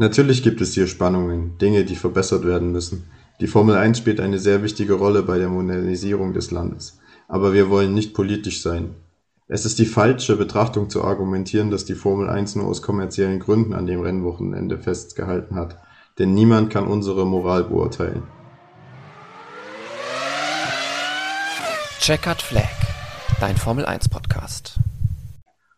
[0.00, 3.10] Natürlich gibt es hier Spannungen, Dinge, die verbessert werden müssen.
[3.38, 6.98] Die Formel 1 spielt eine sehr wichtige Rolle bei der Modernisierung des Landes.
[7.28, 8.94] Aber wir wollen nicht politisch sein.
[9.46, 13.74] Es ist die falsche Betrachtung zu argumentieren, dass die Formel 1 nur aus kommerziellen Gründen
[13.74, 15.76] an dem Rennwochenende festgehalten hat.
[16.18, 18.22] Denn niemand kann unsere Moral beurteilen.
[21.98, 22.72] Checkered Flag,
[23.38, 24.78] dein Formel 1 Podcast.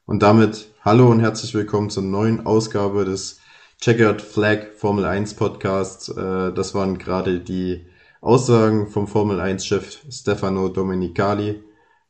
[0.06, 3.41] Und damit hallo und herzlich willkommen zur neuen Ausgabe des
[3.82, 6.08] Checkered Flag Formel 1 Podcast.
[6.10, 7.84] Äh, das waren gerade die
[8.20, 11.64] Aussagen vom Formel 1 Chef Stefano Domenicali,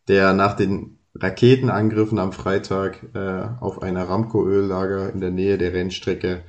[0.06, 6.42] der nach den Raketenangriffen am Freitag äh, auf ein Aramco-Öllager in der Nähe der Rennstrecke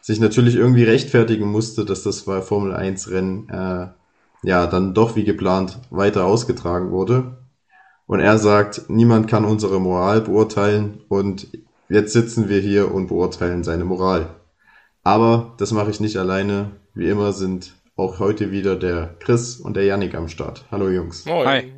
[0.00, 3.86] sich natürlich irgendwie rechtfertigen musste, dass das Formel 1 Rennen äh,
[4.42, 7.38] ja dann doch wie geplant weiter ausgetragen wurde.
[8.08, 11.46] Und er sagt, niemand kann unsere Moral beurteilen und
[11.88, 14.34] jetzt sitzen wir hier und beurteilen seine Moral.
[15.04, 16.80] Aber das mache ich nicht alleine.
[16.94, 20.64] Wie immer sind auch heute wieder der Chris und der Yannick am Start.
[20.70, 21.26] Hallo Jungs.
[21.26, 21.46] Moin.
[21.46, 21.72] Hi.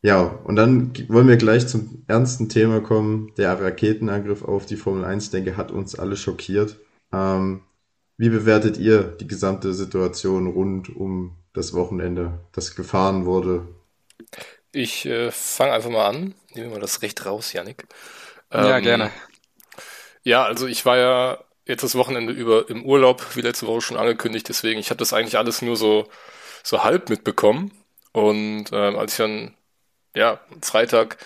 [0.00, 3.32] Ja, und dann wollen wir gleich zum ernsten Thema kommen.
[3.36, 6.76] Der Raketenangriff auf die Formel 1, denke, hat uns alle schockiert.
[7.12, 7.62] Ähm,
[8.16, 13.66] wie bewertet ihr die gesamte Situation rund um das Wochenende, das gefahren wurde?
[14.70, 16.34] Ich äh, fange einfach mal an.
[16.54, 17.86] Nehmen wir mal das Recht raus, Yannick.
[18.52, 19.10] Ähm, ja, gerne.
[20.22, 23.96] Ja, also ich war ja jetzt das Wochenende über im Urlaub, wie letzte Woche schon
[23.96, 26.08] angekündigt, deswegen, ich habe das eigentlich alles nur so,
[26.62, 27.72] so halb mitbekommen.
[28.12, 29.54] Und ähm, als ich dann,
[30.14, 31.18] ja, Freitag,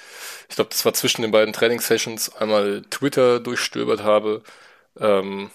[0.49, 4.43] ich glaube, das war zwischen den beiden Trainingssessions, einmal Twitter durchstöbert habe,
[4.99, 5.51] ähm,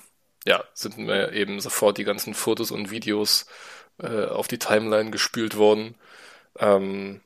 [0.45, 3.45] ja, sind mir eben sofort die ganzen Fotos und Videos
[3.99, 5.95] äh, auf die Timeline gespült worden.
[6.59, 7.21] Ähm,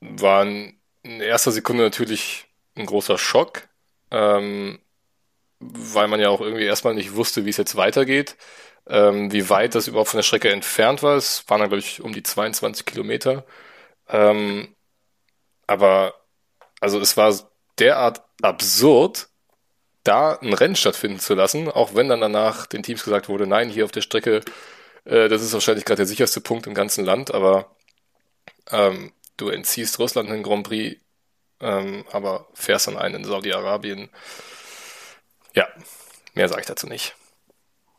[0.00, 3.68] waren in erster Sekunde natürlich ein großer Schock.
[4.10, 4.78] Ähm,
[5.72, 8.36] weil man ja auch irgendwie erstmal nicht wusste, wie es jetzt weitergeht,
[8.88, 11.16] ähm, wie weit das überhaupt von der Strecke entfernt war.
[11.16, 13.44] Es waren dann, glaube ich, um die 22 Kilometer.
[14.08, 14.74] Ähm,
[15.66, 16.14] aber
[16.80, 17.32] also es war
[17.78, 19.28] derart absurd,
[20.04, 23.70] da ein Rennen stattfinden zu lassen, auch wenn dann danach den Teams gesagt wurde, nein,
[23.70, 24.42] hier auf der Strecke,
[25.04, 27.74] äh, das ist wahrscheinlich gerade der sicherste Punkt im ganzen Land, aber
[28.70, 31.00] ähm, du entziehst Russland einen Grand Prix,
[31.60, 34.10] ähm, aber fährst dann einen in Saudi-Arabien.
[35.54, 35.66] Ja,
[36.34, 37.14] mehr sage ich dazu nicht.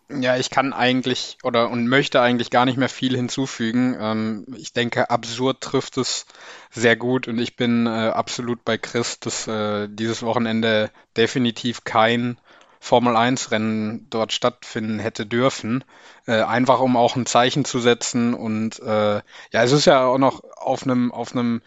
[0.07, 3.97] Ja, ich kann eigentlich oder und möchte eigentlich gar nicht mehr viel hinzufügen.
[3.99, 6.27] Ähm, ich denke, absurd trifft es
[6.69, 12.39] sehr gut und ich bin äh, absolut bei Chris, dass äh, dieses Wochenende definitiv kein
[12.79, 15.83] Formel 1 Rennen dort stattfinden hätte dürfen.
[16.27, 20.19] Äh, einfach um auch ein Zeichen zu setzen und äh, ja, es ist ja auch
[20.19, 21.63] noch auf einem auf einem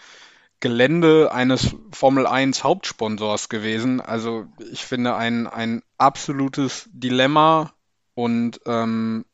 [0.61, 4.01] Gelände eines Formel 1 Hauptsponsors gewesen.
[4.01, 7.73] Also ich finde ein, ein absolutes Dilemma
[8.15, 9.25] und ähm,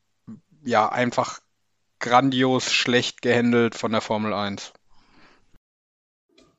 [0.65, 1.41] ja, einfach
[1.99, 4.73] grandios schlecht gehandelt von der Formel 1.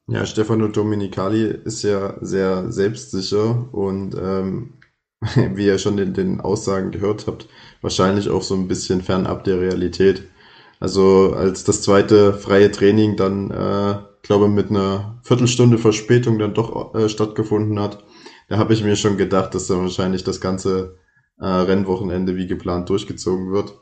[0.08, 4.74] Ja, Stefano Dominicali ist ja sehr selbstsicher und ähm,
[5.36, 7.48] wie ihr schon in den Aussagen gehört habt,
[7.82, 10.24] wahrscheinlich auch so ein bisschen fernab der Realität.
[10.80, 13.96] Also als das zweite freie Training dann äh,
[14.26, 18.04] glaube mit einer Viertelstunde Verspätung dann doch äh, stattgefunden hat.
[18.50, 20.98] Da habe ich mir schon gedacht, dass dann wahrscheinlich das ganze
[21.40, 23.74] äh, Rennwochenende wie geplant durchgezogen wird.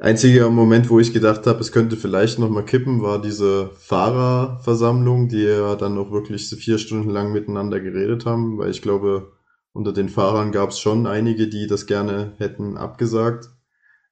[0.00, 5.42] Einziger Moment, wo ich gedacht habe, es könnte vielleicht nochmal kippen, war diese Fahrerversammlung, die
[5.42, 9.32] ja dann noch wirklich vier Stunden lang miteinander geredet haben, weil ich glaube,
[9.72, 13.48] unter den Fahrern gab es schon einige, die das gerne hätten abgesagt.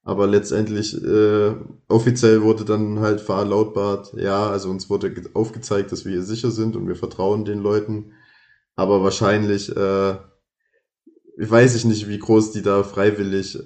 [0.06, 1.56] Aber letztendlich, äh,
[1.88, 6.76] offiziell wurde dann halt verlautbart, ja, also uns wurde aufgezeigt, dass wir hier sicher sind
[6.76, 8.12] und wir vertrauen den Leuten.
[8.76, 10.16] Aber wahrscheinlich, äh,
[11.38, 13.58] weiß ich nicht, wie groß die da freiwillig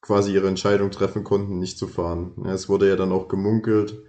[0.00, 2.46] quasi ihre Entscheidung treffen konnten, nicht zu fahren.
[2.46, 4.00] Es wurde ja dann auch gemunkelt,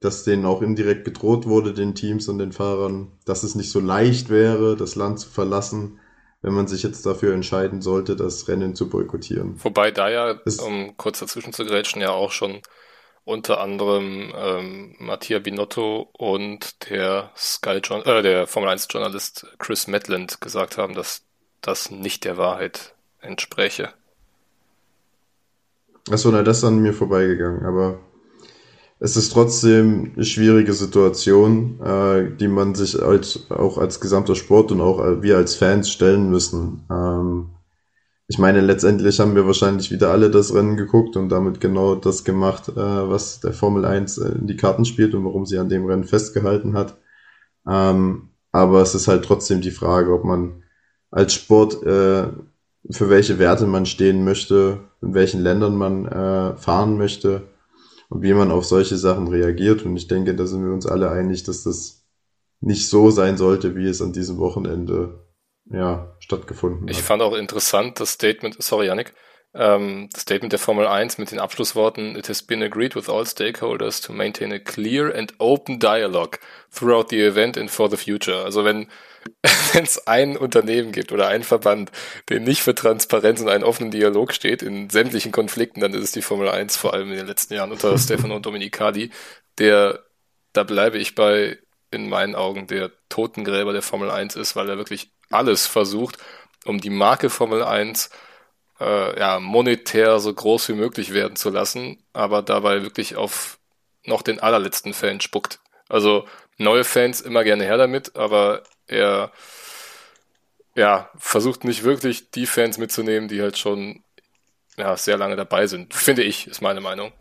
[0.00, 3.78] dass denen auch indirekt gedroht wurde, den Teams und den Fahrern, dass es nicht so
[3.78, 6.00] leicht wäre, das Land zu verlassen
[6.42, 9.54] wenn man sich jetzt dafür entscheiden sollte, das Rennen zu boykottieren.
[9.62, 10.34] Wobei da ja,
[10.66, 12.60] um kurz dazwischen zu grätschen, ja auch schon
[13.24, 20.40] unter anderem ähm, Mattia Binotto und der Sky äh, der Formel 1 Journalist Chris Medland
[20.40, 21.22] gesagt haben, dass
[21.60, 23.90] das nicht der Wahrheit entspräche.
[26.10, 28.00] Achso, na, das ist an mir vorbeigegangen, aber
[29.04, 34.70] es ist trotzdem eine schwierige Situation, äh, die man sich als, auch als gesamter Sport
[34.70, 36.84] und auch wir als Fans stellen müssen.
[36.88, 37.50] Ähm,
[38.28, 42.22] ich meine, letztendlich haben wir wahrscheinlich wieder alle das Rennen geguckt und damit genau das
[42.22, 45.84] gemacht, äh, was der Formel 1 in die Karten spielt und warum sie an dem
[45.84, 46.96] Rennen festgehalten hat.
[47.68, 50.62] Ähm, aber es ist halt trotzdem die Frage, ob man
[51.10, 52.28] als Sport äh,
[52.88, 57.48] für welche Werte man stehen möchte, in welchen Ländern man äh, fahren möchte
[58.12, 59.86] und wie man auf solche Sachen reagiert.
[59.86, 62.04] Und ich denke, da sind wir uns alle einig, dass das
[62.60, 65.26] nicht so sein sollte, wie es an diesem Wochenende
[65.70, 66.90] ja, stattgefunden hat.
[66.90, 69.14] Ich fand auch interessant das Statement, sorry Yannick,
[69.54, 73.26] ähm, das Statement der Formel 1 mit den Abschlussworten, it has been agreed with all
[73.26, 76.38] stakeholders to maintain a clear and open dialogue
[76.70, 78.44] throughout the event and for the future.
[78.44, 78.88] Also wenn
[79.72, 81.90] wenn es ein Unternehmen gibt oder einen Verband,
[82.28, 86.12] der nicht für Transparenz und einen offenen Dialog steht in sämtlichen Konflikten, dann ist es
[86.12, 89.10] die Formel 1, vor allem in den letzten Jahren unter Stefano Dominicali,
[89.58, 90.00] der,
[90.52, 91.58] da bleibe ich bei,
[91.90, 96.18] in meinen Augen, der Totengräber der Formel 1 ist, weil er wirklich alles versucht,
[96.64, 98.10] um die Marke Formel 1
[98.82, 103.58] äh, ja, monetär so groß wie möglich werden zu lassen, aber dabei wirklich auf
[104.04, 105.60] noch den allerletzten Fan spuckt.
[105.88, 106.26] Also
[106.58, 109.30] neue Fans immer gerne her damit, aber er
[110.74, 114.02] ja, versucht nicht wirklich die Fans mitzunehmen, die halt schon
[114.76, 115.94] ja, sehr lange dabei sind.
[115.94, 117.12] Finde ich, ist meine Meinung.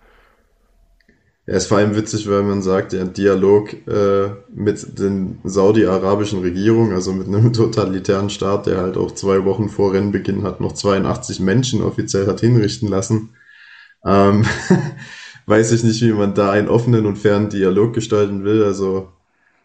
[1.51, 6.93] Er ist vor allem witzig, weil man sagt, der Dialog äh, mit den saudi-arabischen Regierungen,
[6.93, 11.41] also mit einem totalitären Staat, der halt auch zwei Wochen vor Rennbeginn hat noch 82
[11.41, 13.31] Menschen offiziell hat hinrichten lassen.
[14.05, 14.45] Ähm,
[15.45, 18.63] weiß ich nicht, wie man da einen offenen und fairen Dialog gestalten will.
[18.63, 19.09] Also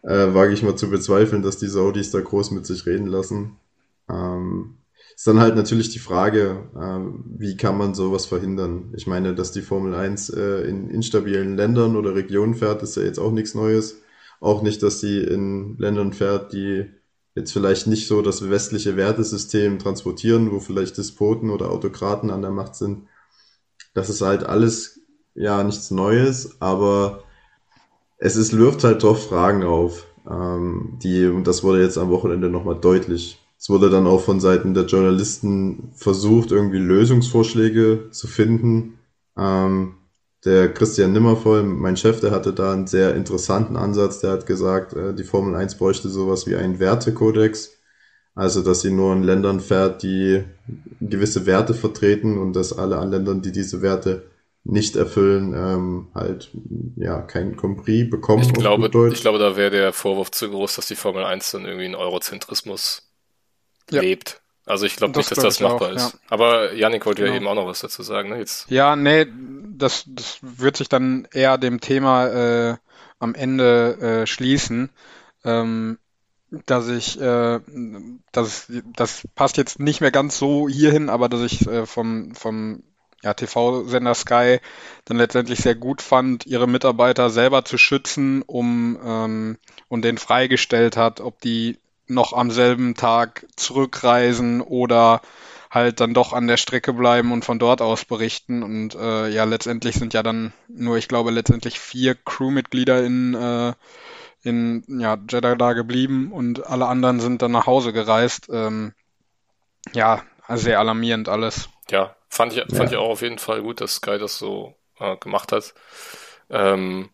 [0.01, 3.55] äh, wage ich mal zu bezweifeln, dass die Saudis da groß mit sich reden lassen.
[4.09, 4.75] Ähm,
[5.17, 8.93] ist dann halt natürlich die Frage, äh, wie kann man sowas verhindern?
[8.95, 13.01] Ich meine, dass die Formel 1 äh, in instabilen Ländern oder Regionen fährt, ist ja
[13.01, 14.03] jetzt auch nichts Neues.
[14.39, 16.91] Auch nicht, dass sie in Ländern fährt, die
[17.33, 22.51] jetzt vielleicht nicht so das westliche Wertesystem transportieren, wo vielleicht Despoten oder Autokraten an der
[22.51, 23.07] Macht sind.
[23.95, 25.01] Das ist halt alles
[25.33, 27.23] ja nichts Neues, aber
[28.19, 32.49] es ist, wirft halt doch Fragen auf, ähm, die, und das wurde jetzt am Wochenende
[32.49, 38.99] nochmal deutlich, es wurde dann auch von Seiten der Journalisten versucht, irgendwie Lösungsvorschläge zu finden.
[39.37, 39.95] Ähm,
[40.45, 44.19] der Christian Nimmervoll, mein Chef, der hatte da einen sehr interessanten Ansatz.
[44.19, 47.73] Der hat gesagt, äh, die Formel 1 bräuchte sowas wie einen Wertekodex.
[48.35, 50.43] Also, dass sie nur in Ländern fährt, die
[51.01, 54.29] gewisse Werte vertreten und dass alle an Ländern, die diese Werte
[54.63, 56.51] nicht erfüllen, ähm, halt
[56.97, 58.43] ja kein Compris bekommen.
[58.43, 61.65] Ich glaube, ich glaube, da wäre der Vorwurf zu groß, dass die Formel 1 dann
[61.65, 63.06] irgendwie einen Eurozentrismus
[63.91, 64.01] ja.
[64.01, 64.41] lebt.
[64.65, 66.13] Also ich glaube nicht, dass das machbar auch, ist.
[66.13, 66.19] Ja.
[66.29, 67.33] Aber Janik wollte genau.
[67.33, 68.29] ja eben auch noch was dazu sagen.
[68.29, 68.39] Ne?
[68.39, 68.69] Jetzt.
[68.69, 69.25] Ja, nee,
[69.77, 72.77] das, das wird sich dann eher dem Thema äh,
[73.19, 74.89] am Ende äh, schließen.
[75.45, 75.97] Ähm,
[76.65, 77.59] dass ich, äh,
[78.31, 82.83] das, das passt jetzt nicht mehr ganz so hierhin, aber dass ich äh, vom, vom
[83.21, 84.59] ja, TV-Sender Sky
[85.05, 89.57] dann letztendlich sehr gut fand, ihre Mitarbeiter selber zu schützen, um ähm,
[89.89, 95.21] und den freigestellt hat, ob die noch am selben Tag zurückreisen oder
[95.69, 98.63] halt dann doch an der Strecke bleiben und von dort aus berichten.
[98.63, 103.73] Und äh, ja, letztendlich sind ja dann nur, ich glaube, letztendlich vier Crewmitglieder in, äh,
[104.43, 108.47] in ja, Jeddah da geblieben und alle anderen sind dann nach Hause gereist.
[108.51, 108.93] Ähm,
[109.93, 111.69] ja, sehr alarmierend alles.
[111.89, 112.85] Ja, fand ich, fand ja.
[112.85, 115.73] ich auch auf jeden Fall gut, dass Sky das so äh, gemacht hat.
[116.49, 117.09] Ähm,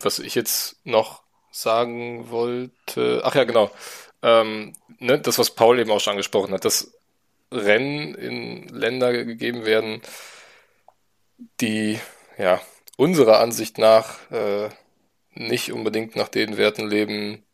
[0.00, 3.70] was ich jetzt noch sagen wollte, ach ja, genau
[4.26, 6.92] ähm, ne, das, was Paul eben auch schon angesprochen hat, dass
[7.52, 10.02] Rennen in Länder gegeben werden,
[11.60, 12.00] die
[12.36, 12.60] ja
[12.96, 14.68] unserer Ansicht nach äh,
[15.30, 17.44] nicht unbedingt nach den Werten leben,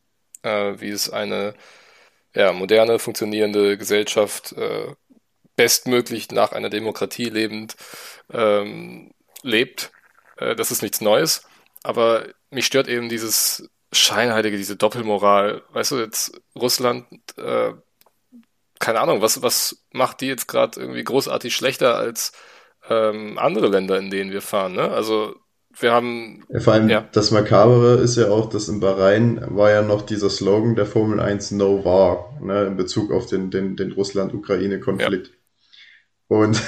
[0.42, 1.54] äh, wie es eine
[2.34, 4.94] ja, moderne, funktionierende Gesellschaft äh,
[5.56, 7.76] bestmöglich nach einer Demokratie lebend
[8.32, 9.12] ähm,
[9.42, 9.92] lebt.
[10.38, 11.44] Äh, das ist nichts Neues.
[11.82, 15.62] Aber mich stört eben dieses Scheinheilige, diese Doppelmoral.
[15.72, 17.06] Weißt du, jetzt Russland,
[17.36, 17.72] äh,
[18.78, 22.32] keine Ahnung, was, was macht die jetzt gerade irgendwie großartig schlechter als
[22.88, 24.72] ähm, andere Länder, in denen wir fahren?
[24.72, 24.90] Ne?
[24.90, 25.34] Also
[25.78, 26.44] wir haben.
[26.58, 27.08] Vor allem ja.
[27.12, 31.20] das Makabere ist ja auch, dass in Bahrain war ja noch dieser Slogan der Formel
[31.20, 35.28] 1 No War, ne, in Bezug auf den, den, den Russland-Ukraine-Konflikt.
[35.28, 36.36] Ja.
[36.36, 36.62] Und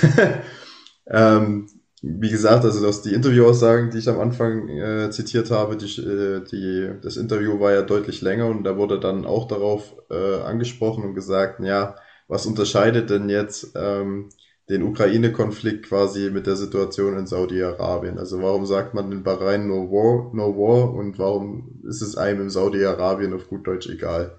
[1.07, 1.69] ähm,
[2.06, 6.44] wie gesagt, also dass die Interviewaussagen, die ich am Anfang äh, zitiert habe, die, äh,
[6.44, 11.04] die, das Interview war ja deutlich länger und da wurde dann auch darauf äh, angesprochen
[11.04, 11.96] und gesagt, ja,
[12.28, 14.28] was unterscheidet denn jetzt ähm,
[14.68, 18.18] den Ukraine-Konflikt quasi mit der Situation in Saudi-Arabien?
[18.18, 22.42] Also warum sagt man in Bahrain no war, no war und warum ist es einem
[22.42, 24.38] in Saudi-Arabien auf gut Deutsch egal?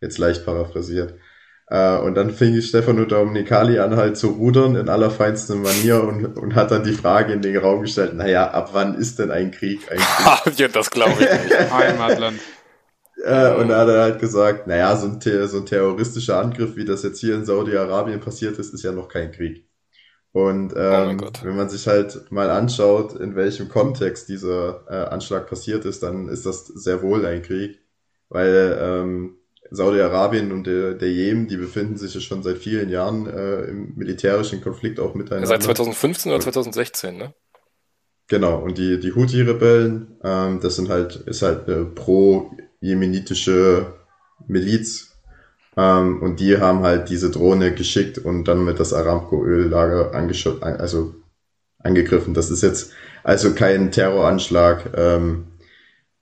[0.00, 1.14] Jetzt leicht paraphrasiert.
[1.68, 6.54] Äh, und dann fing Stefano Dominicali an halt zu rudern in allerfeinster Manier und, und
[6.54, 9.90] hat dann die Frage in den Raum gestellt, naja, ab wann ist denn ein Krieg
[9.90, 10.58] eigentlich?
[10.58, 11.58] ja, das glaube ich nicht.
[11.70, 12.40] Heimatland.
[13.24, 16.84] Äh, und da hat er halt gesagt, naja, so ein, so ein terroristischer Angriff, wie
[16.84, 19.66] das jetzt hier in Saudi-Arabien passiert ist, ist ja noch kein Krieg.
[20.32, 21.44] Und Oh ähm, Gott.
[21.44, 26.28] wenn man sich halt mal anschaut, in welchem Kontext dieser äh, Anschlag passiert ist, dann
[26.28, 27.80] ist das sehr wohl ein Krieg,
[28.28, 29.38] weil ähm,
[29.70, 33.94] Saudi-Arabien und der, der Jemen, die befinden sich ja schon seit vielen Jahren äh, im
[33.96, 35.46] militärischen Konflikt auch miteinander.
[35.46, 37.34] Seit 2015 oder 2016, ne?
[38.28, 43.94] Genau, und die, die Houthi-Rebellen, ähm, das sind halt, ist halt eine pro-jemenitische
[44.48, 45.12] Miliz.
[45.76, 51.14] Ähm, und die haben halt diese Drohne geschickt und dann mit das Aramco-Öllager also
[51.78, 52.34] angegriffen.
[52.34, 52.92] Das ist jetzt
[53.22, 55.46] also kein Terroranschlag, ähm,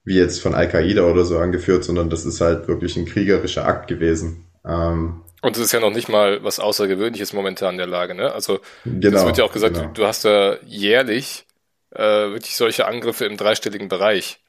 [0.05, 3.87] wie jetzt von Al-Qaida oder so angeführt, sondern das ist halt wirklich ein kriegerischer Akt
[3.87, 4.45] gewesen.
[4.65, 8.31] Ähm, Und es ist ja noch nicht mal was Außergewöhnliches momentan in der Lage, ne?
[8.31, 9.17] Also genau.
[9.19, 9.87] es wird ja auch gesagt, genau.
[9.87, 11.45] du, du hast ja jährlich
[11.91, 14.39] äh, wirklich solche Angriffe im dreistelligen Bereich.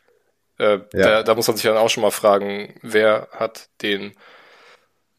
[0.59, 1.21] Äh, Ja.
[1.21, 4.13] da, da muss man sich dann auch schon mal fragen, wer hat den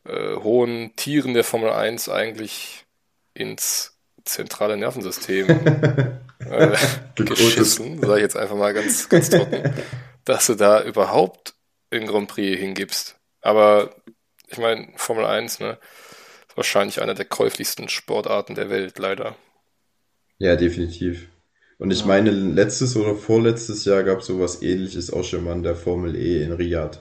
[0.06, 2.86] äh, hohen Tieren der Formel 1 eigentlich
[3.34, 5.48] ins zentrale Nervensystem
[6.50, 6.76] äh,
[7.16, 9.74] geschissen, sage ich jetzt einfach mal ganz, ganz trocken,
[10.28, 11.56] dass du da überhaupt
[11.92, 13.18] in Grand Prix hingibst.
[13.42, 13.96] Aber
[14.50, 15.80] ich meine, Formel 1, ne,
[16.50, 19.38] ist wahrscheinlich eine der käuflichsten Sportarten der Welt, leider.
[20.40, 21.30] Ja, definitiv.
[21.80, 22.06] Und ich Ja.
[22.06, 26.16] meine, letztes oder vorletztes Jahr gab es sowas ähnliches auch schon mal in der Formel
[26.16, 27.00] E in Riyadh.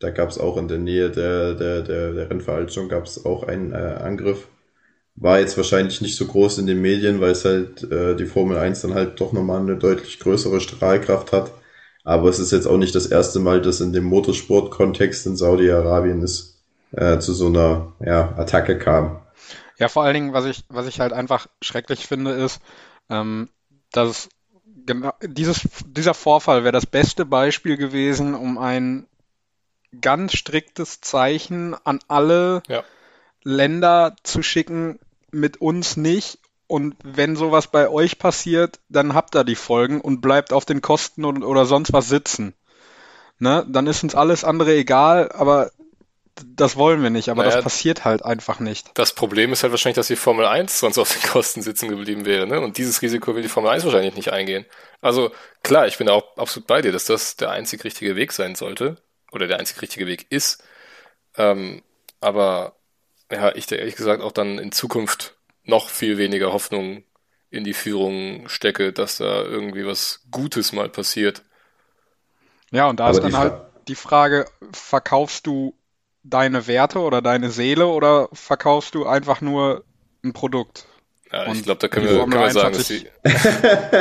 [0.00, 3.44] Da gab es auch in der Nähe der, der, der, der Rennveranstaltung gab es auch
[3.44, 4.48] einen äh, Angriff.
[5.16, 8.58] War jetzt wahrscheinlich nicht so groß in den Medien, weil es halt äh, die Formel
[8.58, 11.52] 1 dann halt doch nochmal eine deutlich größere Strahlkraft hat.
[12.04, 16.22] Aber es ist jetzt auch nicht das erste Mal, dass in dem Motorsport-Kontext in Saudi-Arabien
[16.22, 16.60] es
[16.92, 19.20] äh, zu so einer ja, Attacke kam.
[19.78, 22.60] Ja, vor allen Dingen, was ich, was ich halt einfach schrecklich finde, ist,
[23.08, 23.48] ähm,
[23.92, 24.28] dass
[24.86, 29.06] genau dieses, dieser Vorfall wäre das beste Beispiel gewesen, um ein
[30.00, 32.82] ganz striktes Zeichen an alle Ja.
[33.44, 34.98] Länder zu schicken,
[35.30, 36.38] mit uns nicht.
[36.72, 40.80] Und wenn sowas bei euch passiert, dann habt ihr die Folgen und bleibt auf den
[40.80, 42.54] Kosten und, oder sonst was sitzen.
[43.38, 43.66] Ne?
[43.68, 45.70] Dann ist uns alles andere egal, aber
[46.56, 47.28] das wollen wir nicht.
[47.28, 48.90] Aber Naja, das passiert halt einfach nicht.
[48.94, 52.24] Das Problem ist halt wahrscheinlich, dass die Formel 1 sonst auf den Kosten sitzen geblieben
[52.24, 52.58] wäre, ne?
[52.58, 54.64] Und dieses Risiko will die Formel 1 wahrscheinlich nicht eingehen.
[55.02, 55.30] Also
[55.62, 58.54] klar, ich bin da auch absolut bei dir, dass das der einzig richtige Weg sein
[58.54, 58.96] sollte.
[59.30, 60.64] Oder der einzig richtige Weg ist.
[61.36, 61.82] Ähm,
[62.22, 62.76] aber
[63.30, 67.04] ja, ich da ehrlich gesagt auch dann in Zukunft noch viel weniger Hoffnung
[67.50, 71.42] in die Führung stecke, dass da irgendwie was Gutes mal passiert.
[72.70, 73.54] Ja, und da Aber ist dann die halt
[73.88, 75.74] die Frage, verkaufst du
[76.22, 79.84] deine Werte oder deine Seele oder verkaufst du einfach nur
[80.24, 80.86] ein Produkt?
[81.30, 83.08] Ja, ich Und glaube, da können wir, können wir 1 sagen, dass die,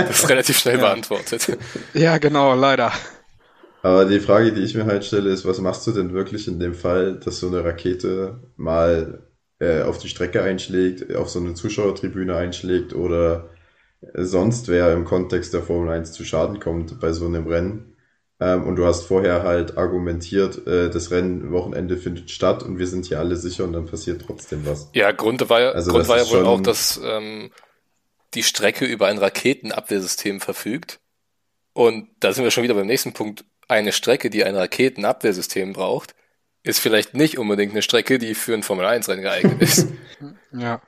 [0.08, 0.80] das ist relativ schnell Ja.
[0.80, 1.52] beantwortet.
[1.94, 2.92] Ja, genau, leider.
[3.84, 6.60] Aber die Frage, die ich mir halt stelle, ist, was machst du denn wirklich in
[6.60, 9.24] dem Fall, dass so eine Rakete mal
[9.62, 13.50] äh, auf die Strecke einschlägt, auf so eine Zuschauertribüne einschlägt oder
[14.14, 17.96] sonst wer im Kontext der Formel 1 zu Schaden kommt bei so einem Rennen?
[18.40, 22.88] Ähm, und du hast vorher halt argumentiert, äh, das Rennen Wochenende findet statt und wir
[22.88, 24.90] sind hier alle sicher und dann passiert trotzdem was.
[24.94, 27.52] Ja, Grund war ja, Also Grund war ja wohl auch, dass ähm,
[28.34, 31.00] die Strecke über ein Raketenabwehrsystem verfügt.
[31.74, 33.46] Und da sind wir schon wieder beim nächsten Punkt.
[33.68, 36.16] Eine Strecke, die ein Raketenabwehrsystem braucht,
[36.64, 39.88] ist vielleicht nicht unbedingt eine Strecke, die für ein Formel-1-Rennen geeignet ist.
[40.54, 40.82] Ja.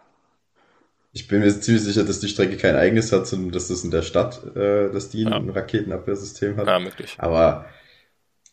[1.13, 3.91] Ich bin mir ziemlich sicher, dass die Strecke kein eigenes hat, sondern dass das in
[3.91, 5.37] der Stadt, äh, dass die Ja.
[5.37, 6.67] ein Raketenabwehrsystem hat.
[6.67, 7.15] ja, möglich.
[7.17, 7.65] Aber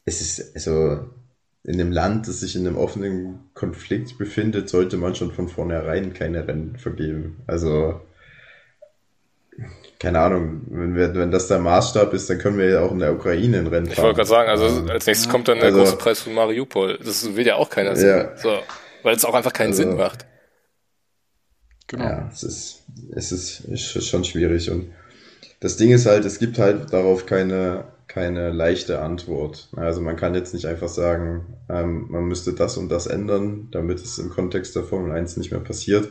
[0.04, 1.10] es ist, also,
[1.64, 6.14] in einem Land, das sich in einem offenen Konflikt befindet, sollte man schon von vornherein
[6.14, 7.42] keine Rennen vergeben.
[7.46, 8.00] Also,
[9.98, 12.98] keine Ahnung, wenn, wir, wenn das der Maßstab ist, dann können wir ja auch in
[13.00, 14.04] der Ukraine ein Rennen Ich fahren.
[14.06, 16.98] wollte gerade sagen, also als nächstes kommt dann der Also- große Preis von Mariupol.
[17.04, 18.08] Das will ja auch keiner sehen.
[18.08, 18.36] Ja.
[18.36, 18.58] So,
[19.02, 20.26] weil es auch einfach keinen Also- Sinn macht.
[21.88, 22.04] Genau.
[22.04, 24.70] Ja, es ist, es ist, ist schon schwierig.
[24.70, 24.90] Und
[25.60, 29.68] das Ding ist halt, es gibt halt darauf keine, keine leichte Antwort.
[29.76, 33.98] Also man kann jetzt nicht einfach sagen, ähm, man müsste das und das ändern, damit
[34.00, 36.08] es im Kontext der Formel 1 nicht mehr passiert.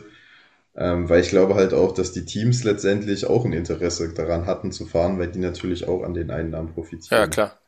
[0.76, 4.70] Ähm, weil ich glaube halt auch, dass die Teams letztendlich auch ein Interesse daran hatten
[4.70, 7.22] zu fahren, weil die natürlich auch an den Einnahmen profitieren.
[7.22, 7.58] Ja, klar.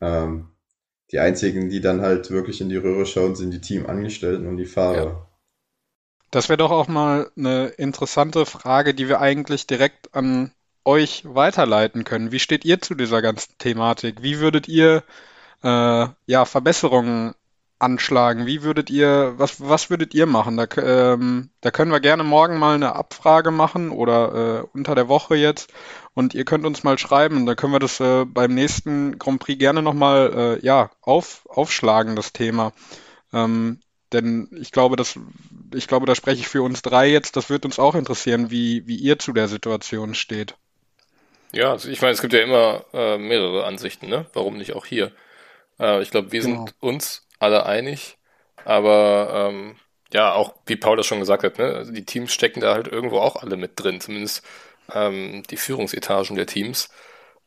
[0.00, 0.48] Ähm,
[1.10, 4.66] die einzigen, die dann halt wirklich in die Röhre schauen, sind die Teamangestellten und die
[4.66, 5.28] Fahrer.
[6.30, 10.52] Das wäre doch auch mal eine interessante Frage, die wir eigentlich direkt an
[10.84, 12.32] euch weiterleiten können.
[12.32, 14.22] Wie steht ihr zu dieser ganzen Thematik?
[14.22, 15.02] Wie würdet ihr
[15.62, 17.34] äh, ja Verbesserungen
[17.82, 18.46] anschlagen?
[18.46, 20.56] Wie würdet ihr, was, was würdet ihr machen?
[20.56, 25.08] Da, ähm, da können wir gerne morgen mal eine Abfrage machen oder äh, unter der
[25.08, 25.72] Woche jetzt.
[26.14, 27.46] Und ihr könnt uns mal schreiben.
[27.46, 32.16] Da können wir das äh, beim nächsten Grand Prix gerne nochmal äh, ja, auf, aufschlagen,
[32.16, 32.72] das Thema.
[33.32, 33.80] Ähm,
[34.12, 35.18] denn ich glaube, das,
[35.74, 37.36] ich glaube, da spreche ich für uns drei jetzt.
[37.36, 40.54] Das wird uns auch interessieren, wie, wie ihr zu der Situation steht.
[41.52, 44.26] Ja, also ich meine, es gibt ja immer äh, mehrere Ansichten, ne?
[44.32, 45.12] Warum nicht auch hier?
[45.78, 46.66] Äh, ich glaube, wir genau.
[46.66, 48.18] sind uns alle einig,
[48.64, 49.76] aber ähm,
[50.12, 51.74] ja, auch wie Paul das schon gesagt hat, ne?
[51.74, 54.44] Also die Teams stecken da halt irgendwo auch alle mit drin, zumindest
[54.92, 56.90] ähm, die Führungsetagen der Teams.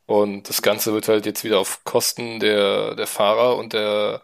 [0.08, 4.22] Und das Ganze wird halt jetzt wieder auf Kosten der, der Fahrer und der,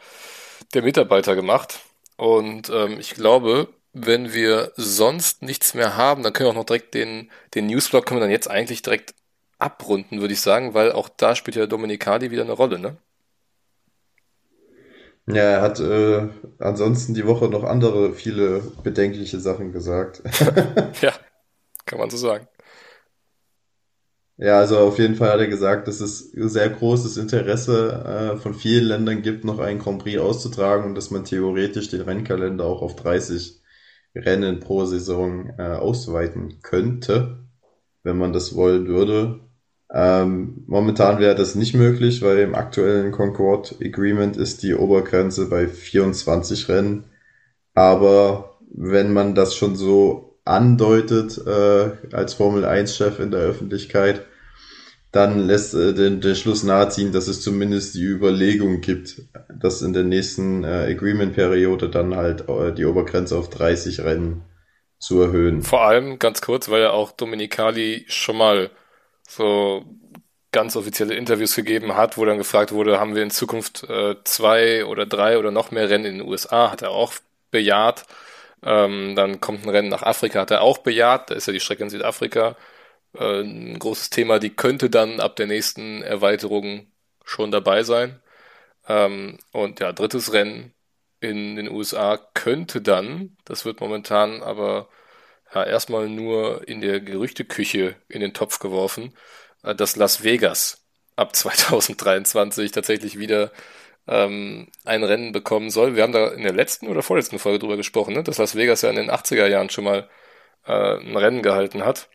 [0.74, 1.80] der Mitarbeiter gemacht.
[2.18, 6.66] Und ähm, ich glaube, wenn wir sonst nichts mehr haben, dann können wir auch noch
[6.66, 9.16] direkt den, den Newsblog können wir dann jetzt eigentlich direkt
[9.60, 12.98] abrunden, würde ich sagen, weil auch da spielt ja Dominikali wieder eine Rolle, ne?
[15.28, 20.24] Ja, er hat äh, ansonsten die Woche noch andere viele bedenkliche Sachen gesagt.
[21.01, 21.13] ja,
[21.86, 22.48] kann man so sagen.
[24.38, 28.56] Ja, also auf jeden Fall hat er gesagt, dass es sehr großes Interesse äh, von
[28.56, 32.82] vielen Ländern gibt, noch einen Grand Prix auszutragen und dass man theoretisch den Rennkalender auch
[32.82, 33.62] auf 30
[34.16, 37.46] Rennen pro Saison äh, ausweiten könnte,
[38.04, 39.42] wenn man das wollen würde.
[39.94, 45.68] Ähm, momentan wäre das nicht möglich, weil im aktuellen Concord Agreement ist die Obergrenze bei
[45.68, 47.06] 24 Rennen.
[47.74, 54.26] Aber wenn man das schon so andeutet äh, als Formel 1-Chef in der Öffentlichkeit,
[55.12, 59.92] dann lässt äh, den, den Schluss naheziehen, dass es zumindest die Überlegung gibt, dass in
[59.92, 64.44] der nächsten äh, Agreement-Periode dann halt äh, die Obergrenze auf 30 Rennen
[65.00, 65.64] zu erhöhen.
[65.64, 68.70] Vor allem ganz kurz, weil ja auch Dominikali schon mal
[69.28, 69.86] so
[70.51, 74.86] ganz offizielle Interviews gegeben hat, wo dann gefragt wurde, haben wir in Zukunft äh, zwei
[74.86, 77.13] oder drei oder noch mehr Rennen in den USA, hat er auch
[77.51, 78.06] bejaht.
[78.63, 81.60] Ähm, dann kommt ein Rennen nach Afrika, hat er auch bejaht, da ist ja die
[81.60, 82.58] Strecke in Südafrika.
[83.16, 86.88] Äh, ein großes Thema, die könnte dann ab der nächsten Erweiterung
[87.25, 88.22] schon dabei sein.
[88.88, 90.74] Ähm, und ja, drittes Rennen
[91.22, 94.90] in den USA könnte dann, das wird momentan aber
[95.53, 99.13] ja, erstmal nur in der Gerüchteküche in den Topf geworfen,
[99.64, 100.85] äh, dass Las Vegas
[101.16, 103.51] ab 2023 tatsächlich wieder
[104.07, 105.96] ähm, ein Rennen bekommen soll.
[105.96, 108.24] Wir haben da in der letzten oder vorletzten Folge drüber gesprochen, ne?
[108.24, 110.09] dass Las Vegas ja in den 80er Jahren schon mal
[110.66, 112.09] äh, ein Rennen gehalten hat.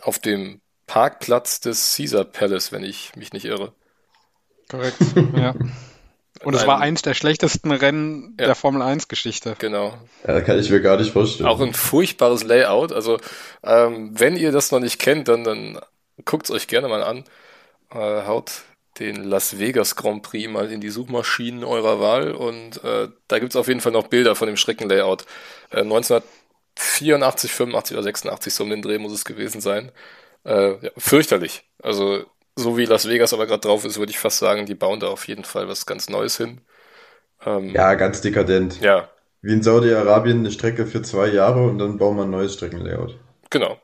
[0.00, 3.74] Auf dem Parkplatz des Caesar Palace, wenn ich mich nicht irre.
[4.68, 4.98] Korrekt,
[5.36, 5.54] ja.
[6.44, 8.46] Und es war eins der schlechtesten Rennen ja.
[8.46, 9.56] der Formel 1 Geschichte.
[9.58, 9.94] Genau.
[10.26, 11.48] Ja, kann ich mir gar nicht vorstellen.
[11.48, 12.92] Auch ein furchtbares Layout.
[12.92, 13.18] Also,
[13.64, 15.80] ähm, wenn ihr das noch nicht kennt, dann, dann
[16.24, 17.24] guckt es euch gerne mal an.
[17.90, 18.62] Äh, haut
[18.98, 23.56] den Las Vegas Grand Prix mal in die Suchmaschinen eurer Wahl und äh, da gibt's
[23.56, 25.24] auf jeden Fall noch Bilder von dem Schreckenlayout.
[25.70, 29.92] Äh, 1984, 85 oder 86 so um den Dreh muss es gewesen sein.
[30.44, 31.62] Äh, ja, fürchterlich.
[31.82, 32.24] Also
[32.58, 35.08] so wie Las Vegas aber gerade drauf ist, würde ich fast sagen, die bauen da
[35.08, 36.60] auf jeden Fall was ganz Neues hin.
[37.46, 38.80] Ähm, ja, ganz dekadent.
[38.80, 39.08] Ja.
[39.42, 43.16] Wie in Saudi-Arabien eine Strecke für zwei Jahre und dann bauen wir ein neues Streckenlayout.
[43.50, 43.78] Genau.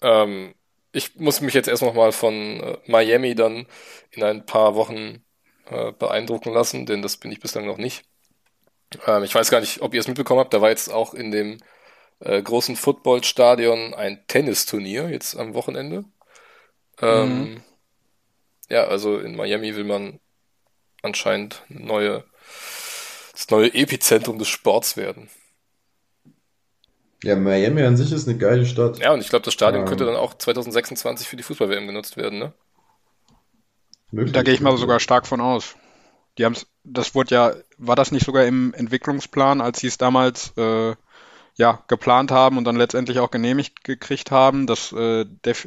[0.00, 0.54] Ähm,
[0.92, 3.66] ich muss mich jetzt erst noch mal von äh, Miami dann
[4.10, 5.22] in ein paar Wochen
[5.68, 8.04] äh, beeindrucken lassen, denn das bin ich bislang noch nicht.
[9.06, 11.30] Ähm, ich weiß gar nicht, ob ihr es mitbekommen habt, da war jetzt auch in
[11.30, 11.58] dem
[12.20, 16.04] äh, großen Footballstadion ein Tennisturnier jetzt am Wochenende.
[17.02, 17.62] Ähm, mhm
[18.72, 20.18] ja, also in Miami will man
[21.02, 22.24] anscheinend neue,
[23.32, 25.28] das neue Epizentrum des Sports werden.
[27.22, 28.98] Ja, Miami an sich ist eine geile Stadt.
[28.98, 32.16] Ja, und ich glaube, das Stadion ähm, könnte dann auch 2026 für die Fußball-WM genutzt
[32.16, 32.54] werden, ne?
[34.10, 35.76] Möglich, da gehe ich mal sogar stark von aus.
[36.38, 40.56] Die haben's, das wurde ja, war das nicht sogar im Entwicklungsplan, als sie es damals
[40.56, 40.94] äh,
[41.56, 45.26] ja, geplant haben und dann letztendlich auch genehmigt gekriegt haben, dass, äh,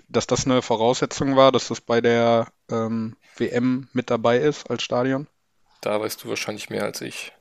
[0.09, 4.83] dass das eine Voraussetzung war, dass das bei der ähm, WM mit dabei ist als
[4.83, 5.27] Stadion?
[5.81, 7.33] Da weißt du wahrscheinlich mehr als ich.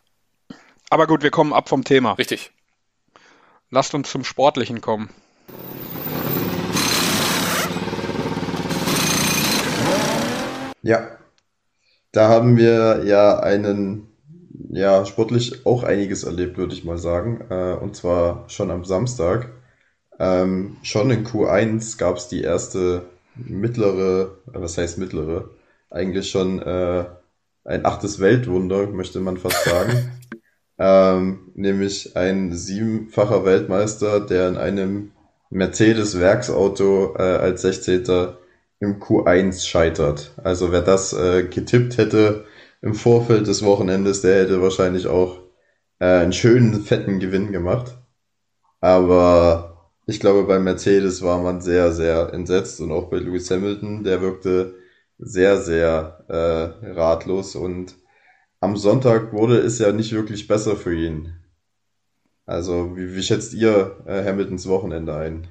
[0.91, 2.13] Aber gut, wir kommen ab vom Thema.
[2.13, 2.53] Richtig.
[3.71, 5.11] Lasst uns zum Sportlichen kommen.
[10.83, 11.19] Ja,
[12.13, 14.14] da haben wir ja einen
[14.75, 17.45] ja, sportlich auch einiges erlebt, würde ich mal sagen.
[17.49, 19.51] Äh, und zwar schon am Samstag.
[20.19, 23.03] Ähm, schon in Q1 gab es die erste
[23.37, 25.51] mittlere, äh, was heißt mittlere?
[25.91, 27.05] Eigentlich schon äh,
[27.65, 30.11] ein achtes Weltwunder, möchte man fast sagen.
[30.79, 35.13] ähm, nämlich ein siebenfacher Weltmeister, der in einem
[35.51, 38.05] Mercedes-Werksauto äh, als 16.
[38.81, 40.33] im Q1 scheitert.
[40.43, 42.45] Also wer das äh, getippt hätte,
[42.85, 45.39] im Vorfeld des Wochenendes, der hätte wahrscheinlich auch
[46.01, 47.97] äh, einen schönen, fetten Gewinn gemacht.
[48.83, 54.05] Aber ich glaube, bei Mercedes war man sehr, sehr entsetzt und auch bei Lewis Hamilton,
[54.05, 54.75] der wirkte
[55.19, 57.97] sehr, sehr äh, ratlos und
[58.61, 61.33] am Sonntag wurde es ja nicht wirklich besser für ihn.
[62.45, 65.49] Also, wie, wie schätzt ihr äh, Hamiltons Wochenende ein?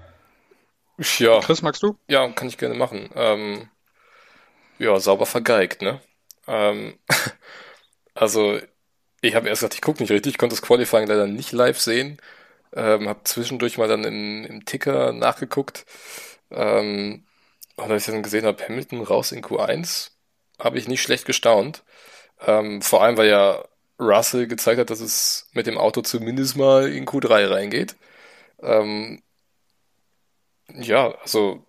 [1.18, 1.98] Ja, Chris, magst du?
[2.08, 3.10] ja, kann ich gerne machen.
[3.16, 3.70] Ähm,
[4.78, 6.00] ja, sauber vergeigt, ne?
[6.48, 7.00] Ähm,
[8.16, 8.60] also,
[9.22, 11.80] ich habe erst gesagt, ich gucke nicht richtig, ich konnte das Qualifying leider nicht live
[11.80, 12.20] sehen.
[12.74, 15.86] Ähm, habe zwischendurch mal dann im, im Ticker nachgeguckt.
[16.52, 17.26] Ähm,
[17.78, 20.12] und als ich dann gesehen habe, Hamilton raus in Q1,
[20.60, 21.84] habe ich nicht schlecht gestaunt.
[22.42, 23.66] Ähm, vor allem, weil ja
[24.00, 27.96] Russell gezeigt hat, dass es mit dem Auto zumindest mal in Q3 reingeht.
[28.62, 29.22] Ähm,
[30.74, 31.66] ja, also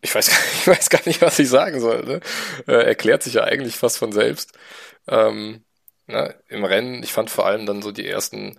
[0.00, 0.28] ich weiß,
[0.60, 2.04] ich weiß gar nicht, was ich sagen soll.
[2.04, 2.20] Ne?
[2.66, 4.52] Äh, erklärt sich ja eigentlich fast von selbst.
[5.08, 5.64] Ähm,
[6.06, 8.58] na, Im Rennen, ich fand vor allem dann so die ersten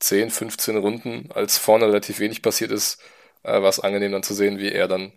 [0.00, 3.00] 10, 15 Runden, als vorne relativ wenig passiert ist,
[3.44, 5.12] äh, war es angenehm dann zu sehen, wie er dann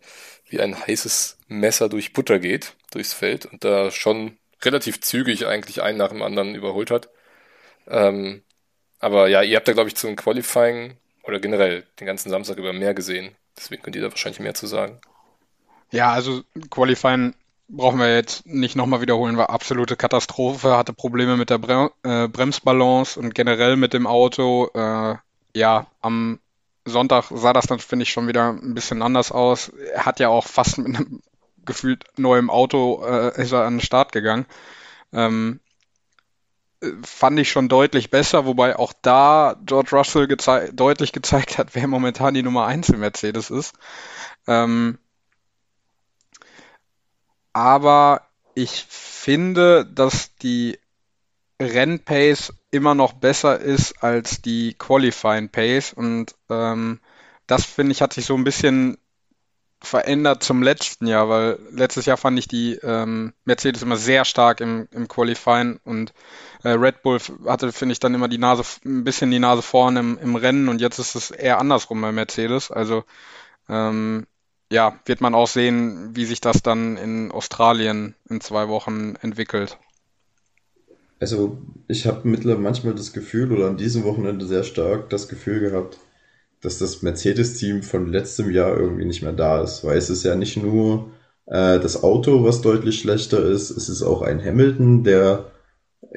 [0.48, 5.82] wie ein heißes Messer durch Butter geht, durchs Feld und da schon relativ zügig eigentlich
[5.82, 7.10] einen nach dem anderen überholt hat.
[7.88, 8.44] Ähm,
[9.00, 12.74] aber ja, ihr habt da, glaube ich, zum Qualifying oder generell den ganzen Samstag über
[12.74, 13.36] mehr gesehen.
[13.58, 15.00] Deswegen könnt ihr da wahrscheinlich mehr zu sagen.
[15.92, 17.36] Ja, also Qualifying
[17.68, 22.28] brauchen wir jetzt nicht nochmal wiederholen, war absolute Katastrophe, hatte Probleme mit der Bre äh,
[22.28, 24.70] Bremsbalance und generell mit dem Auto.
[24.74, 25.16] Äh,
[25.56, 26.40] ja, am
[26.86, 29.70] Sonntag sah das dann, finde ich, schon wieder ein bisschen anders aus.
[29.70, 31.22] Er hat ja auch fast mit einem
[31.66, 34.46] gefühlt neuem Auto äh, ist er an den Start gegangen.
[35.12, 35.60] Ähm,
[37.04, 41.88] fand ich schon deutlich besser, wobei auch da George Russell gezei deutlich gezeigt hat, wer
[41.88, 43.74] momentan die Nummer 1 im Mercedes ist.
[44.48, 45.00] Ähm,
[47.56, 50.78] aber ich finde, dass die
[51.62, 55.94] Rennpace immer noch besser ist als die Qualifying Pace.
[55.94, 57.00] Und ähm,
[57.48, 58.98] das finde ich hat sich so ein bisschen
[59.80, 64.60] verändert zum letzten Jahr, weil letztes Jahr fand ich die ähm, Mercedes immer sehr stark
[64.60, 65.80] im, im Qualifying.
[65.86, 66.14] Und
[66.66, 70.02] äh, Red Bull hatte, finde ich, dann immer die Nase, ein bisschen die Nase vorne
[70.02, 70.68] im, im Rennen.
[70.68, 72.70] Und jetzt ist es eher andersrum bei Mercedes.
[72.70, 73.06] Also
[73.70, 74.28] ähm,
[74.76, 79.78] ja, wird man auch sehen, wie sich das dann in Australien in zwei Wochen entwickelt.
[81.22, 81.58] Also,
[81.88, 85.98] ich habe mittlerweile manchmal das Gefühl, oder an diesem Wochenende sehr stark das Gefühl gehabt,
[86.62, 89.86] dass das Mercedes-Team von letztem Jahr irgendwie nicht mehr da ist.
[89.86, 91.10] Weil es ist ja nicht nur
[91.46, 95.52] äh, das Auto, was deutlich schlechter ist, es ist auch ein Hamilton, der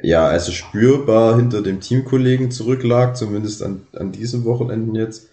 [0.03, 5.29] ja also spürbar hinter dem Teamkollegen zurücklag, zumindest an, an diesem Wochenenden jetzt.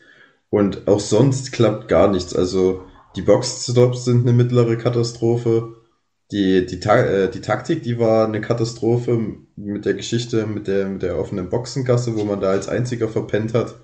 [0.48, 2.36] Und auch sonst klappt gar nichts.
[2.36, 2.84] Also
[3.16, 5.76] die Boxstops sind eine mittlere Katastrophe.
[6.32, 10.88] Die, die, Ta äh, die Taktik, die war eine Katastrophe mit der Geschichte, mit der,
[10.88, 13.76] mit der offenen Boxengasse, wo man da als einziger verpennt hat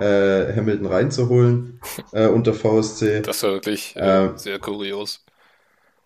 [0.00, 1.80] äh, Hamilton reinzuholen
[2.12, 3.22] äh, unter VSC.
[3.22, 5.24] Das war wirklich äh, ähm, sehr kurios.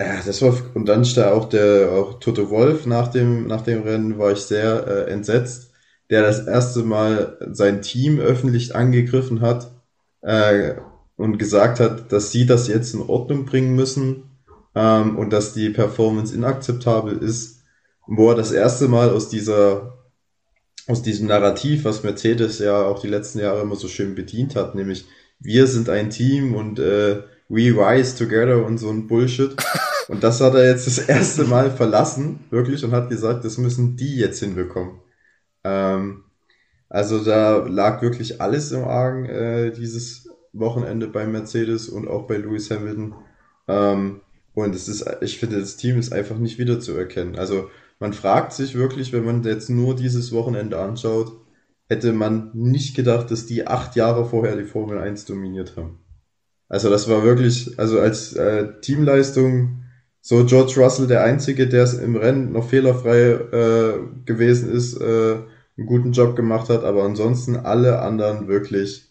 [0.01, 3.83] Ja, das war und dann stand auch der auch Toto Wolf nach dem nach dem
[3.83, 5.73] Rennen war ich sehr äh, entsetzt,
[6.11, 9.73] der das erste Mal sein Team öffentlich angegriffen hat
[10.21, 10.75] äh,
[11.16, 14.24] und gesagt hat, dass sie das jetzt in Ordnung bringen müssen
[14.74, 17.62] ähm, und dass die Performance inakzeptabel ist,
[18.07, 19.94] wo er das erste Mal aus dieser
[20.88, 24.76] aus diesem Narrativ, was Mercedes ja auch die letzten Jahre immer so schön bedient hat,
[24.76, 25.07] nämlich
[25.40, 29.55] wir sind ein Team und äh, we rise together und so ein Bullshit.
[30.09, 33.96] Und das hat er jetzt das erste Mal verlassen, wirklich, und hat gesagt, das müssen
[33.96, 35.00] die jetzt hinbekommen.
[35.64, 36.22] Ähm,
[36.88, 40.26] also da lag wirklich alles im Argen äh, dieses
[40.59, 43.14] Wochenende bei Mercedes und auch bei Lewis Hamilton.
[43.69, 44.21] Ähm,
[44.55, 47.37] und es ist, ich finde, das Team ist einfach nicht wiederzuerkennen.
[47.37, 51.33] Also man fragt sich wirklich, wenn man jetzt nur dieses Wochenende anschaut,
[51.88, 56.01] hätte man nicht gedacht, dass die acht Jahre vorher die Formel 1 dominiert haben.
[56.69, 59.85] Also das war wirklich, also als äh, Teamleistung
[60.21, 65.37] so George Russell der Einzige, der es im Rennen noch fehlerfrei äh, gewesen ist, äh,
[65.79, 69.06] einen guten Job gemacht hat, aber ansonsten alle anderen wirklich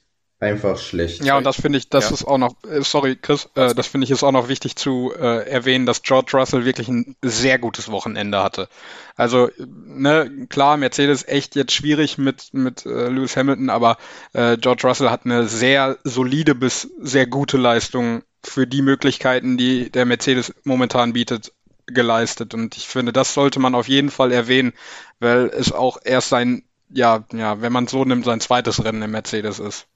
[0.45, 1.23] einfach schlecht.
[1.23, 2.13] Ja, und das finde ich, das ja.
[2.13, 5.11] ist auch noch, äh, sorry Chris, äh, das finde ich ist auch noch wichtig zu
[5.17, 8.69] äh, erwähnen, dass George Russell wirklich ein sehr gutes Wochenende hatte.
[9.15, 13.97] Also, ne, klar, Mercedes echt jetzt schwierig mit, mit äh, Lewis Hamilton, aber
[14.33, 19.89] äh, George Russell hat eine sehr solide bis sehr gute Leistung für die Möglichkeiten, die
[19.89, 21.51] der Mercedes momentan bietet,
[21.87, 22.53] geleistet.
[22.53, 24.73] Und ich finde, das sollte man auf jeden Fall erwähnen,
[25.19, 29.11] weil es auch erst sein, ja, ja, wenn man so nimmt, sein zweites Rennen im
[29.11, 29.87] Mercedes ist.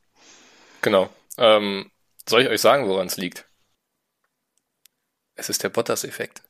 [0.82, 1.10] Genau.
[1.38, 1.92] Ähm,
[2.28, 3.46] soll ich euch sagen, woran es liegt?
[5.36, 6.42] Es ist der Bottas-Effekt.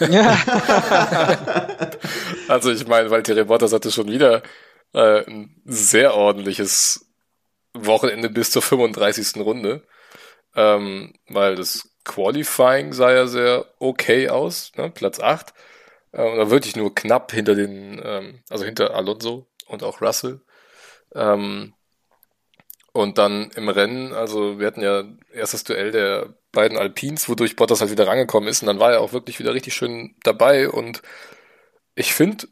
[0.00, 0.38] Ja.
[2.48, 4.42] also ich meine, Valtteri Bottas hatte schon wieder
[4.94, 7.06] äh, ein sehr ordentliches
[7.74, 9.36] Wochenende bis zur 35.
[9.44, 9.82] Runde,
[10.54, 14.90] ähm, weil das Qualifying sah ja sehr okay aus, ne?
[14.90, 15.52] Platz 8.
[16.12, 20.40] Äh, und da wirklich nur knapp hinter den, ähm, also hinter Alonso und auch Russell.
[21.14, 21.74] Ähm,
[22.92, 27.80] und dann im Rennen, also wir hatten ja erstes Duell der beiden Alpins, wodurch Bottas
[27.80, 31.02] halt wieder rangekommen ist und dann war er auch wirklich wieder richtig schön dabei und
[31.94, 32.48] ich finde,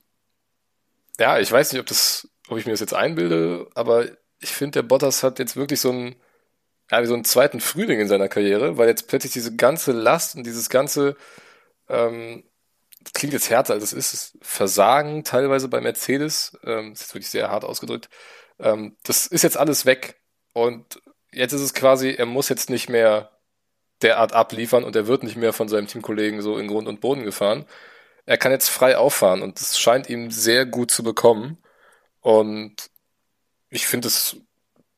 [1.18, 4.06] ja, ich weiß nicht, ob das, ob ich mir das jetzt einbilde, aber
[4.40, 6.16] ich finde, der Bottas hat jetzt wirklich so einen,
[6.90, 10.36] ja, wie so einen zweiten Frühling in seiner Karriere, weil jetzt plötzlich diese ganze Last
[10.36, 11.16] und dieses ganze,
[11.88, 12.44] ähm,
[13.14, 17.50] klingt jetzt härter als es ist, Versagen teilweise bei Mercedes, ähm, das ist wirklich sehr
[17.50, 18.08] hart ausgedrückt,
[18.58, 20.20] ähm, das ist jetzt alles weg.
[20.56, 23.30] Und jetzt ist es quasi, er muss jetzt nicht mehr
[24.00, 27.24] derart abliefern und er wird nicht mehr von seinem Teamkollegen so in Grund und Boden
[27.24, 27.66] gefahren.
[28.24, 31.58] Er kann jetzt frei auffahren und das scheint ihm sehr gut zu bekommen.
[32.22, 32.88] Und
[33.68, 34.38] ich finde es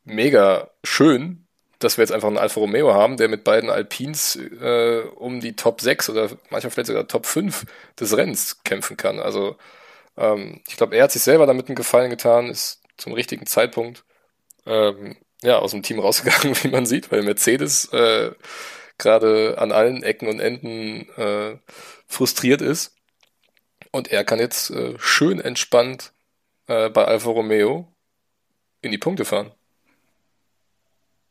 [0.05, 1.49] mega schön,
[1.81, 5.57] dass wir jetzt einfach einen Alfa Romeo haben, der mit beiden Alpins äh, um die
[5.57, 7.67] Top 6 oder manchmal vielleicht sogar Top 5
[7.99, 9.19] des Rennens kämpfen kann.
[9.19, 9.57] Also
[10.17, 14.05] ähm, ich glaube, er hat sich selber damit einen Gefallen getan, ist zum richtigen Zeitpunkt
[14.67, 18.33] ähm, ja, aus dem Team rausgegangen, wie man sieht, weil Mercedes äh,
[18.99, 21.59] gerade an allen Ecken und Enden äh,
[22.07, 22.95] frustriert ist.
[23.91, 26.13] Und er kann jetzt äh, schön entspannt
[26.67, 27.89] äh, bei Alfa Romeo
[28.83, 29.53] in die Punkte fahren.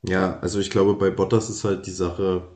[0.04, 2.48] Ja, also ich glaube, bei Bottas ist halt die Sache,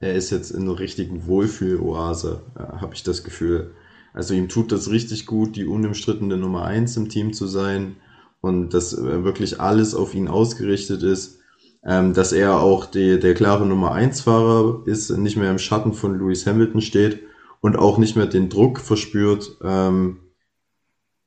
[0.00, 3.74] er ist jetzt in einer richtigen Wohlfühl-Oase, ja, habe ich das Gefühl.
[4.12, 7.96] Also ihm tut das richtig gut, die unumstrittene Nummer eins im Team zu sein
[8.40, 11.40] und dass äh, wirklich alles auf ihn ausgerichtet ist,
[11.84, 15.92] ähm, dass er auch die, der klare Nummer eins Fahrer ist, nicht mehr im Schatten
[15.92, 17.20] von Lewis Hamilton steht
[17.60, 20.18] und auch nicht mehr den Druck verspürt, ähm,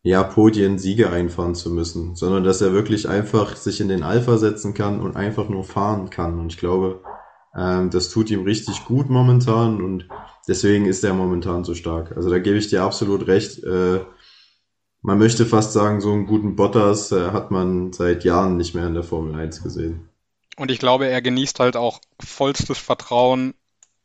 [0.02, 4.38] ja, Podien Siege einfahren zu müssen, sondern dass er wirklich einfach sich in den Alpha
[4.38, 6.40] setzen kann und einfach nur fahren kann.
[6.40, 7.02] Und ich glaube,
[7.56, 10.08] ähm, das tut ihm richtig gut momentan und
[10.48, 12.16] deswegen ist er momentan so stark.
[12.16, 13.64] Also da gebe ich dir absolut recht.
[13.64, 14.00] Äh,
[15.02, 18.88] man möchte fast sagen, so einen guten Bottas äh, hat man seit Jahren nicht mehr
[18.88, 20.10] in der Formel 1 gesehen.
[20.58, 23.54] Und ich glaube, er genießt halt auch vollstes Vertrauen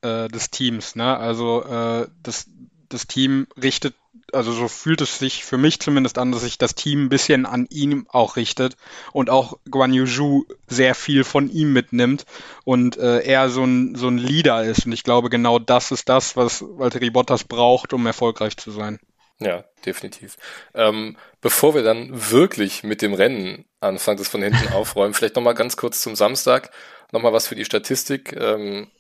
[0.03, 0.95] äh, des Teams.
[0.95, 1.17] Ne?
[1.17, 2.47] Also äh, das,
[2.89, 3.95] das Team richtet,
[4.33, 7.45] also so fühlt es sich für mich zumindest an, dass sich das Team ein bisschen
[7.45, 8.77] an ihm auch richtet
[9.13, 12.25] und auch Guan Yu Zhu sehr viel von ihm mitnimmt
[12.63, 14.87] und äh, er so ein, so ein Leader ist.
[14.87, 19.01] Und ich glaube, genau das ist das, was Valtteri Bottas braucht, um erfolgreich zu sein.
[19.41, 20.37] Ja, definitiv.
[20.75, 25.55] Ähm, bevor wir dann wirklich mit dem Rennen anfangen, das von hinten aufräumen, vielleicht nochmal
[25.55, 26.71] ganz kurz zum Samstag,
[27.13, 28.33] nochmal was für die Statistik.
[28.35, 28.91] Ähm,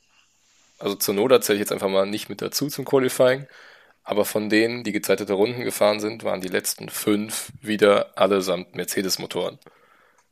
[0.78, 3.46] also zur Noda zähle ich jetzt einfach mal nicht mit dazu zum Qualifying,
[4.04, 9.58] aber von denen, die gezeitete Runden gefahren sind, waren die letzten fünf wieder allesamt Mercedes-Motoren.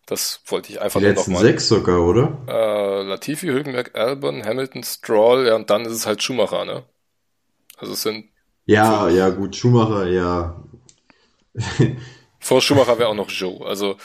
[0.07, 1.43] Das wollte ich einfach die nur nochmal.
[1.43, 2.39] sechs sogar, oder?
[2.47, 6.85] Äh, Latifi, Hülkenberg, Albon, Hamilton, Stroll, ja, und dann ist es halt Schumacher, ne?
[7.79, 8.32] Also es sind
[8.67, 10.63] ja, ja, gut, Schumacher, ja.
[12.41, 13.65] Vor Schumacher wäre auch noch Joe.
[13.67, 13.97] Also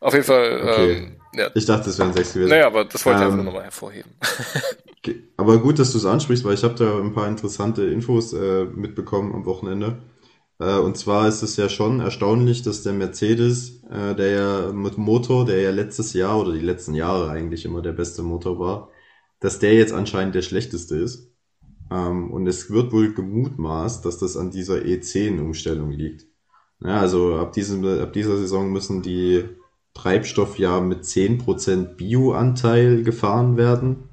[0.00, 0.60] auf jeden Fall.
[0.62, 0.92] Okay.
[0.92, 1.50] Ähm, ja.
[1.54, 2.50] Ich dachte, es wären sechs gewesen.
[2.50, 4.12] Naja, aber das wollte ich ähm, einfach nochmal hervorheben.
[5.36, 8.64] Aber gut, dass du es ansprichst, weil ich habe da ein paar interessante Infos äh,
[8.64, 9.98] mitbekommen am Wochenende.
[10.58, 14.96] Äh, und zwar ist es ja schon erstaunlich, dass der Mercedes, äh, der ja mit
[14.96, 18.90] Motor, der ja letztes Jahr oder die letzten Jahre eigentlich immer der beste Motor war,
[19.40, 21.33] dass der jetzt anscheinend der schlechteste ist.
[21.90, 26.26] Ähm, und es wird wohl gemutmaßt, dass das an dieser E10-Umstellung liegt.
[26.80, 29.44] Ja, also ab, diesem, ab dieser Saison müssen die
[29.94, 34.08] Treibstoff ja mit 10% Bio-Anteil gefahren werden.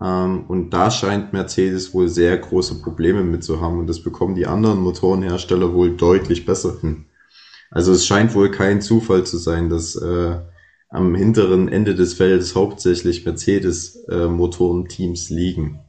[0.00, 4.34] Ähm, und da scheint Mercedes wohl sehr große Probleme mit zu haben und das bekommen
[4.34, 7.06] die anderen Motorenhersteller wohl deutlich besser hin.
[7.70, 10.38] Also es scheint wohl kein Zufall zu sein, dass äh,
[10.88, 15.80] am hinteren Ende des Feldes hauptsächlich Mercedes-Motorenteams äh, liegen.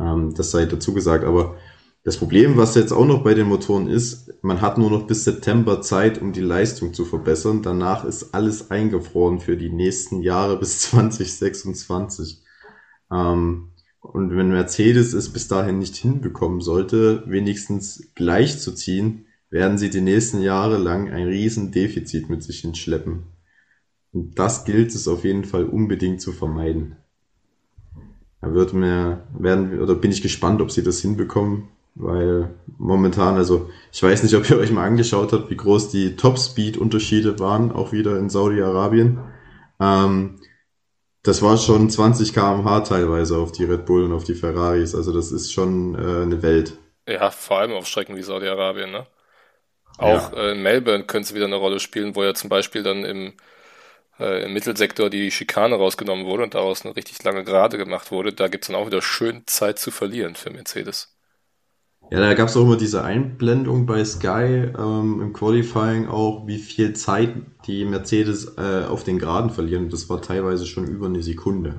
[0.00, 1.24] Ähm, das sei dazu gesagt.
[1.24, 1.56] Aber
[2.04, 5.24] das Problem, was jetzt auch noch bei den Motoren ist, man hat nur noch bis
[5.24, 7.62] September Zeit, um die Leistung zu verbessern.
[7.62, 12.42] Danach ist alles eingefroren für die nächsten Jahre bis 2026.
[13.10, 20.00] Ähm, und wenn Mercedes es bis dahin nicht hinbekommen sollte, wenigstens gleichzuziehen, werden sie die
[20.00, 23.24] nächsten Jahre lang ein riesen Defizit mit sich hinschleppen.
[24.12, 26.96] Und das gilt es auf jeden Fall unbedingt zu vermeiden.
[28.54, 34.02] Wird mir, werden, oder bin ich gespannt, ob sie das hinbekommen, weil momentan, also ich
[34.02, 38.18] weiß nicht, ob ihr euch mal angeschaut habt, wie groß die Top-Speed-Unterschiede waren, auch wieder
[38.18, 39.18] in Saudi-Arabien.
[39.80, 40.36] Ähm,
[41.22, 45.12] das war schon 20 km/h teilweise auf die Red Bull und auf die Ferraris, also
[45.12, 46.78] das ist schon äh, eine Welt.
[47.08, 49.06] Ja, vor allem auf Strecken wie Saudi-Arabien, ne?
[49.98, 50.38] Auch ja.
[50.38, 53.32] äh, in Melbourne könnte es wieder eine Rolle spielen, wo ja zum Beispiel dann im,
[54.18, 58.32] äh, im Mittelsektor die Schikane rausgenommen wurde und daraus eine richtig lange Gerade gemacht wurde.
[58.32, 61.16] Da gibt's dann auch wieder schön Zeit zu verlieren für Mercedes.
[62.10, 66.58] Ja, da gab es auch immer diese Einblendung bei Sky ähm, im Qualifying auch, wie
[66.58, 67.34] viel Zeit
[67.66, 69.88] die Mercedes äh, auf den Geraden verlieren.
[69.88, 71.74] Das war teilweise schon über eine Sekunde.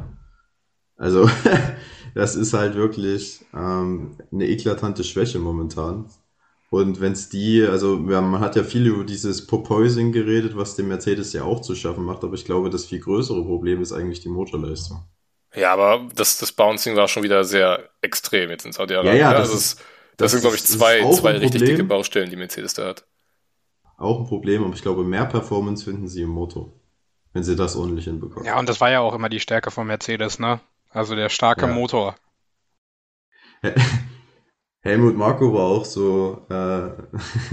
[0.97, 1.29] Also
[2.15, 6.09] das ist halt wirklich ähm, eine eklatante Schwäche momentan.
[6.69, 10.89] Und wenn es die, also man hat ja viel über dieses Porpoising geredet, was dem
[10.89, 14.19] Mercedes ja auch zu schaffen macht, aber ich glaube, das viel größere Problem ist eigentlich
[14.19, 15.05] die Motorleistung.
[15.55, 19.15] Ja, aber das, das Bouncing war schon wieder sehr extrem jetzt in Saudi-Arabien.
[19.15, 19.37] Ja, ja, ne?
[19.37, 19.85] das, also ist, das,
[20.17, 21.77] das sind, glaube ich, zwei, zwei richtig Problem.
[21.77, 23.05] dicke Baustellen, die Mercedes da hat.
[23.97, 26.73] Auch ein Problem, aber ich glaube, mehr Performance finden sie im Motor,
[27.33, 28.45] wenn sie das ordentlich hinbekommen.
[28.45, 30.59] Ja, und das war ja auch immer die Stärke von Mercedes, ne?
[30.89, 31.73] Also der starke Ja.
[31.73, 32.15] Motor.
[34.87, 36.89] Helmut Marko war auch so, äh,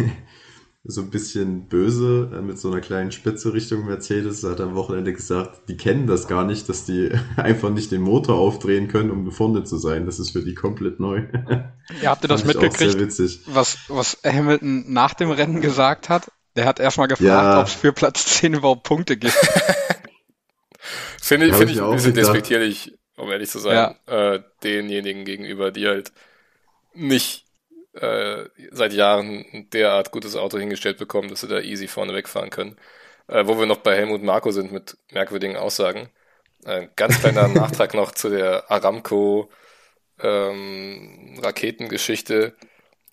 [0.84, 4.44] so ein bisschen böse äh, mit so einer kleinen Spitze Richtung Mercedes.
[4.44, 8.02] Er hat am Wochenende gesagt, die kennen das gar nicht, dass die einfach nicht den
[8.02, 10.06] Motor aufdrehen können, um vorne zu sein.
[10.06, 11.24] Das ist für die komplett neu.
[12.00, 13.42] Ja, habt ihr das ich mitgekriegt, witzig.
[13.44, 16.32] was, was Hamilton nach dem Rennen gesagt hat?
[16.56, 17.60] Der hat erstmal gefragt, Ja.
[17.60, 19.36] ob es für Platz 10 überhaupt Punkte gibt.
[21.20, 22.34] Finde ich, finde ich ich mir ein bisschen gedacht.
[22.34, 26.12] despektierlich, um ehrlich zu sein, äh, denjenigen gegenüber, die halt
[26.94, 27.46] nicht
[27.94, 32.50] äh, seit Jahren ein derart gutes Auto hingestellt bekommen, dass sie da easy vorne wegfahren
[32.50, 32.76] können.
[33.28, 36.10] Äh, wo wir noch bei Helmut Marko sind mit merkwürdigen Aussagen.
[36.64, 39.50] Äh, ganz kleiner Nachtrag noch zu der Aramco
[40.20, 42.54] ähm, Raketengeschichte.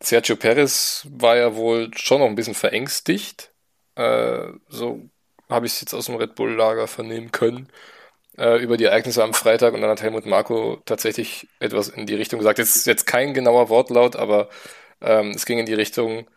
[0.01, 3.51] Sergio Perez war ja wohl schon noch ein bisschen verängstigt.
[3.95, 5.09] Äh, so
[5.49, 7.69] habe ich es jetzt aus dem Red Bull-Lager vernehmen können
[8.37, 12.15] äh, über die Ereignisse am Freitag und dann hat Helmut Marko tatsächlich etwas in die
[12.15, 12.59] Richtung gesagt.
[12.59, 14.49] Jetzt jetzt kein genauer Wortlaut, aber
[15.01, 16.27] ähm, es ging in die Richtung,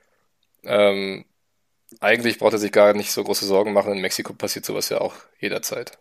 [0.64, 1.24] ähm,
[2.00, 3.92] eigentlich braucht er sich gar nicht so große Sorgen machen.
[3.92, 5.98] In Mexiko passiert sowas ja auch jederzeit.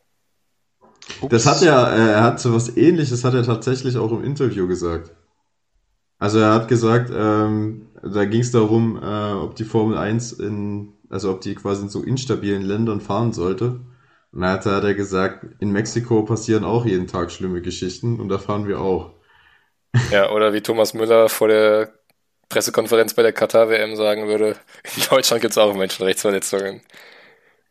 [1.29, 4.67] Das hat er, äh, er hat so was ähnliches, hat er tatsächlich auch im Interview
[4.67, 5.11] gesagt.
[6.17, 10.93] Also er hat gesagt, ähm, da ging es darum, äh, ob die Formel 1 in,
[11.09, 13.81] also ob die quasi in so instabilen Ländern fahren sollte.
[14.33, 18.39] Und da hat er, gesagt, in Mexiko passieren auch jeden Tag schlimme Geschichten und da
[18.39, 19.11] fahren wir auch.
[20.09, 21.93] Ja, oder wie Thomas Müller vor der
[22.49, 24.57] Pressekonferenz bei der Katar-WM sagen würde,
[24.97, 26.81] in Deutschland gibt es auch Menschenrechtsverletzungen.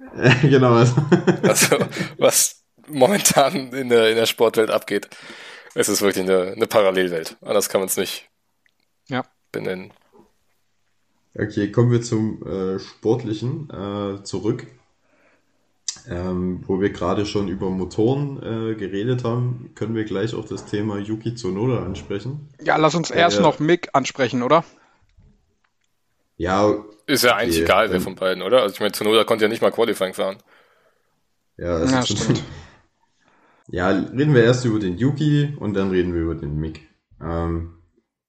[0.42, 0.74] genau.
[0.74, 0.94] Also,
[1.44, 1.78] Also,
[2.18, 5.08] was momentan in der, in der Sportwelt abgeht,
[5.74, 7.36] es ist wirklich eine, eine Parallelwelt.
[7.42, 8.30] Anders kann man es nicht
[9.08, 9.24] Ja.
[9.52, 9.92] benennen.
[11.34, 14.66] Okay, kommen wir zum äh, Sportlichen äh, zurück.
[16.08, 20.64] Ähm, wo wir gerade schon über Motoren äh, geredet haben, können wir gleich auch das
[20.66, 22.48] Thema Yuki Tsunoda ansprechen.
[22.60, 23.42] Ja, lass uns erst Ja.
[23.42, 24.64] noch Mick ansprechen, oder?
[26.36, 28.62] Ja, Ist ja eigentlich Okay, egal, wer ähm, von beiden, oder?
[28.62, 30.38] Also ich meine, Tsunoda konnte ja nicht mal Qualifying fahren.
[31.56, 32.42] ja, das Ja, ist stimmt.
[33.68, 36.88] Ja, reden wir erst über den Yuki und dann reden wir über den Mick.
[37.20, 37.81] Ähm,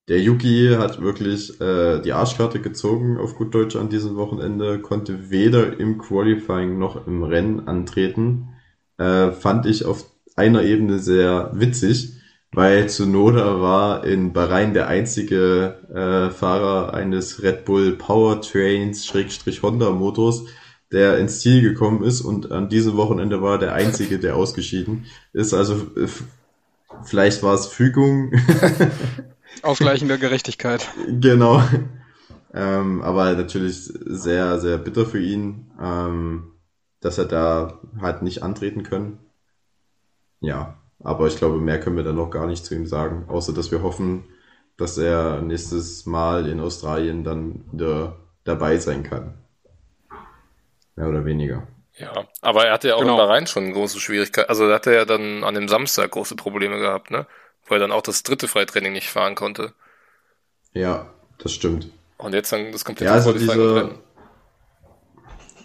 [0.09, 5.29] der Yuki hat wirklich äh, die Arschkarte gezogen auf gut Deutsch an diesem Wochenende, konnte
[5.29, 8.49] weder im Qualifying noch im Rennen antreten.
[8.97, 12.13] Äh, fand ich auf einer Ebene sehr witzig,
[12.51, 19.91] weil Tsunoda war in Bahrain der einzige äh, Fahrer eines Red Bull Powertrains Schrägstrich Honda
[19.91, 20.43] Motors,
[20.91, 25.05] der ins Ziel gekommen ist und an diesem Wochenende war er der einzige, der ausgeschieden
[25.31, 25.53] ist.
[25.53, 26.07] Also äh,
[27.05, 28.33] vielleicht war es Fügung,
[29.61, 30.89] Ausgleichende Gerechtigkeit.
[31.19, 31.61] genau.
[32.55, 36.51] Ähm, aber natürlich sehr, sehr bitter für ihn, ähm,
[37.01, 39.17] dass er da halt nicht antreten können.
[40.39, 43.53] Ja, aber ich glaube, mehr können wir da noch gar nicht zu ihm sagen, außer
[43.53, 44.25] dass wir hoffen,
[44.77, 49.33] dass er nächstes Mal in Australien dann wieder dabei sein kann.
[50.95, 51.67] Mehr oder weniger.
[51.97, 53.13] Ja, aber er hatte ja auch Genau.
[53.13, 54.49] in Bahrain schon große Schwierigkeiten.
[54.49, 57.25] Also da hatte er ja dann an dem Samstag große Probleme gehabt, ne?
[57.65, 59.73] Wo er dann auch das dritte Freitraining nicht fahren konnte.
[60.73, 61.89] Ja, das stimmt.
[62.17, 63.99] Und jetzt dann das komplette Ja, also diese-.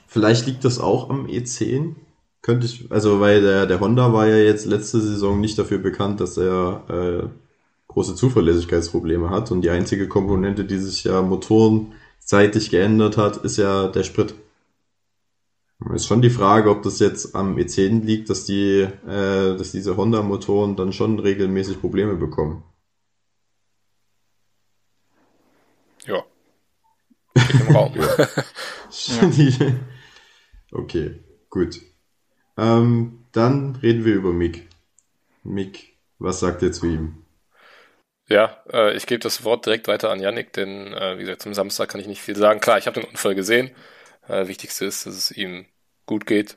[0.07, 1.95] Vielleicht liegt das auch am E10.
[2.41, 6.21] Könnte ich, also weil der, der Honda war ja jetzt letzte Saison nicht dafür bekannt,
[6.21, 7.29] dass er äh,
[7.89, 9.51] große Zuverlässigkeitsprobleme hat.
[9.51, 14.35] Und die einzige Komponente, die sich ja motorenseitig geändert hat, ist ja der Sprit.
[15.95, 19.97] Ist schon die Frage, ob das jetzt am E10 liegt, dass die, äh, dass diese
[19.97, 22.65] Honda-Motoren dann schon regelmäßig Probleme bekommen.
[26.07, 26.25] Ja.
[27.37, 27.95] Im Raum.
[29.37, 29.75] Die-
[30.73, 31.21] Okay,
[31.51, 31.81] gut.
[32.59, 34.69] Ähm, dann reden wir über Mick.
[35.45, 37.25] Mick, was sagt ihr zu ihm?
[38.29, 41.55] Ja, äh, ich gebe das Wort direkt weiter an Yannick, denn äh, wie gesagt, zum
[41.55, 42.61] Samstag kann ich nicht viel sagen.
[42.61, 43.71] Klar, ich habe den Unfall gesehen.
[44.29, 45.67] Äh, wichtigste ist, dass es ihm
[46.07, 46.57] gut geht.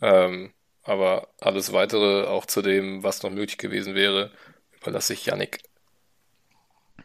[0.00, 0.52] Ähm,
[0.82, 4.30] aber alles weitere, auch zu dem, was noch möglich gewesen wäre,
[4.80, 5.60] überlasse ich Yannick.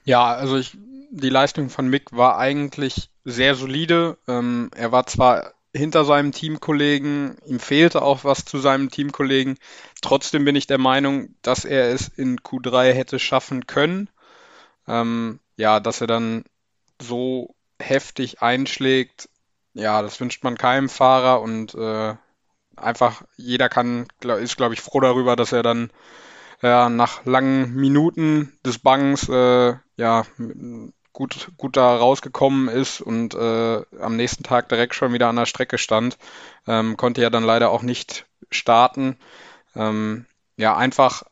[0.06, 0.78] Ja, also ich,
[1.12, 4.18] die Leistung von Mick war eigentlich sehr solide.
[4.28, 9.58] Ähm, er war zwar hinter seinem Teamkollegen, ihm fehlte auch was zu seinem Teamkollegen.
[10.02, 14.10] Trotzdem bin ich der Meinung, dass er es in Q3 hätte schaffen können.
[14.88, 16.46] Ähm, ja, dass er dann
[17.02, 19.28] so heftig einschlägt,
[19.76, 22.16] ja, das wünscht man keinem Fahrer und äh,
[22.76, 24.08] einfach jeder kann,
[24.40, 25.92] ist glaube ich froh darüber, dass er dann
[26.62, 30.26] ja, nach langen Minuten des Bangens äh, ja
[31.14, 35.46] gut, gut da rausgekommen ist und äh, am nächsten Tag direkt schon wieder an der
[35.46, 36.18] Strecke stand.
[36.68, 39.18] Ähm, konnte ja dann leider auch nicht starten.
[39.76, 40.26] Ähm,
[40.58, 41.24] ja, einfach,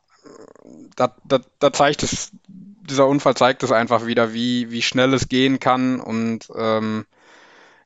[0.95, 5.27] da, da, da zeigt es, dieser Unfall zeigt es einfach wieder, wie, wie schnell es
[5.29, 7.05] gehen kann und ähm,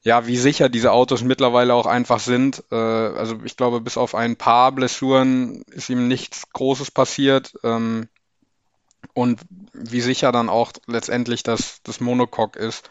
[0.08, 2.64] ja, wie sicher diese Autos mittlerweile auch einfach sind.
[2.72, 7.54] Äh, also ich glaube, bis auf ein paar Blessuren ist ihm nichts Großes passiert.
[7.66, 8.08] Ähm,
[9.14, 9.42] und
[9.74, 12.90] wie sicher dann auch letztendlich das, das Monocoque ist.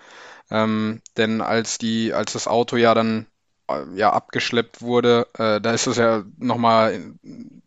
[0.50, 3.24] Ähm, denn als die, als das Auto ja dann
[3.70, 7.14] äh, ja abgeschleppt wurde, äh, da ist es ja nochmal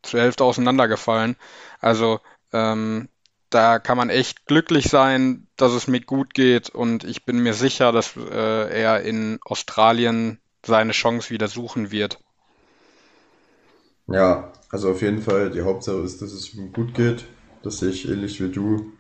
[0.03, 1.35] zur Hälfte auseinandergefallen.
[1.79, 2.19] Also
[2.53, 3.09] ähm,
[3.49, 7.53] da kann man echt glücklich sein, dass es mir gut geht und ich bin mir
[7.53, 12.19] sicher, dass äh, er in Australien seine Chance wieder suchen wird.
[14.07, 17.25] Ja, also auf jeden Fall, die Hauptsache ist, dass es ihm gut geht.
[17.63, 18.93] Das sehe ich ähnlich wie du.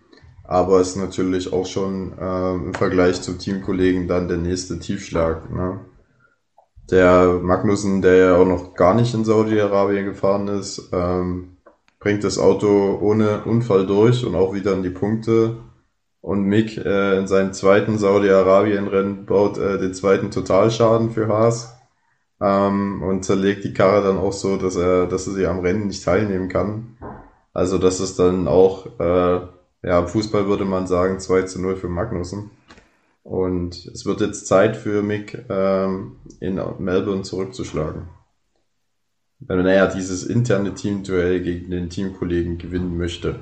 [0.43, 5.51] Aber es ist natürlich auch schon äh, im Vergleich zu Teamkollegen dann der nächste Tiefschlag.
[5.51, 5.79] Ne?
[6.89, 11.57] Der Magnussen, der ja auch noch gar nicht in Saudi-Arabien gefahren ist, ähm,
[11.99, 15.57] bringt das Auto ohne Unfall durch und auch wieder in die Punkte.
[16.21, 21.77] Und Mick äh, in seinem zweiten Saudi-Arabien-Rennen baut äh, den zweiten Totalschaden für Haas
[22.41, 25.87] ähm, und zerlegt die Karre dann auch so, dass er, dass er sie am Rennen
[25.87, 26.97] nicht teilnehmen kann.
[27.53, 29.39] Also das ist dann auch, äh,
[29.83, 32.51] ja, Fußball würde man sagen 2 zu 0 für Magnussen.
[33.23, 38.09] Und es wird jetzt Zeit für Mick ähm, in Melbourne zurückzuschlagen
[39.39, 43.39] wenn er dieses interne Teamduell gegen den Teamkollegen gewinnen möchte.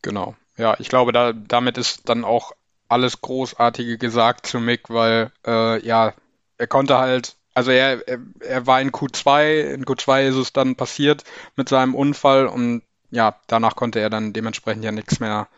[0.00, 0.34] Genau.
[0.56, 2.52] Ja, ich glaube, da, damit ist dann auch
[2.88, 6.12] alles Großartige gesagt zu Mick, weil äh, ja,
[6.58, 10.76] er konnte halt, also er, er, er war in Q2, in Q2 ist es dann
[10.76, 11.24] passiert
[11.56, 15.48] mit seinem Unfall und ja, danach konnte er dann dementsprechend ja nichts mehr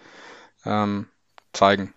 [0.64, 1.06] ähm,
[1.52, 1.94] zeigen.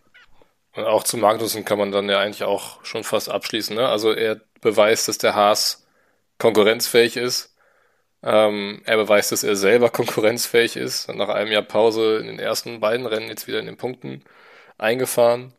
[0.76, 3.76] Und auch zu Magnussen kann man dann ja eigentlich auch schon fast abschließen.
[3.76, 3.88] Ne?
[3.88, 5.87] Also er beweist, dass der Haas
[6.40, 7.56] konkurrenzfähig ist.
[8.24, 11.10] Ähm, er beweist, dass er selber konkurrenzfähig ist.
[11.14, 14.24] Nach einem Jahr Pause in den ersten beiden Rennen jetzt wieder in den Punkten
[14.78, 15.54] eingefahren.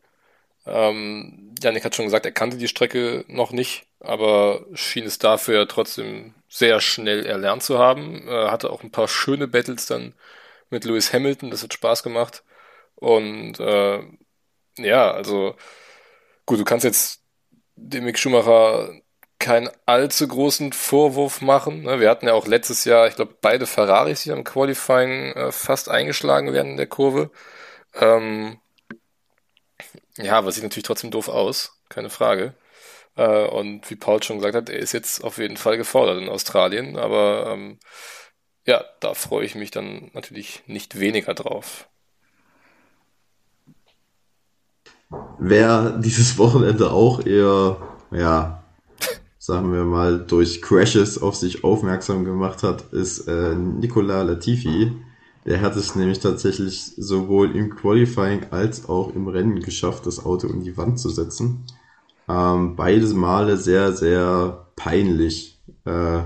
[0.65, 5.67] Ähm, Janik hat schon gesagt, er kannte die Strecke noch nicht, aber schien es dafür
[5.67, 8.27] trotzdem sehr schnell erlernt zu haben.
[8.27, 10.13] Er hatte auch ein paar schöne Battles dann
[10.69, 12.43] mit Lewis Hamilton, das hat Spaß gemacht.
[12.95, 14.03] Und äh,
[14.77, 15.55] ja, also
[16.45, 17.23] gut, du kannst jetzt
[17.75, 18.91] dem Mick Schumacher
[19.39, 21.83] keinen allzu großen Vorwurf machen.
[21.83, 21.99] Ne?
[21.99, 25.89] Wir hatten ja auch letztes Jahr, ich glaube, beide Ferraris, die am Qualifying äh, fast
[25.89, 27.31] eingeschlagen werden in der Kurve.
[27.95, 28.59] Ähm,
[30.17, 32.53] ja, aber sieht natürlich trotzdem doof aus, keine Frage.
[33.15, 36.29] Äh, und wie Paul schon gesagt hat, er ist jetzt auf jeden Fall gefordert in
[36.29, 37.79] Australien, aber ähm,
[38.65, 41.87] ja, da freue ich mich dann natürlich nicht weniger drauf.
[45.39, 47.77] Wer dieses Wochenende auch eher,
[48.11, 48.58] ja,
[49.49, 54.91] sagen wir mal, durch Crashes auf sich aufmerksam gemacht hat, ist äh, Nicola Latifi.
[55.47, 60.47] Der hat es nämlich tatsächlich sowohl im Qualifying als auch im Rennen geschafft, das Auto
[60.47, 61.65] in die Wand zu setzen.
[62.27, 66.19] Ähm, beides Male sehr, sehr peinlich, äh,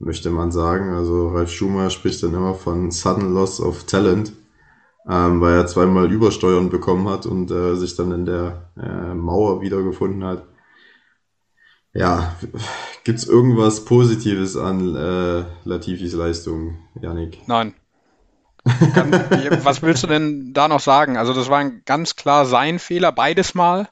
[0.00, 0.94] möchte man sagen.
[0.94, 4.32] Also Ralf Schumer spricht dann immer von Sudden Loss of Talent,
[5.08, 9.60] ähm, weil er zweimal Übersteuern bekommen hat und äh, sich dann in der äh, Mauer
[9.62, 10.42] wiedergefunden hat.
[11.94, 12.36] Ja,
[13.04, 17.38] gibt's irgendwas Positives an äh, Latifis Leistung, Janik?
[17.46, 17.74] Nein.
[18.64, 21.16] Was willst du denn da noch sagen?
[21.16, 23.88] Also das war ganz klar sein Fehler, beides Mal.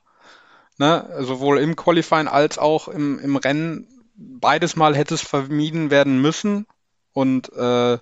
[0.78, 1.08] Ne?
[1.20, 3.86] Sowohl im Qualifying als auch im, im Rennen.
[4.16, 6.66] Beides Mal hätte es vermieden werden müssen.
[7.12, 7.98] Und äh,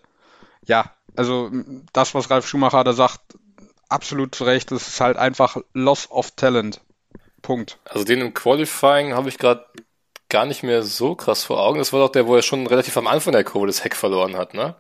[0.65, 1.51] ja, also
[1.93, 3.21] das, was Ralf Schumacher da sagt,
[3.89, 6.81] absolut zu Recht, das ist halt einfach Loss of Talent.
[7.43, 7.79] Punkt.
[7.85, 9.65] Also den im Qualifying habe ich gerade
[10.31, 11.79] gar nicht mehr so krass vor Augen.
[11.79, 14.37] Das war doch der, wo er schon relativ am Anfang der Kurve das Heck verloren
[14.37, 14.77] hat, ne?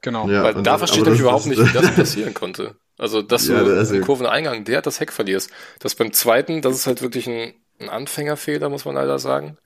[0.00, 0.28] Genau.
[0.28, 2.76] Ja, Weil da verstehe ich überhaupt nicht, wie das passieren konnte.
[2.98, 5.50] Also, dass Ja, du das- im Kurveneingang der das Heck verlierst.
[5.80, 9.56] Das beim zweiten, das ist halt wirklich ein, ein Anfängerfehler, muss man leider sagen.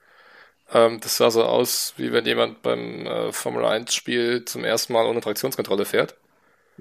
[0.72, 4.92] Ähm, das sah so aus, wie wenn jemand beim äh, Formel 1 Spiel zum ersten
[4.92, 6.16] Mal ohne Traktionskontrolle fährt.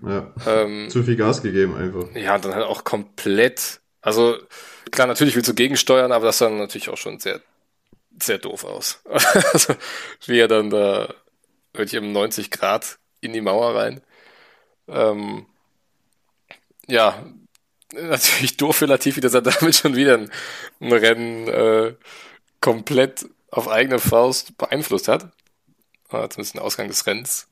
[0.05, 0.31] Ja.
[0.45, 2.15] Ähm, Zu viel Gas gegeben einfach.
[2.15, 3.79] ja, und dann halt auch komplett.
[4.01, 4.37] Also,
[4.91, 7.41] klar, natürlich willst du gegensteuern, aber das sah dann natürlich auch schon sehr,
[8.21, 8.99] sehr doof aus.
[9.53, 9.75] also,
[10.25, 11.13] wie er dann da
[11.73, 14.01] wirklich im 90 Grad in die Mauer rein.
[14.87, 15.45] Ähm,
[16.87, 17.25] ja,
[17.93, 20.31] natürlich doof für Latifi, dass er damit schon wieder ein,
[20.79, 21.95] ein Rennen äh,
[22.61, 25.31] komplett auf eigene Faust beeinflusst hat.
[26.09, 27.47] Äh, zumindest den Ausgang des Rennens.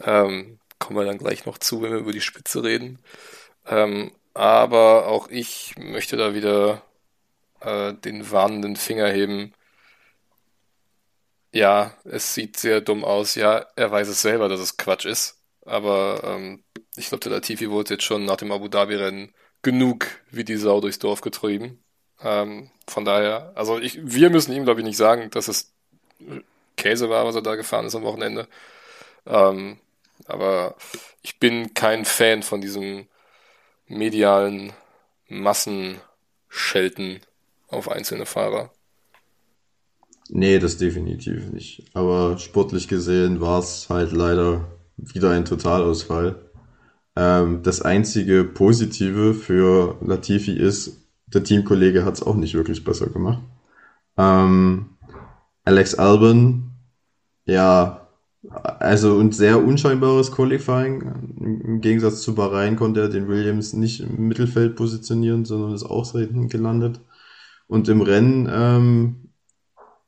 [0.00, 2.98] Ähm, kommen wir dann gleich noch zu, wenn wir über die Spitze reden.
[3.66, 6.82] Ähm, aber auch ich möchte da wieder
[7.60, 9.54] äh, den warnenden Finger heben.
[11.54, 13.36] Ja, es sieht sehr dumm aus.
[13.36, 15.38] Ja, er weiß es selber, dass es Quatsch ist.
[15.64, 16.64] Aber ähm,
[16.96, 19.32] ich glaube, der Latifi wurde jetzt schon nach dem Abu Dhabi-Rennen
[19.62, 21.82] genug wie die Sau durchs Dorf getrieben.
[22.20, 25.72] Ähm, von daher, also ich, wir müssen ihm, glaube ich, nicht sagen, dass es
[26.76, 28.48] Käse war, was er da gefahren ist am Wochenende.
[29.26, 29.78] Ähm,
[30.26, 30.76] aber
[31.22, 33.08] ich bin kein Fan von diesem
[33.88, 34.74] medialen
[35.28, 37.20] Massenschelten
[37.68, 38.73] auf einzelne Fahrer.
[40.30, 41.84] Nee, das definitiv nicht.
[41.94, 46.36] Aber sportlich gesehen war es halt leider wieder ein Totalausfall.
[47.16, 53.08] Ähm, das einzige Positive für Latifi ist, der Teamkollege hat es auch nicht wirklich besser
[53.08, 53.42] gemacht.
[54.16, 54.90] Ähm,
[55.64, 56.70] Alex Albon,
[57.46, 58.08] ja,
[58.50, 61.02] also ein sehr unscheinbares Qualifying.
[61.64, 66.10] Im Gegensatz zu Bahrain konnte er den Williams nicht im Mittelfeld positionieren, sondern ist auch
[66.12, 67.00] hinten gelandet.
[67.66, 69.23] Und im Rennen, ähm,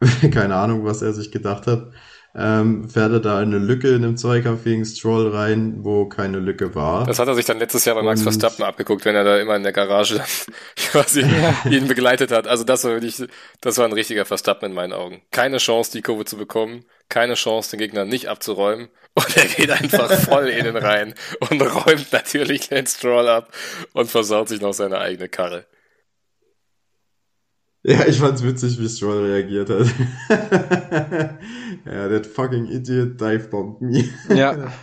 [0.33, 1.93] keine Ahnung, was er sich gedacht hat,
[2.39, 6.39] ähm, fährt er da in eine Lücke in einem Zweikampf gegen Stroll rein, wo keine
[6.39, 7.07] Lücke war.
[7.07, 9.57] Das hat er sich dann letztes Jahr bei Max Verstappen abgeguckt, wenn er da immer
[9.57, 10.21] in der Garage
[10.77, 11.25] quasi
[11.71, 12.47] ihn begleitet hat.
[12.47, 13.25] Also das war wirklich,
[13.63, 15.23] das war ein richtiger Verstappen in meinen Augen.
[15.31, 18.89] Keine Chance, die Kurve zu bekommen, keine Chance, den Gegner nicht abzuräumen.
[19.15, 21.15] Und er geht einfach voll in den rein
[21.49, 23.51] und räumt natürlich den Stroll ab
[23.95, 25.65] und versaut sich noch seine eigene Karre.
[27.89, 29.87] Ja, ich fand's witzig, wie Stroll reagiert hat.
[31.87, 34.05] ja, that fucking idiot dive-bombed me.
[34.29, 34.73] Ja,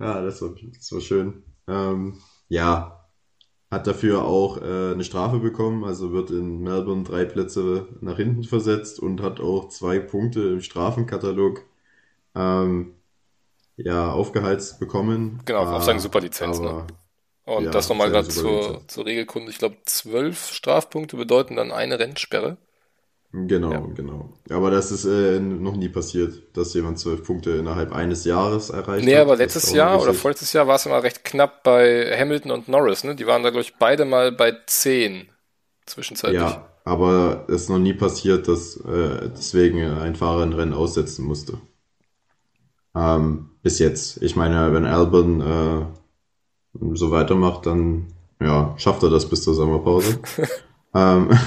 [0.00, 1.44] Ja, das war, das war schön.
[1.68, 2.18] Ähm,
[2.48, 3.06] ja,
[3.70, 8.44] hat dafür auch äh, eine Strafe bekommen, also wird in Melbourne drei Plätze nach hinten
[8.44, 11.62] versetzt und hat auch zwei Punkte im Strafenkatalog
[12.34, 12.94] ähm,
[13.76, 15.40] ja, aufgeheizt bekommen.
[15.44, 16.86] Genau, auf Ah, seine Superlizenz, ne?
[17.46, 19.50] Aber- Und Ja, das nochmal gerade zur, zur Regelkunde.
[19.50, 22.56] Ich glaube, zwölf Strafpunkte bedeuten dann eine Rennsperre.
[23.36, 23.80] Genau, Ja.
[23.94, 24.32] genau.
[24.48, 29.04] Aber das ist äh, noch nie passiert, dass jemand zwölf Punkte innerhalb eines Jahres erreicht
[29.04, 29.22] Nee, hat.
[29.22, 32.68] aber Das letztes Jahr oder vorletztes Jahr war es immer recht knapp bei Hamilton und
[32.68, 33.16] Norris, ne?
[33.16, 35.28] Die waren da, glaube ich, beide mal bei 10
[35.84, 36.40] zwischenzeitlich.
[36.40, 41.24] Ja, aber es ist noch nie passiert, dass äh, deswegen ein Fahrer ein Rennen aussetzen
[41.24, 41.58] musste.
[42.94, 44.22] Ähm, bis jetzt.
[44.22, 45.86] Ich meine, wenn Albon äh,
[46.94, 48.06] so weitermacht, dann
[48.40, 50.18] ja, schafft er das bis zur Sommerpause.
[50.94, 51.30] ähm,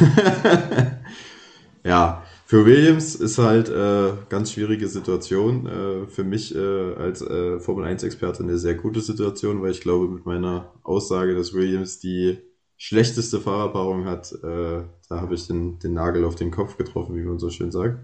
[1.84, 5.67] ja, für Williams ist halt äh, ganz schwierige Situation.
[5.67, 10.07] Äh, für mich äh, als äh, Formel 1-Experte eine sehr gute Situation, weil ich glaube,
[10.07, 12.38] mit meiner Aussage, dass Williams die
[12.78, 17.23] schlechteste Fahrerpaarung hat, äh, da habe ich den, den Nagel auf den Kopf getroffen, wie
[17.23, 17.99] man so schön sagt.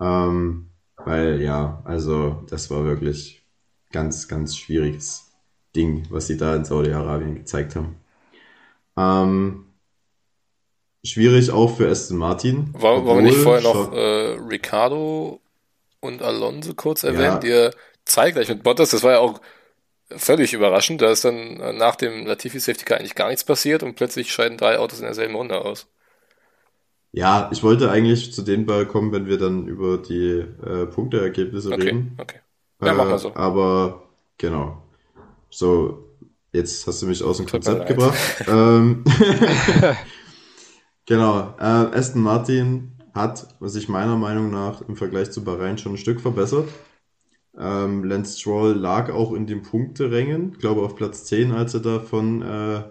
[0.00, 3.46] Ähm, weil ja, also das war wirklich
[3.92, 5.29] ganz, ganz schwieriges
[5.76, 7.96] Ding, was sie da in Saudi-Arabien gezeigt haben.
[8.96, 9.66] Ähm,
[11.04, 12.70] schwierig auch für Aston Martin.
[12.74, 15.40] Wollen, wollen wir nicht vorher noch äh, Ricardo
[16.00, 17.70] und Alonso kurz erwähnen, ja
[18.04, 19.40] zeitgleich mit Bottas, das war ja auch
[20.10, 23.82] völlig überraschend, da ist dann äh, nach dem Latifi Safety Car eigentlich gar nichts passiert
[23.82, 25.86] und plötzlich scheiden drei Autos in derselben Runde aus.
[27.12, 31.72] Ja, ich wollte eigentlich zu den Ball kommen, wenn wir dann über die äh, Punkteergebnisse
[31.72, 32.16] Okay, reden.
[32.18, 32.40] okay.
[32.82, 33.34] Ja, machen wir so.
[33.34, 34.08] Aber
[34.38, 34.82] genau.
[35.50, 36.16] So,
[36.52, 38.18] jetzt hast du mich aus dem Tut Konzept gebracht.
[38.48, 39.04] ähm,
[41.06, 41.54] genau.
[41.58, 46.20] Äh, Aston Martin hat sich meiner Meinung nach im Vergleich zu Bahrain schon ein Stück
[46.20, 46.68] verbessert.
[47.58, 51.98] Ähm, Lance Stroll lag auch in den Punkterängen, glaube auf Platz 10, als er da
[52.00, 52.84] von äh,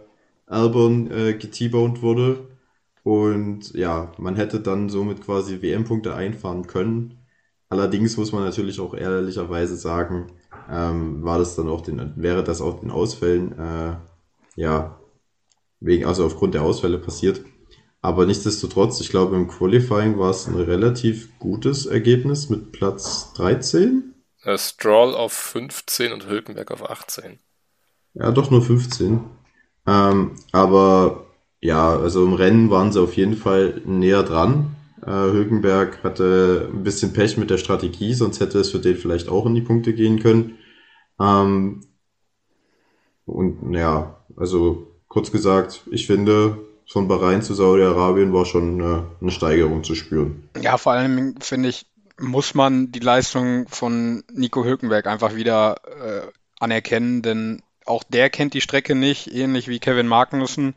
[0.48, 2.50] Albon äh, geteaboned wurde.
[3.04, 7.20] Und ja, man hätte dann somit quasi WM-Punkte einfahren können.
[7.70, 10.28] Allerdings muss man natürlich auch ehrlicherweise sagen,
[10.72, 13.96] ähm, war das dann auch den, wäre das auch den Ausfällen, äh,
[14.56, 15.00] ja,
[15.80, 17.42] wegen, also aufgrund der Ausfälle passiert.
[18.02, 24.14] Aber nichtsdestotrotz, ich glaube, im Qualifying war es ein relativ gutes Ergebnis mit Platz 13.
[24.44, 27.40] Äh, Stroll auf 15 und Hülkenberg auf 18.
[28.14, 29.22] Ja, doch nur 15.
[29.86, 31.26] Ähm, aber
[31.62, 34.76] ja, also im Rennen waren sie auf jeden Fall näher dran.
[35.10, 39.28] Äh, Hülkenberg hatte ein bisschen Pech mit der Strategie, sonst hätte es für den vielleicht
[39.28, 40.60] auch in die Punkte gehen können.
[41.20, 41.82] Ähm,
[43.26, 49.32] und ja, also kurz gesagt, ich finde, von Bahrain zu Saudi-Arabien war schon eine, eine
[49.32, 50.48] Steigerung zu spüren.
[50.62, 51.88] Ja, vor allem finde ich,
[52.20, 56.28] muss man die Leistung von Nico Hülkenberg einfach wieder äh,
[56.60, 60.76] anerkennen, denn auch der kennt die Strecke nicht, ähnlich wie Kevin Magnussen.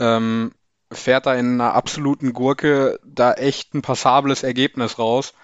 [0.00, 0.50] Ähm,
[0.92, 5.34] fährt da in einer absoluten Gurke da echt ein passables Ergebnis raus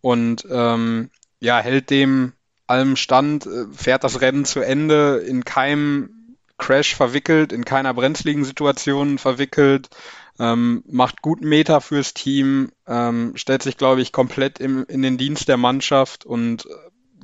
[0.00, 2.32] und ähm, ja, hält dem
[2.66, 8.44] allem stand, äh, fährt das Rennen zu Ende, in keinem Crash verwickelt, in keiner brenzligen
[8.44, 9.90] Situation verwickelt,
[10.38, 15.18] ähm, macht guten Meter fürs Team, ähm, stellt sich, glaube ich, komplett im, in den
[15.18, 16.68] Dienst der Mannschaft und äh,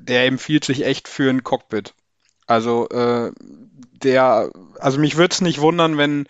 [0.01, 1.95] der empfiehlt sich echt für ein Cockpit.
[2.47, 3.31] Also äh,
[4.03, 6.27] der, also mich würde es nicht wundern, wenn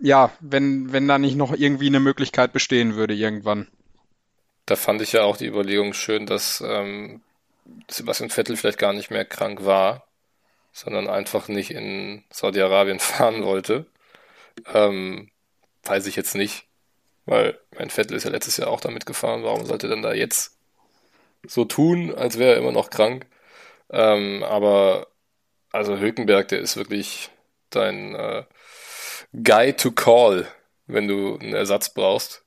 [0.00, 3.68] ja, wenn, wenn da nicht noch irgendwie eine Möglichkeit bestehen würde irgendwann.
[4.66, 7.22] Da fand ich ja auch die Überlegung schön, dass ähm,
[7.90, 10.06] Sebastian Vettel vielleicht gar nicht mehr krank war,
[10.72, 13.86] sondern einfach nicht in Saudi-Arabien fahren wollte.
[14.72, 15.30] Ähm,
[15.84, 16.66] weiß ich jetzt nicht,
[17.26, 19.42] weil mein Vettel ist ja letztes Jahr auch damit gefahren.
[19.42, 20.56] Warum sollte er denn da jetzt
[21.46, 23.26] so tun, als wäre er immer noch krank?
[23.90, 25.08] Ähm, aber
[25.72, 27.30] also Hülkenberg, der ist wirklich
[27.70, 28.44] dein äh,
[29.32, 30.46] Guy to call,
[30.86, 32.42] wenn du einen Ersatz brauchst.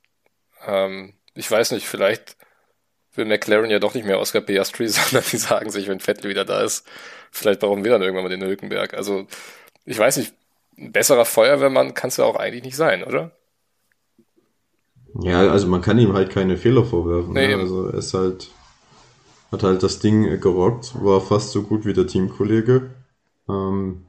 [0.66, 2.36] Ähm, ich weiß nicht, vielleicht
[3.14, 6.44] will McLaren ja doch nicht mehr Oscar Piastri, sondern die sagen sich, wenn Vettel wieder
[6.44, 6.86] da ist,
[7.30, 8.94] vielleicht brauchen wir dann irgendwann mal den Hülkenberg.
[8.94, 9.26] Also,
[9.84, 10.34] ich weiß nicht,
[10.76, 13.32] ein besserer Feuerwehrmann kannst du auch eigentlich nicht sein, oder?
[15.20, 17.32] Ja, also man kann ihm halt keine Fehler vorwerfen.
[17.32, 17.62] Nee, ne?
[17.62, 18.50] Also er ist halt,
[19.52, 22.90] hat halt das Ding gerockt, war fast so gut wie der Teamkollege.
[23.48, 24.06] Ähm,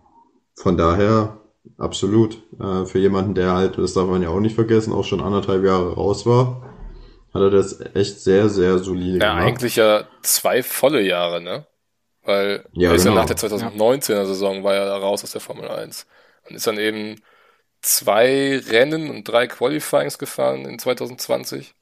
[0.55, 1.37] von daher
[1.77, 2.41] absolut.
[2.59, 5.63] Äh, für jemanden, der halt, das darf man ja auch nicht vergessen, auch schon anderthalb
[5.63, 6.73] Jahre raus war,
[7.33, 9.47] hat er das echt sehr, sehr solide ja, gemacht.
[9.47, 11.65] eigentlich ja zwei volle Jahre, ne?
[12.23, 13.15] Weil ja, er ist genau.
[13.15, 16.07] ja nach der 2019er Saison war er raus aus der Formel 1
[16.49, 17.21] und ist dann eben
[17.81, 21.75] zwei Rennen und drei Qualifyings gefahren in 2020.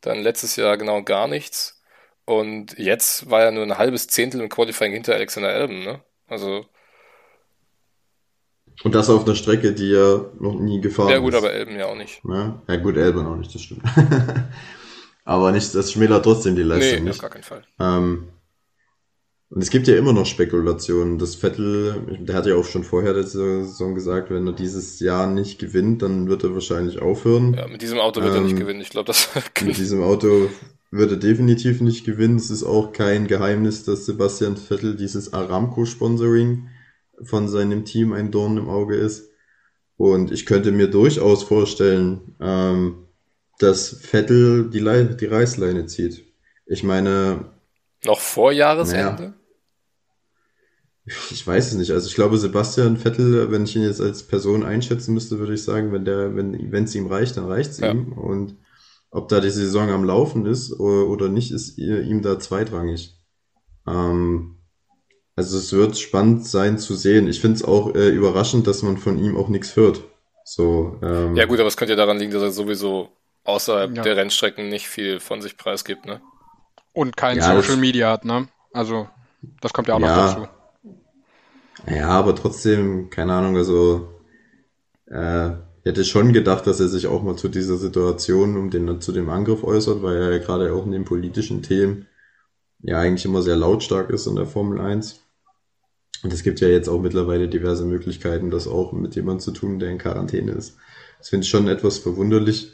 [0.00, 1.82] Dann letztes Jahr genau gar nichts.
[2.24, 6.00] Und jetzt war er nur ein halbes Zehntel im Qualifying hinter Alexander Elben, ne?
[6.28, 6.64] Also
[8.84, 11.14] und das auf einer Strecke, die er noch nie gefahren ist.
[11.14, 11.38] Ja gut, ist.
[11.38, 12.20] aber Elben ja auch nicht.
[12.28, 13.82] Ja, ja gut, Elben auch nicht, das stimmt.
[15.24, 17.14] aber nicht, das schmälert trotzdem die Leistung nee, nicht.
[17.14, 17.62] auf gar keinen Fall.
[17.78, 18.28] Ähm,
[19.50, 21.18] und es gibt ja immer noch Spekulationen.
[21.18, 25.26] Das Vettel, der hat ja auch schon vorher der Saison gesagt, wenn er dieses Jahr
[25.26, 27.52] nicht gewinnt, dann wird er wahrscheinlich aufhören.
[27.52, 28.80] Ja, mit diesem Auto wird ähm, er nicht ähm, gewinnen.
[28.80, 29.28] Ich glaube, das
[29.62, 30.48] Mit diesem Auto
[30.90, 32.36] wird er definitiv nicht gewinnen.
[32.36, 36.68] Es ist auch kein Geheimnis, dass Sebastian Vettel dieses Aramco-Sponsoring
[37.22, 39.30] von seinem Team ein Dorn im Auge ist.
[39.96, 43.06] Und ich könnte mir durchaus vorstellen, ähm,
[43.58, 46.24] dass Vettel die, Le die Reißleine zieht.
[46.66, 47.52] Ich meine.
[48.04, 49.22] Noch vor Jahresende?
[49.22, 49.34] Naja,
[51.04, 51.90] ich weiß es nicht.
[51.90, 55.62] Also ich glaube, Sebastian Vettel, wenn ich ihn jetzt als Person einschätzen müsste, würde ich
[55.62, 57.90] sagen, wenn der, wenn wenn es ihm reicht, dann reicht es ja.
[57.90, 58.12] ihm.
[58.12, 58.56] Und
[59.10, 63.18] ob da die Saison am Laufen ist oder nicht, ist ihm da zweitrangig.
[63.86, 64.61] Ähm,
[65.34, 67.26] also es wird spannend sein zu sehen.
[67.28, 70.02] Ich finde es auch äh, überraschend, dass man von ihm auch nichts hört.
[70.44, 73.08] So, ähm, ja gut, aber es könnte ja daran liegen, dass er sowieso
[73.44, 74.02] außerhalb ja.
[74.02, 76.20] der Rennstrecken nicht viel von sich preisgibt, ne?
[76.92, 78.48] Und kein ja, Social Media hat, ne?
[78.72, 79.08] Also
[79.60, 80.48] das kommt ja auch ja, noch dazu.
[81.90, 84.08] Ja, aber trotzdem, keine Ahnung, also
[85.06, 89.00] äh, ich hätte schon gedacht, dass er sich auch mal zu dieser Situation um den
[89.00, 92.06] zu dem Angriff äußert, weil er ja gerade auch in den politischen Themen
[92.82, 95.21] ja eigentlich immer sehr lautstark ist in der Formel 1.
[96.22, 99.78] Und es gibt ja jetzt auch mittlerweile diverse Möglichkeiten, das auch mit jemandem zu tun,
[99.78, 100.76] der in Quarantäne ist.
[101.18, 102.72] Das finde ich schon etwas verwunderlich.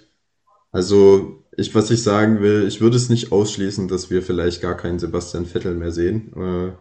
[0.71, 4.77] Also, ich, was ich sagen will, ich würde es nicht ausschließen, dass wir vielleicht gar
[4.77, 6.73] keinen Sebastian Vettel mehr sehen äh,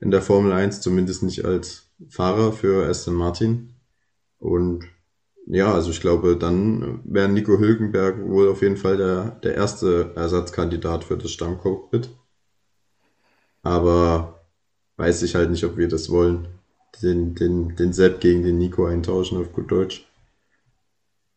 [0.00, 3.74] in der Formel 1, zumindest nicht als Fahrer für Aston Martin.
[4.38, 4.84] Und
[5.46, 10.12] ja, also ich glaube, dann wäre Nico Hülkenberg wohl auf jeden Fall der, der erste
[10.14, 12.10] Ersatzkandidat für das Stammcockpit.
[13.62, 14.41] Aber
[15.02, 16.46] weiß ich halt nicht, ob wir das wollen.
[17.02, 20.06] Den, den, den Sepp gegen den Nico eintauschen auf gut Deutsch.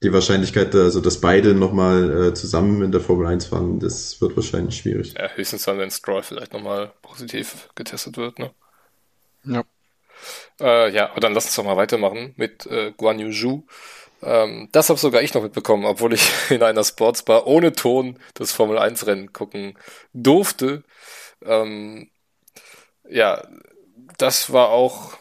[0.04, 4.36] Die Wahrscheinlichkeit, also dass beide nochmal äh, zusammen in der Formel 1 fahren, das wird
[4.36, 5.16] wahrscheinlich schwierig.
[5.18, 8.52] Ja, höchstens dann, wenn Stroll vielleicht nochmal positiv getestet wird, ne?
[9.46, 9.64] Ja.
[10.60, 13.64] Äh, ja, aber dann lass uns doch mal weitermachen mit äh, Guan Yu Zhu.
[14.22, 18.52] Ähm, das habe sogar ich noch mitbekommen, obwohl ich in einer Sportsbar ohne Ton das
[18.52, 19.76] Formel 1 Rennen gucken
[20.14, 20.84] durfte.
[21.44, 22.12] Ähm,
[23.10, 23.48] ja,
[24.18, 25.18] das war auch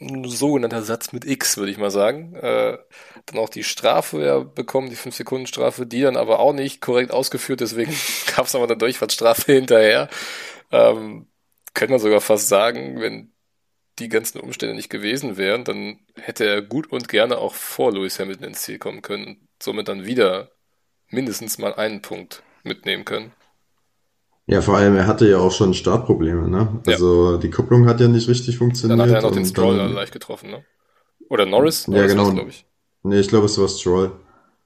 [0.00, 2.34] ein sogenannter Satz mit X, würde ich mal sagen.
[2.34, 2.78] Äh,
[3.26, 7.60] dann auch die Strafe ja bekommen, die 5-Sekunden-Strafe, die dann aber auch nicht korrekt ausgeführt,
[7.60, 7.94] deswegen
[8.36, 10.08] gab es aber eine Durchfahrtsstrafe hinterher.
[10.70, 11.28] Ähm,
[11.74, 13.32] könnte man sogar fast sagen, wenn
[13.98, 18.18] die ganzen Umstände nicht gewesen wären, dann hätte er gut und gerne auch vor Lewis
[18.18, 20.50] Hamilton ins Ziel kommen können und somit dann wieder
[21.08, 23.32] mindestens mal einen Punkt mitnehmen können.
[24.46, 26.80] Ja, vor allem, er hatte ja auch schon Startprobleme, ne?
[26.86, 27.38] Also ja.
[27.38, 28.98] die Kupplung hat ja nicht richtig funktioniert.
[28.98, 30.64] Dann hat er noch den Stroll dann, leicht getroffen, ne?
[31.28, 31.86] Oder Norris?
[31.86, 32.32] Norris ja, genau.
[32.32, 32.66] glaube ich.
[33.04, 34.12] Nee, ich glaube, es war Stroll.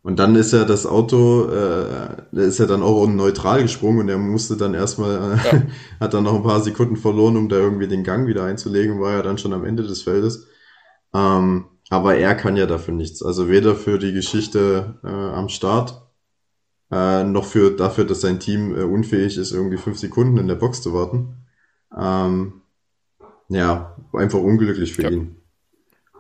[0.03, 4.19] Und dann ist ja das Auto, äh, ist ja dann auch neutral gesprungen und er
[4.19, 5.63] musste dann erstmal, äh, ja.
[6.01, 9.13] hat dann noch ein paar Sekunden verloren, um da irgendwie den Gang wieder einzulegen, war
[9.13, 10.47] ja dann schon am Ende des Feldes.
[11.13, 13.23] Ähm, aber er kann ja dafür nichts.
[13.23, 16.06] Also weder für die Geschichte äh, am Start
[16.91, 20.55] äh, noch für dafür, dass sein Team äh, unfähig ist, irgendwie fünf Sekunden in der
[20.55, 21.47] Box zu warten.
[21.97, 22.63] Ähm,
[23.49, 25.11] ja, einfach unglücklich für ja.
[25.11, 25.41] ihn.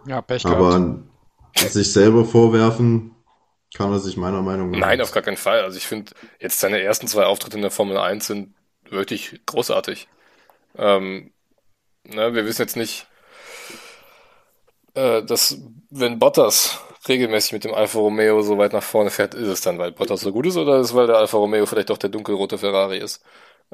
[0.06, 1.72] Ja, Pech Aber gehabt.
[1.72, 3.14] sich selber vorwerfen,
[3.74, 4.78] kann er sich meiner Meinung nach.
[4.78, 5.62] Nein, auf gar keinen Fall.
[5.62, 8.54] Also ich finde, jetzt seine ersten zwei Auftritte in der Formel 1 sind
[8.88, 10.08] wirklich großartig.
[10.76, 11.32] Ähm,
[12.04, 13.06] ne, wir wissen jetzt nicht,
[14.94, 15.58] äh, dass
[15.90, 19.78] wenn Bottas regelmäßig mit dem Alfa Romeo so weit nach vorne fährt, ist es dann,
[19.78, 22.10] weil Bottas so gut ist oder ist es, weil der Alfa Romeo vielleicht doch der
[22.10, 23.22] dunkelrote Ferrari ist?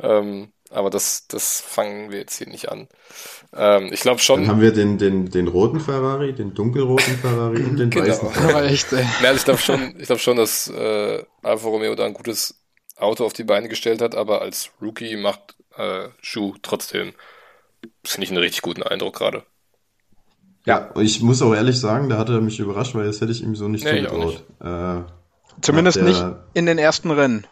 [0.01, 2.89] Ähm, aber das, das fangen wir jetzt hier nicht an.
[3.55, 4.41] Ähm, ich glaube schon.
[4.41, 8.07] Dann haben wir den, den, den roten Ferrari, den dunkelroten Ferrari und den genau.
[8.07, 8.66] weißen Ferrari.
[8.68, 9.07] echt, ey.
[9.22, 12.62] Ja, ich glaube schon, ich glaube schon, dass äh, Alfa Romeo da ein gutes
[12.97, 17.12] Auto auf die Beine gestellt hat, aber als Rookie macht äh, Schuh trotzdem,
[18.05, 19.45] finde ich, einen richtig guten Eindruck gerade.
[20.64, 23.42] Ja, ich muss auch ehrlich sagen, da hat er mich überrascht, weil das hätte ich
[23.42, 24.44] ihm so nicht nee, zugetraut.
[24.60, 25.02] Äh,
[25.60, 27.46] Zumindest der, nicht in den ersten Rennen.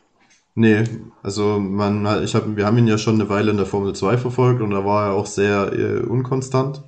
[0.55, 0.85] Nee,
[1.23, 4.19] also man, ich hab, wir haben ihn ja schon eine Weile in der Formel 2
[4.19, 6.83] verfolgt und da war er auch sehr äh, unkonstant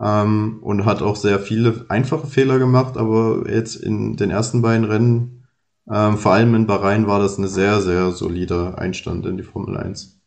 [0.00, 4.84] ähm, und hat auch sehr viele einfache Fehler gemacht, aber jetzt in den ersten beiden
[4.84, 5.46] Rennen,
[5.90, 9.76] ähm, vor allem in Bahrain, war das eine sehr, sehr solider Einstand in die Formel
[9.76, 10.20] 1.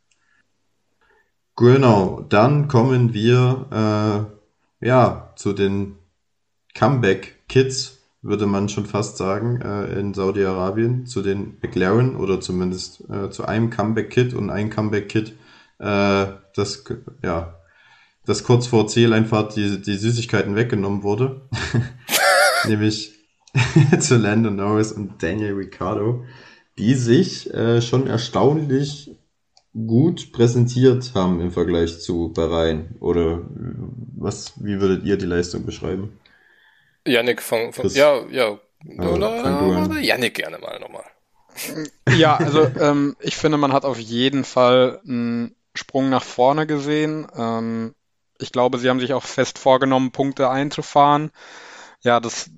[1.55, 4.38] Genau, dann kommen wir äh,
[4.79, 5.97] ja, zu den
[6.75, 13.29] Comeback-Kids, würde man schon fast sagen, äh, in Saudi-Arabien, zu den McLaren oder zumindest äh,
[13.29, 15.35] zu einem Comeback-Kid und ein Comeback-Kid,
[15.79, 16.25] äh,
[16.55, 16.83] das,
[17.23, 17.55] ja,
[18.25, 21.47] das kurz vor Zieleinfahrt die, die Süßigkeiten weggenommen wurde.
[22.67, 23.13] Nämlich
[23.99, 26.25] zu Landon Norris und Daniel Ricciardo,
[26.77, 29.15] die sich äh, schon erstaunlich
[29.73, 32.95] gut präsentiert haben im Vergleich zu Bahrain?
[32.99, 33.41] Oder
[34.15, 36.19] was, wie würdet ihr die Leistung beschreiben?
[37.05, 38.59] Yannick von, von ja, ja,
[38.97, 41.03] also, oder, oder Yannick gerne mal nochmal.
[42.17, 47.27] Ja, also ähm, ich finde, man hat auf jeden Fall einen Sprung nach vorne gesehen.
[47.35, 47.95] Ähm,
[48.37, 51.31] ich glaube, sie haben sich auch fest vorgenommen, Punkte einzufahren.
[52.01, 52.49] Ja, dass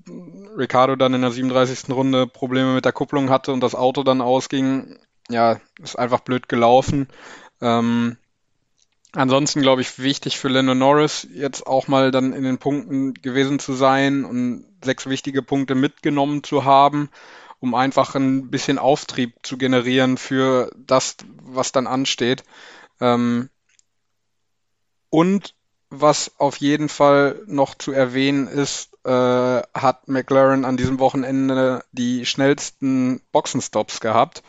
[0.56, 1.90] Ricardo dann in der 37.
[1.90, 4.98] Runde Probleme mit der Kupplung hatte und das Auto dann ausging,
[5.32, 7.08] ja, ist einfach blöd gelaufen.
[7.60, 8.16] Ähm,
[9.12, 13.58] ansonsten glaube ich wichtig für Lando Norris jetzt auch mal dann in den Punkten gewesen
[13.58, 17.10] zu sein und sechs wichtige Punkte mitgenommen zu haben,
[17.60, 22.44] um einfach ein bisschen Auftrieb zu generieren für das, was dann ansteht.
[23.00, 23.48] Ähm,
[25.10, 25.54] und
[25.90, 32.24] was auf jeden Fall noch zu erwähnen ist, äh, hat McLaren an diesem Wochenende die
[32.24, 34.42] schnellsten Boxenstops gehabt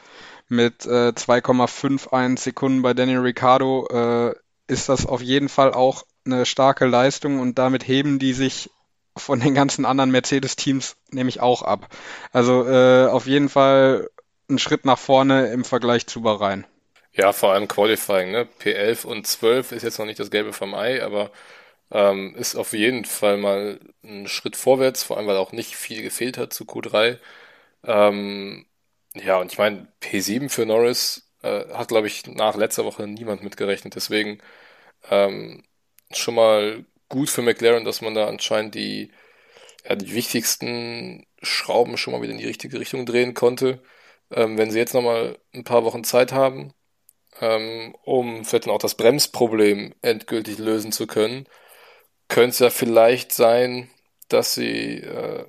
[0.53, 4.35] mit äh, 2,51 Sekunden bei Daniel Ricciardo äh,
[4.67, 8.69] ist das auf jeden Fall auch eine starke Leistung und damit heben die sich
[9.15, 11.89] von den ganzen anderen Mercedes-Teams nämlich auch ab.
[12.31, 14.09] Also äh, auf jeden Fall
[14.49, 16.65] ein Schritt nach vorne im Vergleich zu Bahrain.
[17.13, 18.47] Ja, vor allem Qualifying, ne?
[18.59, 21.29] P11 und 12 ist jetzt noch nicht das Gelbe vom Ei, aber
[21.91, 26.01] ähm, ist auf jeden Fall mal ein Schritt vorwärts, vor allem weil auch nicht viel
[26.01, 27.19] gefehlt hat zu Q3.
[27.85, 28.65] Ähm,
[29.15, 33.43] ja, und ich meine, P7 für Norris äh, hat, glaube ich, nach letzter Woche niemand
[33.43, 33.95] mitgerechnet.
[33.95, 34.39] Deswegen
[35.09, 35.63] ähm,
[36.13, 39.11] schon mal gut für McLaren, dass man da anscheinend die,
[39.87, 43.83] ja, die wichtigsten Schrauben schon mal wieder in die richtige Richtung drehen konnte.
[44.31, 46.73] Ähm, wenn sie jetzt nochmal ein paar Wochen Zeit haben,
[47.41, 51.47] ähm, um vielleicht dann auch das Bremsproblem endgültig lösen zu können,
[52.29, 53.89] könnte es ja vielleicht sein,
[54.29, 55.45] dass sie äh,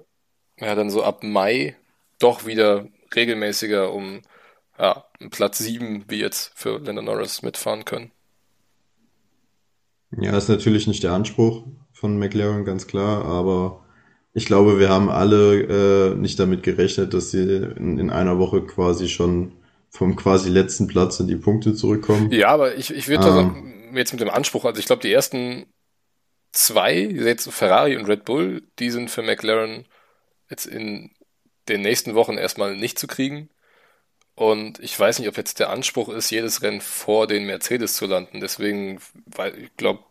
[0.61, 1.77] ja dann so ab Mai
[2.19, 4.23] doch wieder regelmäßiger um
[4.79, 8.11] ja, Platz 7 wie jetzt für Lando Norris mitfahren können.
[10.17, 13.85] Ja, ist natürlich nicht der Anspruch von McLaren, ganz klar, aber
[14.33, 18.62] ich glaube, wir haben alle äh, nicht damit gerechnet, dass sie in, in, einer Woche
[18.62, 19.53] quasi schon
[19.91, 22.33] vom quasi letzten Platz in die Punkte zurückkommen.
[22.33, 25.67] Ja, aber ich, ich würde ähm, jetzt mit dem Anspruch, also ich glaube, die ersten
[26.51, 29.87] zwei, jetzt Ferrari und Red Bull, die sind für McLaren
[30.51, 31.11] jetzt in
[31.69, 33.49] den nächsten Wochen erstmal nicht zu kriegen.
[34.35, 38.07] Und ich weiß nicht, ob jetzt der Anspruch ist, jedes Rennen vor den Mercedes zu
[38.07, 38.41] landen.
[38.41, 40.03] Deswegen, weil ich glaube,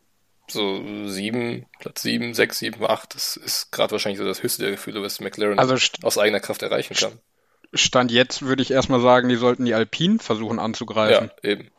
[0.47, 4.71] so sieben, Platz sieben, sechs, sieben, acht, das ist gerade wahrscheinlich so das höchste der
[4.71, 7.19] Gefühle, was McLaren also aus eigener Kraft erreichen kann.
[7.73, 11.31] Stand jetzt würde ich erstmal sagen, die sollten die Alpinen versuchen anzugreifen.
[11.41, 11.69] Ja, eben.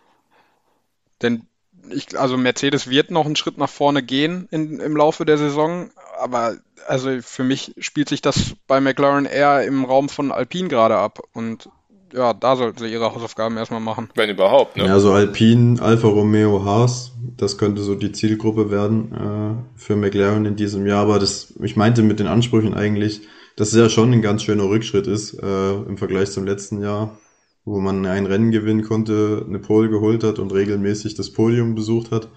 [1.23, 1.47] Denn
[1.91, 5.91] ich, also Mercedes wird noch einen Schritt nach vorne gehen in, im Laufe der Saison,
[6.19, 6.57] aber
[6.87, 11.21] also für mich spielt sich das bei McLaren eher im Raum von Alpine gerade ab
[11.33, 11.69] und
[12.15, 14.09] ja, da sollten sie ihre Hausaufgaben erstmal machen.
[14.15, 14.87] Wenn überhaupt, ne?
[14.87, 20.47] Ja, so Alpine, Alfa Romeo, Haas, das könnte so die Zielgruppe werden äh, für McLaren
[20.47, 21.03] in diesem Jahr.
[21.03, 23.23] Aber das, ich meinte mit den Ansprüchen eigentlich,
[23.57, 27.19] dass es ja schon ein ganz schöner Rückschritt ist äh, im Vergleich zum letzten Jahr,
[27.65, 32.13] wo man ein Rennen gewinnen konnte, eine Pole geholt hat und regelmäßig das Podium besucht
[32.13, 32.29] hat.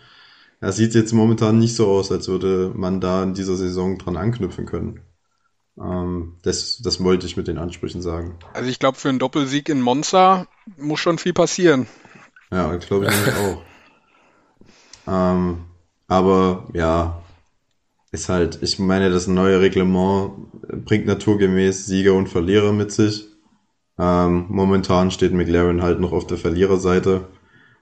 [0.60, 4.18] Er sieht jetzt momentan nicht so aus, als würde man da in dieser Saison dran
[4.18, 5.02] anknüpfen können.
[5.80, 8.40] Ähm, das, das wollte ich mit den Ansprüchen sagen.
[8.54, 10.48] Also ich glaube, für einen Doppelsieg in Monza
[10.78, 11.88] muss schon viel passieren.
[12.52, 13.62] Ja, glaube ich auch.
[15.08, 15.66] ähm,
[16.08, 17.22] aber ja,
[18.12, 20.32] ist halt, ich meine, das neue Reglement
[20.86, 23.28] bringt naturgemäß Sieger und Verlierer mit sich.
[24.00, 27.28] Ähm, momentan steht McLaren halt noch auf der Verliererseite.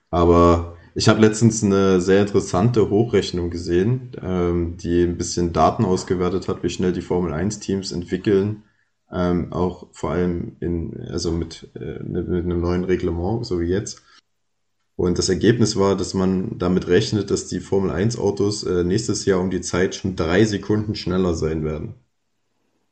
[0.09, 6.47] Aber ich habe letztens eine sehr interessante Hochrechnung gesehen, ähm, die ein bisschen Daten ausgewertet
[6.47, 8.63] hat, wie schnell die Formel 1 Teams entwickeln,
[9.11, 14.03] ähm, auch vor allem in, also mit, äh, mit einem neuen Reglement, so wie jetzt.
[14.95, 19.25] Und das Ergebnis war, dass man damit rechnet, dass die Formel 1 Autos äh, nächstes
[19.25, 21.95] Jahr um die Zeit schon drei Sekunden schneller sein werden.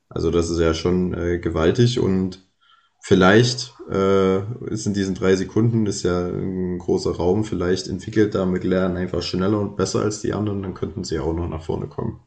[0.09, 2.45] Also das ist ja schon äh, gewaltig und
[3.05, 4.39] Vielleicht äh,
[4.71, 7.43] ist in diesen drei Sekunden ist ja ein großer Raum.
[7.43, 11.33] Vielleicht entwickelt da McLaren einfach schneller und besser als die anderen, dann könnten sie auch
[11.33, 12.21] noch nach vorne kommen.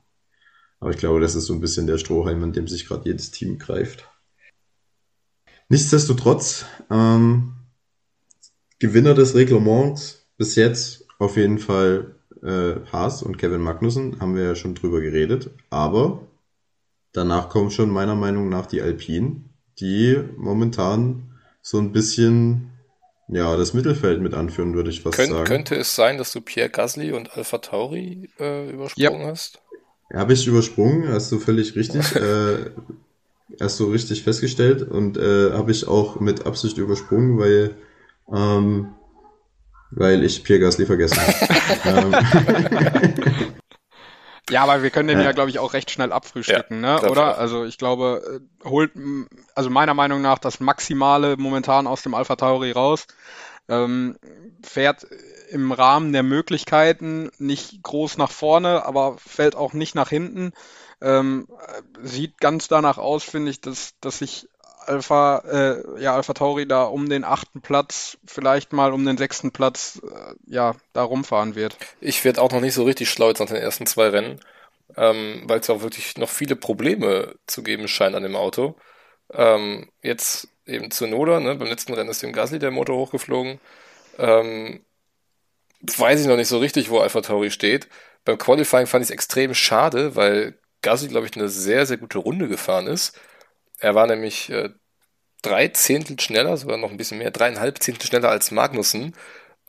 [0.79, 3.31] Aber ich glaube, das ist so ein bisschen der Strohhalm, an dem sich gerade jedes
[3.31, 4.07] Team greift.
[5.71, 7.55] Nichtsdestotrotz, ähm,
[8.79, 14.45] Gewinner des Reglements bis jetzt auf jeden Fall äh, Haas und Kevin Magnussen, haben wir
[14.45, 15.53] ja schon drüber geredet.
[15.71, 16.27] Aber
[17.13, 19.46] danach kommen schon meiner Meinung nach die Alpinen
[19.81, 21.31] die momentan
[21.63, 22.71] so ein bisschen
[23.29, 25.45] ja, das Mittelfeld mit anführen, würde ich fast Kön sagen.
[25.45, 29.27] Könnte es sein, dass du Pierre Gasly und Alpha Tauri äh, übersprungen ja.
[29.27, 29.61] hast?
[30.15, 32.71] Habe ich übersprungen, hast du völlig richtig, äh,
[33.61, 37.75] hast du richtig festgestellt und äh, habe ich auch mit Absicht übersprungen, weil
[38.33, 38.93] ähm,
[39.91, 41.19] weil ich Pierre Gasly vergessen
[41.85, 42.25] habe.
[44.51, 47.11] Ja, aber wir können den ja, ja glaube ich, auch recht schnell abfrühstücken, ja, ne?
[47.11, 47.39] oder?
[47.39, 48.93] Also ich glaube, äh, holt,
[49.55, 53.07] also meiner Meinung nach das Maximale momentan aus dem Alpha Tauri raus.
[53.69, 54.17] Ähm,
[54.63, 55.07] fährt
[55.51, 60.53] im Rahmen der Möglichkeiten nicht groß nach vorne, aber fällt auch nicht nach hinten.
[61.01, 61.49] Ähm,
[62.01, 64.49] sieht ganz danach aus, finde ich, dass, dass sich
[64.89, 69.51] Alpha, äh, ja, Alpha Tauri da um den achten Platz, vielleicht mal um den sechsten
[69.51, 71.77] Platz, äh, ja, da rumfahren wird.
[72.01, 74.41] Ich werde auch noch nicht so richtig schlau jetzt nach den ersten zwei Rennen,
[74.97, 78.77] ähm, weil es auch wirklich noch viele Probleme zu geben scheint an dem Auto.
[79.33, 83.61] Ähm, jetzt eben zu Noda, ne, beim letzten Rennen ist dem Gasly der Motor hochgeflogen.
[84.19, 84.85] Ähm,
[85.83, 87.89] weiß ich noch nicht so richtig, wo Alpha Tauri steht.
[88.25, 92.19] Beim Qualifying fand ich es extrem schade, weil Gasly, glaube ich, eine sehr, sehr gute
[92.19, 93.19] Runde gefahren ist
[93.81, 94.71] er war nämlich äh,
[95.43, 99.15] drei Zehntel schneller, sogar noch ein bisschen mehr, dreieinhalb Zehntel schneller als Magnussen,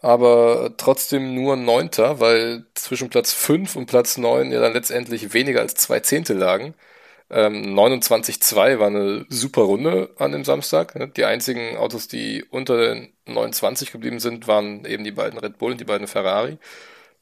[0.01, 5.61] aber trotzdem nur Neunter, weil zwischen Platz 5 und Platz 9 ja dann letztendlich weniger
[5.61, 6.75] als zwei Zehntel lagen.
[7.29, 10.95] Ähm, 29-2 war eine super Runde an dem Samstag.
[10.95, 11.09] Ne?
[11.09, 15.73] Die einzigen Autos, die unter den 29 geblieben sind, waren eben die beiden Red Bull
[15.73, 16.57] und die beiden Ferrari.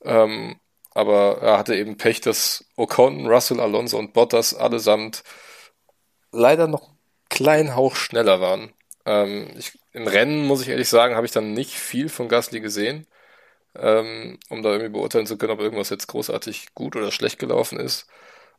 [0.03, 0.57] Ähm,
[0.93, 5.23] aber er hatte eben Pech, dass Ocon, Russell, Alonso und Bottas allesamt
[6.35, 6.97] leider noch einen
[7.29, 8.71] kleinen Hauch schneller waren.
[9.05, 12.59] Ähm, ich, Im Rennen, muss ich ehrlich sagen, habe ich dann nicht viel von Gasly
[12.59, 13.05] gesehen,
[13.75, 17.79] ähm, um da irgendwie beurteilen zu können, ob irgendwas jetzt großartig gut oder schlecht gelaufen
[17.79, 18.07] ist.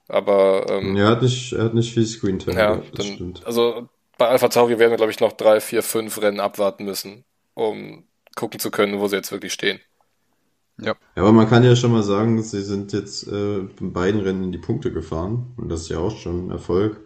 [0.09, 2.57] Aber ähm, er hat nicht, er hat nicht viel Screentime.
[2.59, 3.47] Ja, das dann, stimmt.
[3.47, 7.25] Also bei Alpha Tauri werden wir, glaube ich, noch drei, vier, fünf Rennen abwarten müssen,
[7.55, 8.05] um
[8.37, 9.81] gucken zu können, wo sie jetzt wirklich stehen.
[10.79, 10.95] Ja.
[11.17, 11.23] ja.
[11.23, 14.53] Aber man kann ja schon mal sagen, sie sind jetzt äh, in beiden Rennen in
[14.53, 15.55] die Punkte gefahren.
[15.57, 17.01] Und das ist ja auch schon ein Erfolg.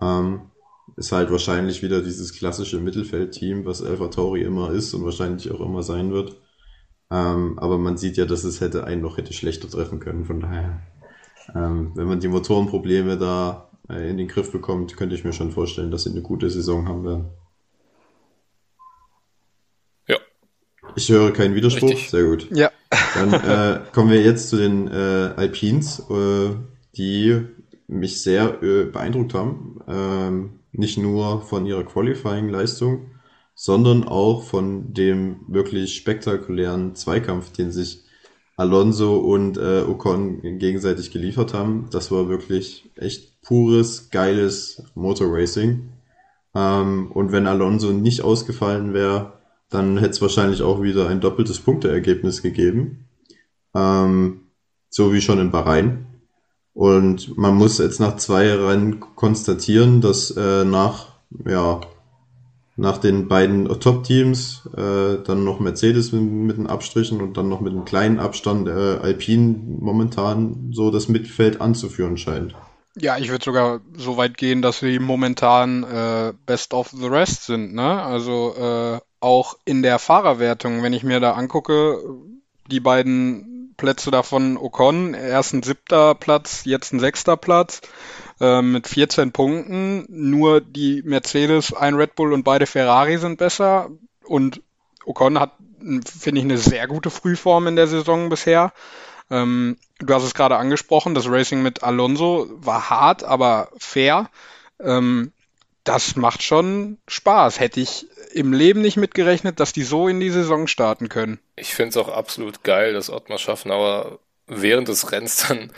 [0.00, 0.50] Ähm,
[0.96, 5.60] ist halt wahrscheinlich wieder dieses klassische Mittelfeldteam, was Alpha Tauri immer ist und wahrscheinlich auch
[5.60, 6.36] immer sein wird.
[7.10, 10.24] Ähm, aber man sieht ja, dass es hätte einen noch hätte schlechter treffen können.
[10.24, 10.82] Von daher,
[11.54, 15.52] ähm, wenn man die Motorenprobleme da äh, in den Griff bekommt, könnte ich mir schon
[15.52, 17.24] vorstellen, dass sie eine gute Saison haben werden.
[20.08, 20.16] Ja.
[20.96, 21.90] Ich höre keinen Widerspruch.
[21.90, 22.10] Richtig.
[22.10, 22.48] Sehr gut.
[22.50, 22.70] Ja.
[23.14, 26.50] Dann äh, kommen wir jetzt zu den äh, Alpines, äh,
[26.96, 27.46] die
[27.94, 29.80] mich sehr äh, beeindruckt haben.
[29.88, 33.10] Ähm, nicht nur von ihrer Qualifying-Leistung,
[33.54, 38.04] sondern auch von dem wirklich spektakulären Zweikampf, den sich
[38.56, 41.88] Alonso und äh, Ocon gegenseitig geliefert haben.
[41.90, 45.88] Das war wirklich echt pures, geiles Motorracing.
[46.54, 49.34] Ähm, und wenn Alonso nicht ausgefallen wäre,
[49.70, 53.08] dann hätte es wahrscheinlich auch wieder ein doppeltes Punkteergebnis gegeben.
[53.74, 54.40] Ähm,
[54.88, 56.06] so wie schon in Bahrain.
[56.74, 61.06] Und man muss jetzt nach zwei Rennen konstatieren, dass äh, nach,
[61.46, 61.80] ja,
[62.76, 67.60] nach den beiden Top-Teams äh, dann noch Mercedes mit, mit den Abstrichen und dann noch
[67.60, 72.56] mit einem kleinen Abstand äh, Alpine momentan so das Mittelfeld anzuführen scheint.
[72.96, 77.44] Ja, ich würde sogar so weit gehen, dass sie momentan äh, Best of the Rest
[77.46, 78.02] sind, ne?
[78.02, 81.98] Also äh, auch in der Fahrerwertung, wenn ich mir da angucke,
[82.70, 87.80] die beiden Plätze davon Ocon, erst ein siebter Platz, jetzt ein sechster Platz
[88.40, 90.06] äh, mit 14 Punkten.
[90.08, 93.90] Nur die Mercedes, ein Red Bull und beide Ferrari sind besser.
[94.24, 94.62] Und
[95.04, 98.72] Ocon hat, finde ich, eine sehr gute Frühform in der Saison bisher.
[99.30, 104.30] Ähm, du hast es gerade angesprochen, das Racing mit Alonso war hart, aber fair.
[104.80, 105.32] Ähm,
[105.84, 107.60] das macht schon Spaß.
[107.60, 111.38] Hätte ich im Leben nicht mitgerechnet, dass die so in die Saison starten können.
[111.56, 115.72] Ich finde es auch absolut geil, dass Ottmar Schaffenauer während des Rennens dann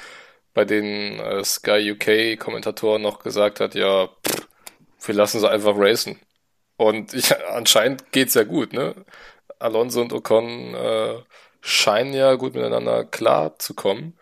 [0.55, 4.49] bei den äh, Sky UK Kommentatoren noch gesagt hat, ja, pff,
[5.03, 6.19] wir lassen sie einfach racen.
[6.77, 8.95] Und ich, anscheinend geht's ja gut, ne?
[9.59, 11.15] Alonso und Ocon äh,
[11.61, 14.19] scheinen ja gut miteinander klar zu kommen.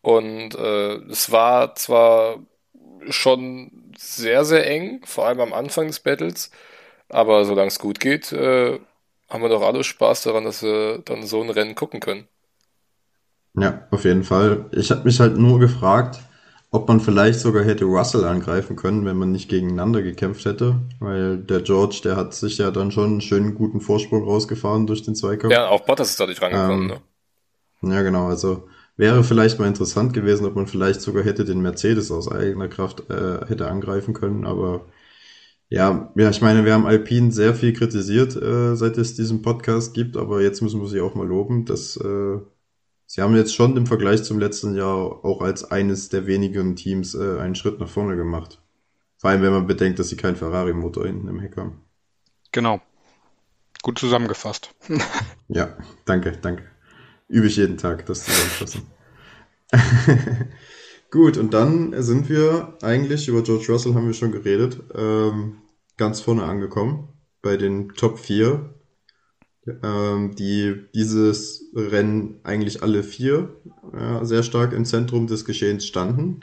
[0.00, 2.38] Und äh, es war zwar
[3.08, 6.50] schon sehr, sehr eng, vor allem am Anfang des Battles,
[7.08, 8.78] aber solange es gut geht, äh,
[9.28, 12.28] haben wir doch alle Spaß daran, dass wir dann so ein Rennen gucken können.
[13.54, 14.66] Ja, auf jeden Fall.
[14.72, 16.20] Ich habe mich halt nur gefragt,
[16.70, 21.38] ob man vielleicht sogar hätte Russell angreifen können, wenn man nicht gegeneinander gekämpft hätte, weil
[21.38, 25.14] der George, der hat sich ja dann schon einen schönen guten Vorsprung rausgefahren durch den
[25.14, 25.52] Zweikampf.
[25.52, 26.90] Ja, auch Bottas ist dadurch rangekommen.
[26.90, 27.00] Ähm,
[27.80, 27.94] ne?
[27.94, 28.28] Ja, genau.
[28.28, 28.68] Also
[28.98, 33.08] wäre vielleicht mal interessant gewesen, ob man vielleicht sogar hätte den Mercedes aus eigener Kraft
[33.08, 34.44] äh, hätte angreifen können.
[34.44, 34.86] Aber
[35.70, 39.94] ja, ja, ich meine, wir haben Alpine sehr viel kritisiert, äh, seit es diesen Podcast
[39.94, 40.16] gibt.
[40.16, 42.38] Aber jetzt müssen wir sie auch mal loben, dass äh,
[43.06, 47.14] sie haben jetzt schon im Vergleich zum letzten Jahr auch als eines der wenigen Teams
[47.14, 48.60] äh, einen Schritt nach vorne gemacht.
[49.16, 51.82] Vor allem, wenn man bedenkt, dass sie keinen Ferrari-Motor hinten im Heck haben.
[52.50, 52.80] Genau.
[53.82, 54.74] Gut zusammengefasst.
[55.50, 56.77] Ja, danke, danke.
[57.28, 58.82] Übe ich jeden Tag, das zusammenfassen.
[61.10, 65.58] Gut, und dann sind wir eigentlich, über George Russell haben wir schon geredet, ähm,
[65.96, 67.08] ganz vorne angekommen,
[67.42, 68.74] bei den Top 4,
[69.82, 73.56] ähm, die dieses Rennen eigentlich alle vier
[73.92, 76.40] ja, sehr stark im Zentrum des Geschehens standen.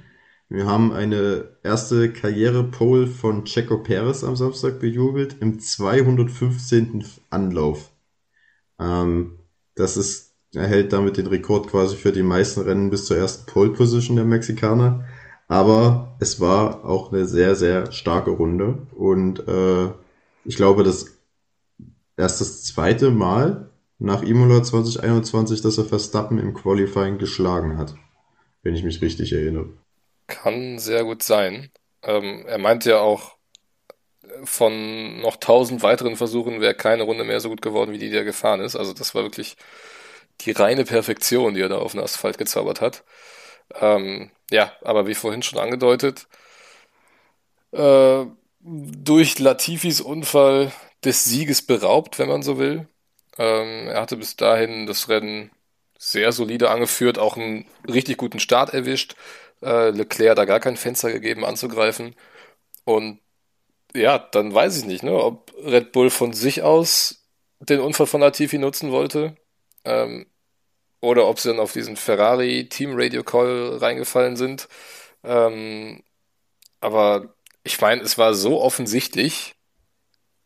[0.47, 7.03] Wir haben eine erste Karriere-Pole von Checo Perez am Samstag bejubelt im 215.
[7.31, 7.91] Anlauf.
[8.79, 9.39] Ähm,
[9.73, 13.45] das ist, er hält damit den Rekord quasi für die meisten Rennen bis zur ersten
[13.45, 15.05] Pole Position der Mexikaner.
[15.47, 18.79] Aber es war auch eine sehr, sehr starke Runde.
[18.95, 19.89] Und äh,
[20.43, 21.17] ich glaube, das
[22.17, 27.95] erst das zweite Mal nach Imola 2021, dass er Verstappen im Qualifying geschlagen hat.
[28.63, 29.69] Wenn ich mich richtig erinnere.
[30.27, 31.69] Kann sehr gut sein.
[32.01, 33.35] Ähm, er meinte ja auch,
[34.43, 38.17] von noch tausend weiteren Versuchen wäre keine Runde mehr so gut geworden, wie die, die
[38.17, 38.75] er gefahren ist.
[38.75, 39.55] Also das war wirklich
[40.41, 43.03] die reine Perfektion, die er da auf den Asphalt gezaubert hat.
[43.73, 46.27] Ähm, ja, aber wie vorhin schon angedeutet,
[47.71, 48.25] äh,
[48.61, 50.71] durch Latifis Unfall
[51.03, 52.87] des Sieges beraubt, wenn man so will.
[53.37, 55.51] Ähm, er hatte bis dahin das Rennen
[55.97, 59.15] sehr solide angeführt, auch einen richtig guten Start erwischt.
[59.61, 62.15] Äh, Leclerc da gar kein Fenster gegeben anzugreifen.
[62.85, 63.19] Und
[63.95, 67.25] ja, dann weiß ich nicht, ne, ob Red Bull von sich aus
[67.59, 69.37] den Unfall von Latifi nutzen wollte.
[69.85, 70.25] Ähm,
[71.01, 74.67] oder ob sie dann auf diesen Ferrari Team Radio Call reingefallen sind.
[75.23, 76.01] Ähm,
[76.81, 79.55] aber ich meine, es war so offensichtlich,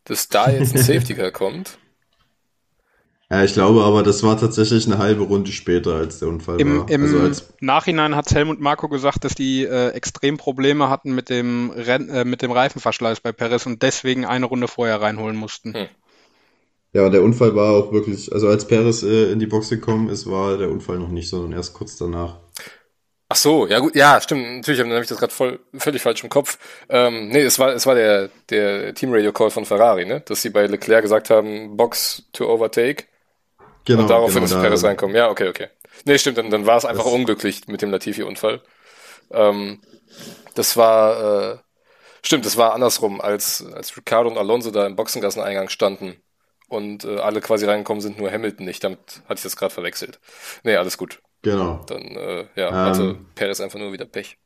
[0.04, 1.78] dass da jetzt ein Safety Car kommt.
[3.32, 6.80] Ja, ich glaube aber, das war tatsächlich eine halbe Runde später, als der Unfall Im,
[6.80, 6.90] war.
[6.90, 11.30] im Also als, Nachhinein hat Helmut Marko gesagt, dass die äh, extrem Probleme hatten mit
[11.30, 15.76] dem, Renn, äh, mit dem Reifenverschleiß bei Perez und deswegen eine Runde vorher reinholen mussten.
[15.76, 15.88] Hm.
[16.94, 20.30] Ja, der Unfall war auch wirklich, also als Perez äh, in die Box gekommen ist,
[20.30, 22.38] war der Unfall noch nicht, sondern erst kurz danach.
[23.32, 26.32] Ach so, ja gut, ja, stimmt, natürlich habe ich das gerade voll völlig falsch im
[26.32, 26.58] Kopf.
[26.90, 30.42] Ähm, nee, es war es war der der Team Radio Call von Ferrari, ne, dass
[30.42, 33.06] sie bei Leclerc gesagt haben, Box to overtake
[33.86, 35.16] Genau, und daraufhin genau, ist da, Perez reinkommen.
[35.16, 35.68] Ja, okay, okay.
[36.06, 38.62] Nee, stimmt, dann, dann war es einfach unglücklich mit dem Latifi-Unfall.
[39.32, 39.82] Ähm,
[40.56, 41.58] das war, äh,
[42.24, 46.18] stimmt, das war andersrum, als, als Ricardo und Alonso da im Boxengasseneingang standen
[46.70, 48.84] und äh, alle quasi reingekommen sind, nur Hamilton nicht.
[48.84, 50.20] Damit hatte ich das gerade verwechselt.
[50.64, 51.22] Nee, alles gut.
[51.42, 51.84] Genau.
[51.88, 54.38] Dann, äh, ja, also ähm, Perez einfach nur wieder Pech.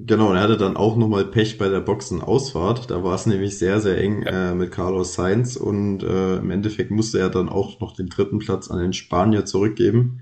[0.00, 2.90] Genau, und er hatte dann auch nochmal Pech bei der Boxenausfahrt.
[2.90, 4.50] Da war es nämlich sehr, sehr eng ja.
[4.50, 8.40] äh, mit Carlos Sainz und äh, im Endeffekt musste er dann auch noch den dritten
[8.40, 10.20] Platz an den Spanier zurückgeben,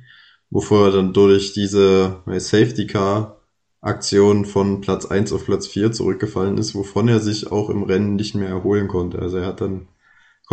[0.51, 3.43] wovor er dann durch diese äh, Safety Car
[3.83, 8.15] Aktion von Platz 1 auf Platz 4 zurückgefallen ist, wovon er sich auch im Rennen
[8.15, 9.19] nicht mehr erholen konnte.
[9.19, 9.89] Also er hat dann,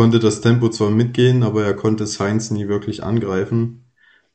[0.00, 3.84] konnte das Tempo zwar mitgehen, aber er konnte Sainz nie wirklich angreifen.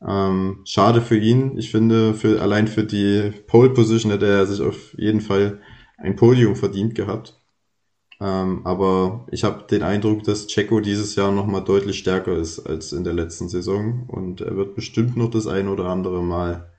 [0.07, 1.57] Ähm, schade für ihn.
[1.57, 5.59] Ich finde, für, allein für die Pole Position hätte er sich auf jeden Fall
[5.97, 7.41] ein Podium verdient gehabt.
[8.21, 12.93] Ähm, aber ich habe den Eindruck, dass Checo dieses Jahr nochmal deutlich stärker ist als
[12.93, 16.71] in der letzten Saison und er wird bestimmt noch das ein oder andere Mal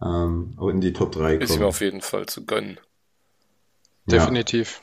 [0.00, 1.42] ähm, in die Top 3 kommen.
[1.42, 2.80] Ist ihm auf jeden Fall zu gönnen.
[4.06, 4.80] Definitiv.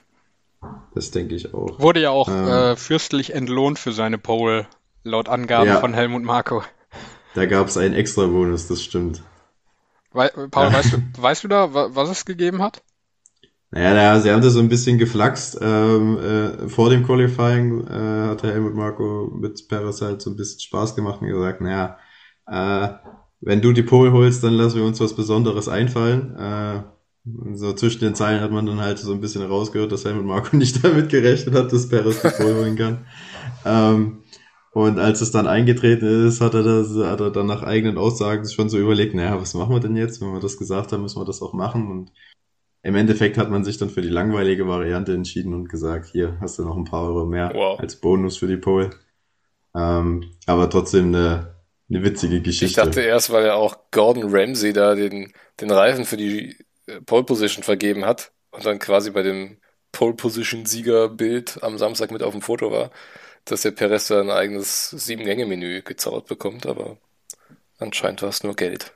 [0.94, 1.80] Das denke ich auch.
[1.80, 4.68] Wurde ja auch ähm, äh, fürstlich entlohnt für seine Pole,
[5.04, 5.80] laut Angaben ja.
[5.80, 6.64] von Helmut Marko.
[7.34, 9.24] Da gab es einen extra Bonus, das stimmt.
[10.14, 10.74] We Paul, ja.
[10.74, 12.84] weißt, du, weißt du da, was es gegeben hat?
[13.72, 15.58] Naja, naja, sie haben das so ein bisschen geflaxt.
[15.62, 20.60] Ähm, äh, vor dem Qualifying äh, hat Helmut Marco mit Perez halt so ein bisschen
[20.60, 21.98] Spaß gemacht und gesagt, naja,
[22.48, 22.90] äh,
[23.40, 26.36] wenn du die Pole holst, dann lassen wir uns was Besonderes einfallen.
[26.36, 26.84] Äh,
[27.24, 30.56] so zwischen den Zeilen hat man dann halt so ein bisschen rausgehört, dass Helmut Marco
[30.56, 33.06] nicht damit gerechnet hat, dass Perez die Pole holen kann.
[33.66, 34.24] Ähm,
[34.74, 38.48] und als es dann eingetreten ist, hat er, das, hat er dann nach eigenen Aussagen
[38.48, 40.22] schon so überlegt, naja, was machen wir denn jetzt?
[40.22, 41.92] Wenn wir das gesagt haben, müssen wir das auch machen.
[41.92, 42.12] Und
[42.82, 46.58] im Endeffekt hat man sich dann für die langweilige Variante entschieden und gesagt, hier hast
[46.58, 47.80] du noch ein paar Euro mehr wow.
[47.80, 48.92] als Bonus für die Pole.
[49.76, 51.56] Ähm, aber trotzdem eine,
[51.90, 52.66] eine witzige Geschichte.
[52.66, 56.56] Ich dachte erst, weil er auch Gordon Ramsay da den, den Reifen für die
[57.06, 59.58] Pole Position vergeben hat und dann quasi bei dem
[59.92, 62.92] Pole Position Siegerbild am Samstag mit auf dem Foto war
[63.46, 66.98] dass der Perez da ein eigenes Sieben-Gänge-Menü gezaubert bekommt, aber
[67.80, 68.94] anscheinend war es nur Geld.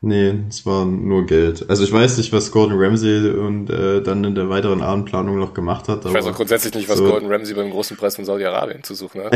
[0.00, 1.70] Nee, es war nur Geld.
[1.70, 5.54] Also ich weiß nicht, was Gordon Ramsay und äh, dann in der weiteren Abendplanung noch
[5.54, 6.04] gemacht hat.
[6.04, 8.94] ich weiß auch grundsätzlich nicht, was so Gordon Ramsay beim großen Preis von Saudi-Arabien zu
[8.94, 9.34] suchen hat.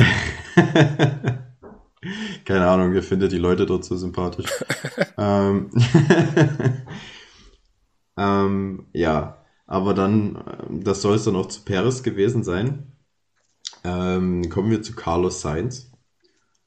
[2.45, 4.51] Keine Ahnung, ihr findet die Leute dort so sympathisch.
[5.19, 5.71] ähm,
[8.19, 12.93] ähm, ja, aber dann, äh, das soll es dann auch zu Paris gewesen sein.
[13.85, 15.93] Ähm, kommen wir zu Carlos Sainz.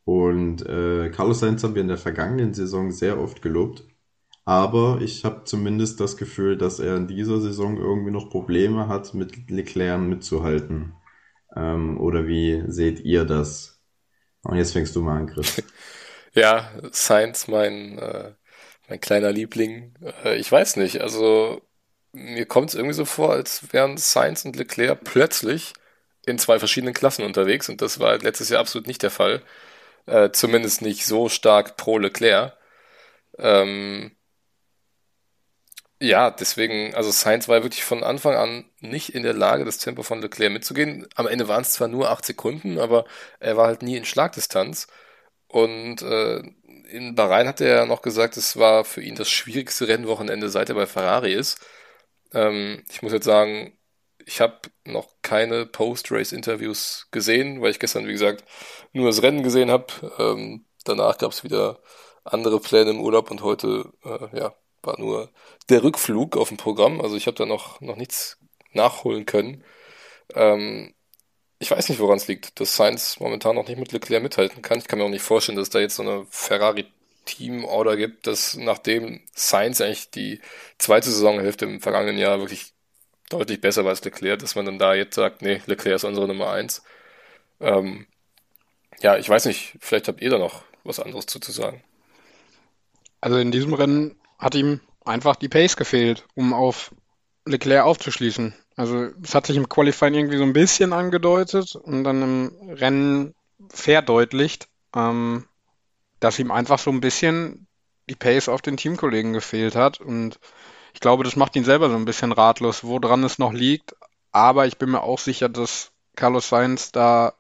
[0.06, 3.84] Und äh, Carlos Sainz haben wir in der vergangenen Saison sehr oft gelobt.
[4.46, 9.14] Aber ich habe zumindest das Gefühl, dass er in dieser Saison irgendwie noch Probleme hat,
[9.14, 10.94] mit Leclerc mitzuhalten.
[11.56, 13.82] Ähm, oder wie seht ihr das?
[14.44, 15.62] Und jetzt fängst du mal an, Chris.
[16.34, 18.32] ja, Sainz, mein, äh,
[18.92, 19.94] mein kleiner Liebling.
[20.26, 21.62] Äh, ich weiß nicht, also
[22.14, 25.74] mir kommt es irgendwie so vor, als wären Sainz und Leclerc plötzlich
[26.26, 29.44] in zwei verschiedenen Klassen unterwegs und das war letztes Jahr absolut nicht der Fall.
[30.08, 32.58] Äh, zumindest nicht so stark pro Leclerc.
[33.40, 34.12] Ähm,
[36.00, 40.02] ja, deswegen, also Sainz war wirklich von Anfang an nicht in der Lage, das Tempo
[40.02, 41.08] von Leclerc mitzugehen.
[41.16, 43.06] Am Ende waren es zwar nur acht Sekunden, aber
[43.40, 44.88] er war halt nie in Schlagdistanz.
[45.48, 46.44] Und äh,
[46.92, 50.70] in Bahrain hat er ja noch gesagt, es war für ihn das schwierigste Rennwochenende, seit
[50.70, 51.60] er bei Ferrari ist.
[52.34, 53.78] Ähm, ich muss jetzt sagen,
[54.26, 58.44] ich habe noch keine Post-Race-Interviews gesehen, weil ich gestern, wie gesagt,
[58.94, 59.88] nur das Rennen gesehen habe.
[60.20, 61.82] Ähm, danach gab es wieder
[62.24, 65.32] andere Pläne im Urlaub und heute äh, ja, war nur
[65.70, 67.02] der Rückflug auf dem Programm.
[67.02, 68.38] Also ich habe da noch, noch nichts
[68.74, 69.64] nachholen können.
[70.36, 70.94] Ähm,
[71.62, 74.80] ich weiß nicht, woran es liegt, dass Sainz momentan noch nicht mit Leclerc mithalten kann.
[74.80, 76.88] Ich kann mir auch nicht vorstellen, dass da jetzt so eine Ferrari
[77.26, 80.42] Team-Order gibt, dass nachdem Sainz eigentlich die
[80.80, 82.74] zweite Saisonhälfte im vergangenen Jahr wirklich
[83.30, 86.28] deutlich besser war als Leclerc, dass man dann da jetzt sagt, nee, Leclerc ist unsere
[86.28, 86.82] Nummer eins.
[87.60, 88.08] Ähm,
[89.02, 91.84] ja, ich weiß nicht, vielleicht habt ihr da noch was anderes zu, zu sagen.
[93.22, 96.92] Also in diesem Rennen hat ihm einfach die Pace gefehlt, um auf
[97.46, 98.56] Leclerc aufzuschließen.
[98.76, 103.36] Also es hat sich im Qualifying irgendwie so ein bisschen angedeutet und dann im Rennen
[103.70, 105.46] verdeutlicht, ähm,
[106.20, 107.68] dass ihm einfach so ein bisschen
[108.10, 110.40] die Pace auf den Teamkollegen gefehlt hat und
[110.94, 113.96] ich glaube, das macht ihn selber so ein bisschen ratlos, woran es noch liegt.
[114.32, 117.34] Aber ich bin mir auch sicher, dass Carlos Sainz da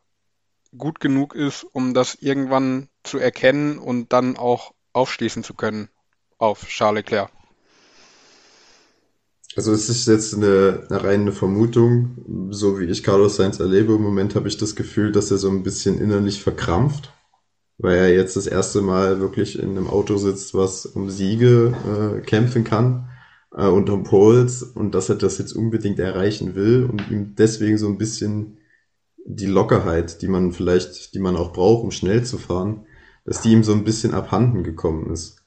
[0.77, 5.89] gut genug ist, um das irgendwann zu erkennen und dann auch aufschließen zu können
[6.37, 7.29] auf Charles Leclerc.
[9.57, 13.93] Also es ist jetzt eine, eine reine Vermutung, so wie ich Carlos Sainz erlebe.
[13.95, 17.13] Im Moment habe ich das Gefühl, dass er so ein bisschen innerlich verkrampft.
[17.77, 21.73] weil er jetzt das erste Mal wirklich in einem Auto sitzt, was um Siege
[22.19, 23.09] äh, kämpfen kann
[23.55, 27.77] äh, und um Poles und dass er das jetzt unbedingt erreichen will und ihm deswegen
[27.77, 28.59] so ein bisschen
[29.25, 32.85] die Lockerheit, die man vielleicht, die man auch braucht, um schnell zu fahren,
[33.25, 35.40] dass die ihm so ein bisschen abhanden gekommen ist.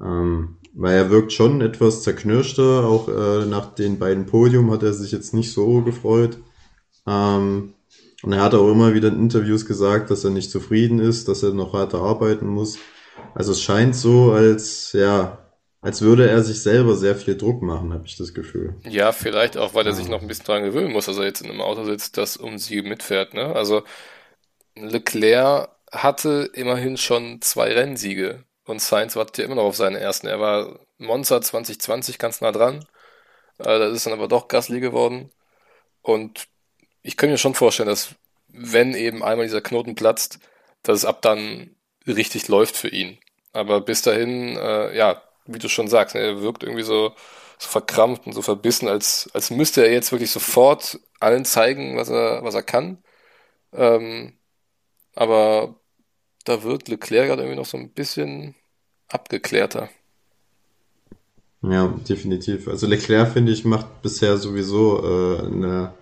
[0.00, 4.92] Ähm, weil er wirkt schon etwas zerknirschter, auch äh, nach den beiden Podium hat er
[4.92, 6.38] sich jetzt nicht so gefreut.
[7.06, 7.74] Ähm,
[8.22, 11.42] und er hat auch immer wieder in Interviews gesagt, dass er nicht zufrieden ist, dass
[11.42, 12.78] er noch weiter arbeiten muss.
[13.34, 15.38] Also es scheint so, als ja,
[15.80, 18.76] als würde er sich selber sehr viel Druck machen, habe ich das Gefühl.
[18.88, 21.40] Ja, vielleicht auch, weil er sich noch ein bisschen dran gewöhnen muss, dass er jetzt
[21.40, 23.32] in einem Auto sitzt, das um sie mitfährt.
[23.32, 23.54] Ne?
[23.56, 23.82] Also
[24.76, 30.26] Leclerc hatte immerhin schon zwei Rennsiege und Sainz wartet ja immer noch auf seinen ersten.
[30.26, 32.86] Er war Monza 2020 ganz nah dran.
[33.58, 35.30] Äh, das ist dann aber doch Gasly geworden.
[36.02, 36.48] Und
[37.02, 38.14] ich könnte mir schon vorstellen, dass
[38.48, 40.40] wenn eben einmal dieser Knoten platzt,
[40.82, 41.76] dass es ab dann
[42.06, 43.18] richtig läuft für ihn.
[43.52, 47.14] Aber bis dahin, äh, ja, wie du schon sagst, ne, er wirkt irgendwie so,
[47.58, 52.08] so verkrampft und so verbissen, als, als müsste er jetzt wirklich sofort allen zeigen, was
[52.10, 53.02] er, was er kann.
[53.72, 54.38] Ähm,
[55.14, 55.76] aber
[56.44, 58.54] da wird Leclerc gerade irgendwie noch so ein bisschen
[59.10, 59.88] abgeklärter.
[61.62, 62.68] Ja, definitiv.
[62.68, 65.92] Also Leclerc, finde ich, macht bisher sowieso äh, eine,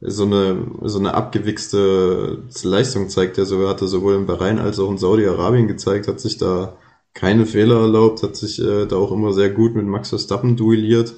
[0.00, 4.90] so eine so eine abgewichste Leistung zeigt er so, hatte sowohl in Bahrain als auch
[4.90, 6.76] in Saudi-Arabien gezeigt, hat sich da
[7.14, 11.14] keine Fehler erlaubt, hat sich äh, da auch immer sehr gut mit Max Verstappen duelliert,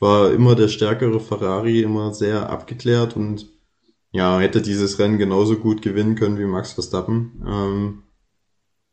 [0.00, 3.48] war immer der stärkere Ferrari, immer sehr abgeklärt und
[4.12, 7.42] ja, hätte dieses Rennen genauso gut gewinnen können wie Max Verstappen.
[7.46, 8.02] Ähm,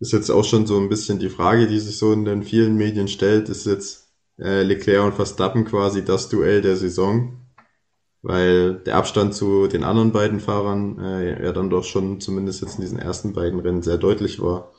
[0.04, 2.76] ist jetzt auch schon so ein bisschen die Frage, die sich so in den vielen
[2.76, 7.38] Medien stellt, ist jetzt äh, Leclerc und Verstappen quasi das Duell der Saison,
[8.22, 12.76] weil der Abstand zu den anderen beiden Fahrern äh, ja dann doch schon zumindest jetzt
[12.76, 14.74] in diesen ersten beiden Rennen sehr deutlich war.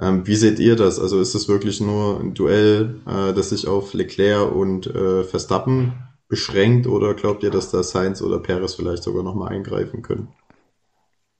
[0.00, 0.98] Ähm, wie seht ihr das?
[0.98, 5.92] Also ist das wirklich nur ein Duell, äh, das sich auf Leclerc und äh, Verstappen
[6.26, 10.34] beschränkt oder glaubt ihr, dass da Sainz oder Perez vielleicht sogar nochmal eingreifen können?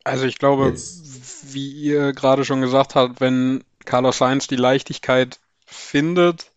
[0.05, 1.55] Also ich glaube, Jetzt.
[1.55, 6.52] wie ihr gerade schon gesagt habt, wenn Carlos Sainz die Leichtigkeit findet,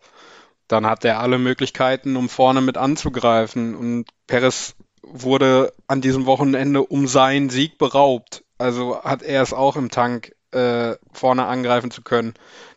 [0.68, 3.76] dann hat er alle Möglichkeiten, um vorne mit anzugreifen.
[3.76, 8.44] Und Perez wurde an diesem Wochenende um seinen Sieg beraubt.
[8.58, 12.34] Also hat er es auch im Tank äh, vorne angreifen zu können.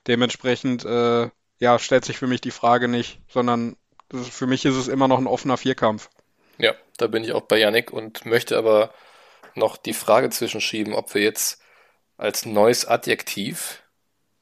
[0.06, 3.76] Dementsprechend äh, ja, stellt sich für mich die Frage nicht, sondern
[4.12, 6.10] ist, für mich ist es immer noch ein offener Vierkampf.
[6.58, 8.92] Ja, da bin ich auch bei Yannick und möchte aber
[9.54, 11.60] noch die Frage zwischenschieben, ob wir jetzt
[12.16, 13.82] als neues Adjektiv,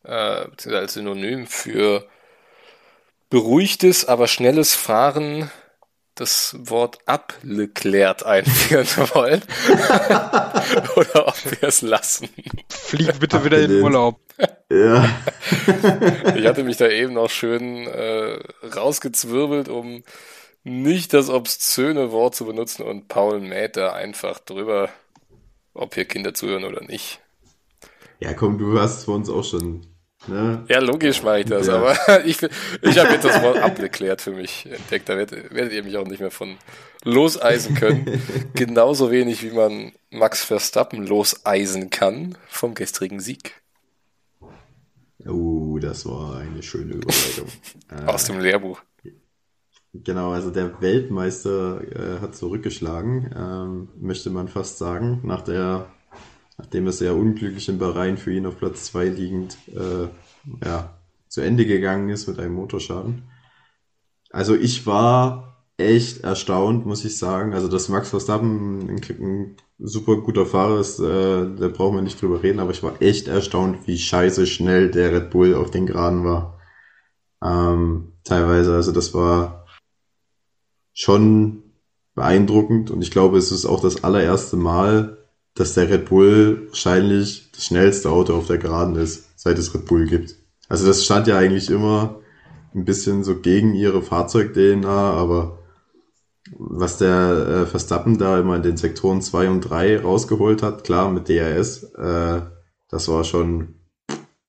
[0.04, 2.08] äh, beziehungsweise als Synonym für
[3.30, 5.50] beruhigtes, aber schnelles Fahren
[6.14, 9.42] das Wort abgeklärt einführen wollen.
[10.96, 12.28] Oder ob wir es lassen.
[12.68, 14.20] Flieg bitte wieder in den Urlaub.
[14.70, 15.08] Ja.
[16.34, 18.38] ich hatte mich da eben noch schön äh,
[18.74, 20.02] rausgezwirbelt, um
[20.64, 24.90] nicht das obszöne Wort zu benutzen und Paul mäht da einfach drüber,
[25.74, 27.20] ob hier Kinder zuhören oder nicht.
[28.20, 29.86] Ja, komm, du hast für uns auch schon
[30.26, 30.64] Ne?
[30.68, 31.76] Ja, logisch mache ich das, ja.
[31.76, 32.38] aber ich,
[32.82, 35.08] ich habe jetzt das Wort abgeklärt für mich entdeckt.
[35.08, 36.56] Da werdet, werdet ihr mich auch nicht mehr von
[37.04, 38.20] loseisen können.
[38.54, 43.62] Genauso wenig wie man Max Verstappen loseisen kann vom gestrigen Sieg.
[45.26, 47.48] Oh, das war eine schöne Überleitung.
[48.06, 48.80] Aus dem Lehrbuch.
[50.04, 55.86] Genau, also der Weltmeister äh, hat zurückgeschlagen, ähm, möchte man fast sagen, nach der
[56.58, 60.08] nachdem es sehr unglücklich in Bahrain für ihn auf Platz 2 liegend äh,
[60.64, 60.98] ja,
[61.28, 63.22] zu Ende gegangen ist mit einem Motorschaden.
[64.30, 67.54] Also ich war echt erstaunt, muss ich sagen.
[67.54, 72.20] Also dass Max Verstappen ein, ein super guter Fahrer ist, äh, da brauchen wir nicht
[72.20, 75.86] drüber reden, aber ich war echt erstaunt, wie scheiße schnell der Red Bull auf den
[75.86, 76.58] Geraden war.
[77.42, 79.57] Ähm, teilweise, also das war
[80.98, 81.62] schon
[82.16, 85.18] beeindruckend und ich glaube, es ist auch das allererste Mal,
[85.54, 89.84] dass der Red Bull wahrscheinlich das schnellste Auto auf der Geraden ist, seit es Red
[89.86, 90.34] Bull gibt.
[90.68, 92.18] Also das stand ja eigentlich immer
[92.74, 95.60] ein bisschen so gegen ihre Fahrzeug-DNA, aber
[96.58, 101.12] was der äh, Verstappen da immer in den Sektoren 2 und 3 rausgeholt hat, klar
[101.12, 102.40] mit DRS, äh,
[102.88, 103.76] das war schon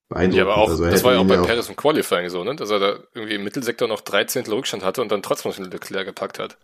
[0.09, 0.35] beeindruckend.
[0.35, 2.55] Ja, aber auch, also das war ja auch bei Paris im Qualifying so, ne?
[2.55, 5.71] dass er da irgendwie im Mittelsektor noch 13 Rückstand hatte und dann trotzdem noch den
[5.71, 6.57] Leclerc gepackt hat.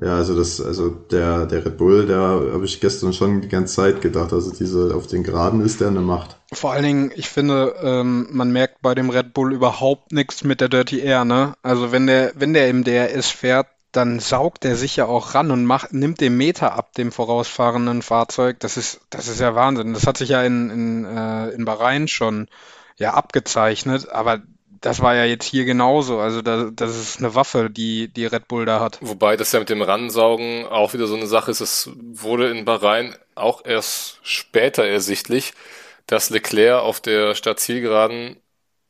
[0.00, 3.74] Ja, also das, also der, der Red Bull, der habe ich gestern schon die ganze
[3.74, 4.32] Zeit gedacht.
[4.32, 6.38] Also diese auf den Geraden ist der eine Macht.
[6.52, 10.62] Vor allen Dingen, ich finde, ähm, man merkt bei dem Red Bull überhaupt nichts mit
[10.62, 11.54] der Dirty Air, ne?
[11.62, 15.50] Also wenn der, wenn der im DRS fährt, dann saugt er sich ja auch ran
[15.50, 18.58] und macht, nimmt den Meter ab dem vorausfahrenden Fahrzeug.
[18.60, 19.92] Das ist, das ist ja Wahnsinn.
[19.92, 22.48] Das hat sich ja in, in, äh, in Bahrain schon
[22.96, 24.42] ja abgezeichnet, aber
[24.80, 26.18] das war ja jetzt hier genauso.
[26.18, 28.98] Also da, das ist eine Waffe, die, die Red Bull da hat.
[29.00, 31.60] Wobei das ja mit dem Ransaugen auch wieder so eine Sache ist.
[31.60, 35.52] Es wurde in Bahrain auch erst später ersichtlich,
[36.06, 38.36] dass Leclerc auf der Startzielgeraden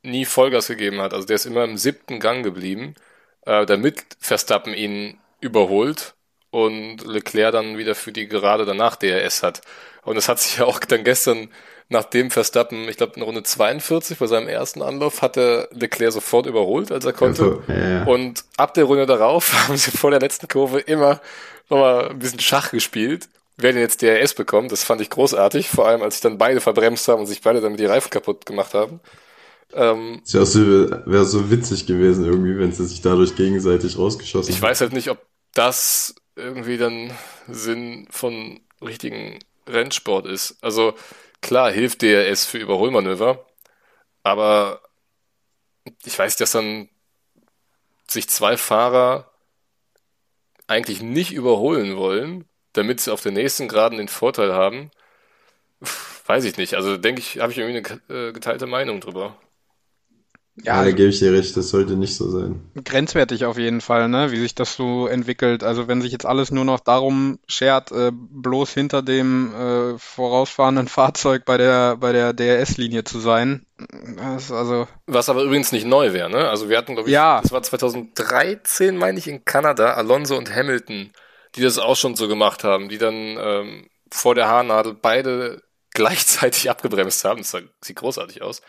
[0.01, 1.13] nie Vollgas gegeben hat.
[1.13, 2.95] Also der ist immer im siebten Gang geblieben,
[3.45, 6.15] äh, damit Verstappen ihn überholt
[6.51, 9.61] und Leclerc dann wieder für die Gerade danach DRS hat.
[10.03, 11.49] Und das hat sich ja auch dann gestern
[11.89, 16.45] nachdem Verstappen, ich glaube in Runde 42 bei seinem ersten Anlauf, hat er Leclerc sofort
[16.45, 17.61] überholt, als er konnte.
[17.67, 18.03] Also, ja.
[18.03, 21.21] Und ab der Runde darauf haben sie vor der letzten Kurve immer
[21.69, 23.29] nochmal ein bisschen Schach gespielt.
[23.55, 26.59] Wer denn jetzt DRS bekommt, das fand ich großartig, vor allem als sich dann beide
[26.59, 28.99] verbremst haben und sich beide damit die Reifen kaputt gemacht haben.
[29.75, 34.81] Ähm, das wäre so, witzig gewesen irgendwie, wenn sie sich dadurch gegenseitig rausgeschossen Ich weiß
[34.81, 35.19] halt nicht, ob
[35.53, 37.11] das irgendwie dann
[37.47, 40.57] Sinn von richtigen Rennsport ist.
[40.61, 40.93] Also
[41.43, 43.45] Klar hilft DRS für Überholmanöver,
[44.23, 44.81] aber
[46.05, 46.87] ich weiß, dass dann
[48.07, 49.29] sich zwei Fahrer
[50.67, 54.89] eigentlich nicht überholen wollen, damit sie auf der nächsten Geraden den Vorteil haben.
[56.25, 56.75] Weiß ich nicht.
[56.75, 59.35] Also denke ich, habe ich irgendwie eine äh, geteilte Meinung drüber.
[60.61, 62.61] Ja, da gebe ich dir recht, das sollte nicht so sein.
[62.85, 64.31] Grenzwertig auf jeden Fall, ne?
[64.31, 65.63] wie sich das so entwickelt.
[65.63, 70.87] Also wenn sich jetzt alles nur noch darum schert, äh, bloß hinter dem äh, vorausfahrenden
[70.89, 73.65] Fahrzeug bei der, bei der DRS-Linie zu sein.
[74.15, 76.47] Das, also Was aber übrigens nicht neu wäre, ne?
[76.49, 77.41] Also wir hatten, glaube ich, ja.
[77.41, 81.11] das war 2013, meine ich, in Kanada, Alonso und Hamilton,
[81.55, 85.63] die das auch schon so gemacht haben, die dann ähm, vor der Haarnadel beide
[85.95, 87.39] gleichzeitig abgebremst haben.
[87.39, 88.61] Das sieht großartig aus.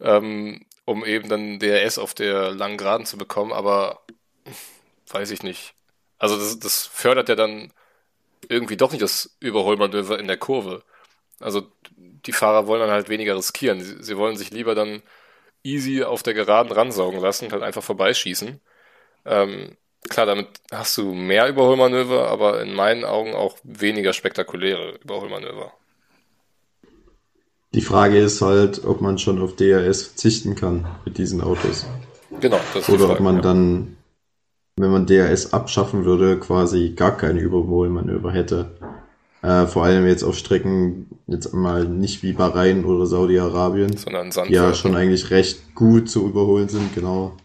[0.00, 4.02] Ähm, um eben dann DRS auf der langen Geraden zu bekommen, aber
[5.08, 5.74] weiß ich nicht.
[6.18, 7.72] Also das, das fördert ja dann
[8.48, 10.84] irgendwie doch nicht das Überholmanöver in der Kurve.
[11.40, 13.80] Also die Fahrer wollen dann halt weniger riskieren.
[13.82, 15.02] Sie, sie wollen sich lieber dann
[15.64, 18.60] easy auf der Geraden ransaugen lassen und halt einfach vorbeischießen.
[19.26, 19.76] Ähm,
[20.10, 25.74] klar, damit hast du mehr Überholmanöver, aber in meinen Augen auch weniger spektakuläre Überholmanöver.
[27.74, 31.86] Die Frage ist halt, ob man schon auf DRS verzichten kann mit diesen Autos.
[32.40, 33.42] Genau, das ist Oder ob man ja.
[33.42, 33.96] dann,
[34.76, 38.70] wenn man DRS abschaffen würde, quasi gar keine Überholmanöver hätte.
[39.42, 44.52] Äh, vor allem jetzt auf Strecken, jetzt mal nicht wie Bahrain oder Saudi-Arabien, sondern die
[44.52, 47.36] ja schon eigentlich recht gut zu überholen sind, genau.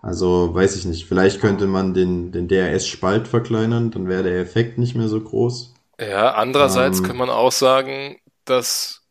[0.00, 1.06] Also weiß ich nicht.
[1.06, 5.74] Vielleicht könnte man den, den DRS-Spalt verkleinern, dann wäre der Effekt nicht mehr so groß.
[6.00, 8.16] Ja, andererseits ähm, kann man auch sagen,
[8.46, 9.01] dass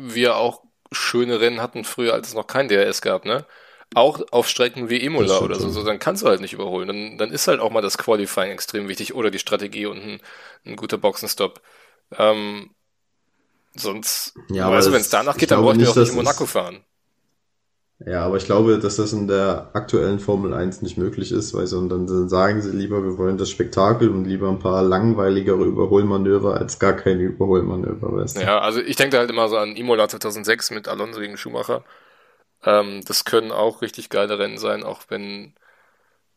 [0.00, 0.62] wir auch
[0.92, 3.46] schöne Rennen hatten früher, als es noch kein DRS gab, ne?
[3.94, 6.88] Auch auf Strecken wie Imola oder so, so, dann kannst du halt nicht überholen.
[6.88, 10.20] Dann, dann ist halt auch mal das Qualifying extrem wichtig oder die Strategie und ein,
[10.66, 11.62] ein guter Boxenstopp.
[12.16, 12.70] Ähm,
[13.74, 16.84] sonst, ja, also wenn es danach geht, dann brauche ich auch nicht in Monaco fahren.
[18.06, 21.66] Ja, aber ich glaube, dass das in der aktuellen Formel 1 nicht möglich ist, weil
[21.66, 25.64] so, dann, dann sagen sie lieber, wir wollen das Spektakel und lieber ein paar langweiligere
[25.64, 28.42] Überholmanöver als gar keine Überholmanöver, weißt du?
[28.42, 31.82] Ja, also ich denke halt immer so an Imola 2006 mit Alonso gegen Schumacher.
[32.64, 35.54] Ähm, das können auch richtig geile Rennen sein, auch wenn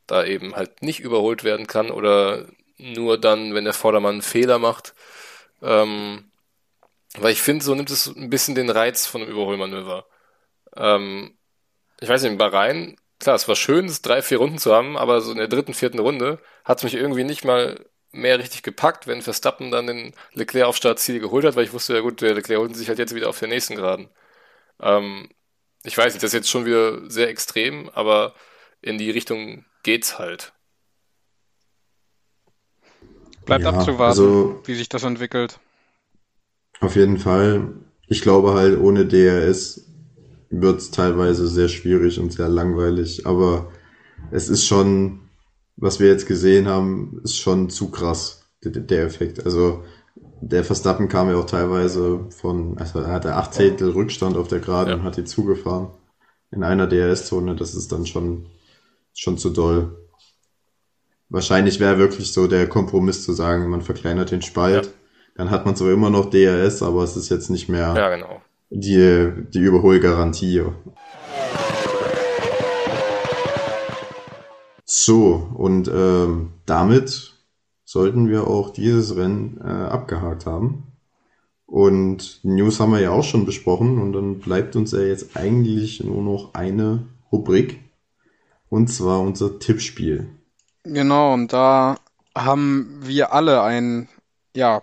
[0.08, 2.48] da eben halt nicht überholt werden kann oder
[2.80, 4.96] nur dann, wenn der Vordermann einen Fehler macht.
[5.62, 6.32] Ähm,
[7.20, 10.06] weil ich finde, so nimmt es ein bisschen den Reiz von einem Überholmanöver.
[10.76, 11.36] Ähm,
[12.02, 14.98] ich weiß nicht, in Bahrain, klar, es war schön, es drei, vier Runden zu haben,
[14.98, 18.64] aber so in der dritten, vierten Runde hat es mich irgendwie nicht mal mehr richtig
[18.64, 22.20] gepackt, wenn Verstappen dann den Leclerc auf Startziel geholt hat, weil ich wusste ja gut,
[22.22, 24.10] der Leclerc holt sich halt jetzt wieder auf der nächsten Geraden.
[24.82, 25.30] Ähm,
[25.84, 28.34] ich weiß nicht, das ist jetzt schon wieder sehr extrem, aber
[28.82, 30.54] in die Richtung geht's halt.
[33.46, 35.60] Bleibt ja, abzuwarten, also, wie sich das entwickelt.
[36.80, 37.74] Auf jeden Fall.
[38.08, 39.91] Ich glaube halt, ohne DRS
[40.52, 43.72] wird es teilweise sehr schwierig und sehr langweilig, aber
[44.32, 45.22] es ist schon,
[45.78, 49.46] was wir jetzt gesehen haben, ist schon zu krass, der, der Effekt.
[49.46, 49.84] Also
[50.42, 54.60] der Verstappen kam ja auch teilweise von, also er hatte acht Zehntel Rückstand auf der
[54.60, 54.98] Gerade ja.
[54.98, 55.88] und hat die zugefahren
[56.52, 58.48] in einer DRS-Zone, das ist dann schon,
[59.14, 59.98] schon zu doll.
[61.30, 64.92] Wahrscheinlich wäre wirklich so der Kompromiss zu sagen, man verkleinert den Spalt, ja.
[65.36, 68.42] dann hat man zwar immer noch DRS, aber es ist jetzt nicht mehr ja, genau
[68.72, 70.64] die, die Überholgarantie.
[74.86, 77.34] So, und ähm, damit
[77.86, 80.88] sollten wir auch dieses Rennen äh, abgehakt haben.
[81.66, 86.04] Und News haben wir ja auch schon besprochen und dann bleibt uns ja jetzt eigentlich
[86.04, 87.80] nur noch eine Rubrik
[88.70, 90.28] und zwar unser Tippspiel.
[90.84, 91.98] Genau, und da
[92.36, 94.10] haben wir alle ein,
[94.56, 94.82] ja,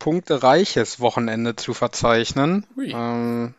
[0.00, 2.66] punktereiches Wochenende zu verzeichnen.
[2.76, 3.54] Ähm,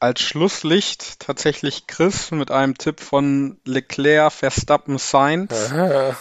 [0.00, 5.52] als Schlusslicht tatsächlich Chris mit einem Tipp von Leclerc, Verstappen, Sainz.
[5.52, 6.16] Aha.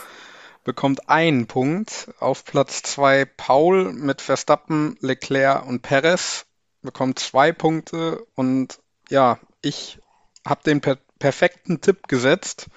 [0.64, 2.10] Bekommt einen Punkt.
[2.20, 6.46] Auf Platz zwei Paul mit Verstappen, Leclerc und Perez.
[6.84, 8.26] Bekommt zwei Punkte.
[8.36, 8.80] Und
[9.10, 10.00] ja, ich
[10.46, 12.68] habe den per perfekten Tipp gesetzt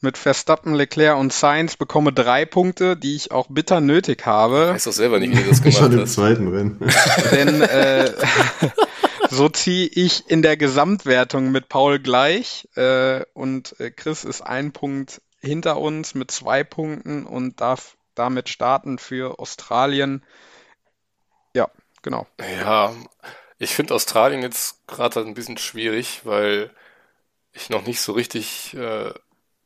[0.00, 4.66] mit Verstappen, Leclerc und Sainz bekomme drei Punkte, die ich auch bitter nötig habe.
[4.68, 6.78] Ich weiß doch selber nicht, wie du das gemacht Schon im zweiten Rennen.
[7.32, 8.12] Denn äh,
[9.30, 14.72] so ziehe ich in der Gesamtwertung mit Paul gleich äh, und äh, Chris ist ein
[14.72, 20.22] Punkt hinter uns mit zwei Punkten und darf damit starten für Australien.
[21.54, 21.68] Ja,
[22.02, 22.26] genau.
[22.60, 22.92] Ja,
[23.58, 26.70] ich finde Australien jetzt gerade ein bisschen schwierig, weil
[27.52, 29.12] ich noch nicht so richtig äh,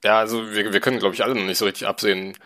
[0.05, 2.37] ja, also wir, wir können, glaube ich, alle noch nicht so richtig absehen,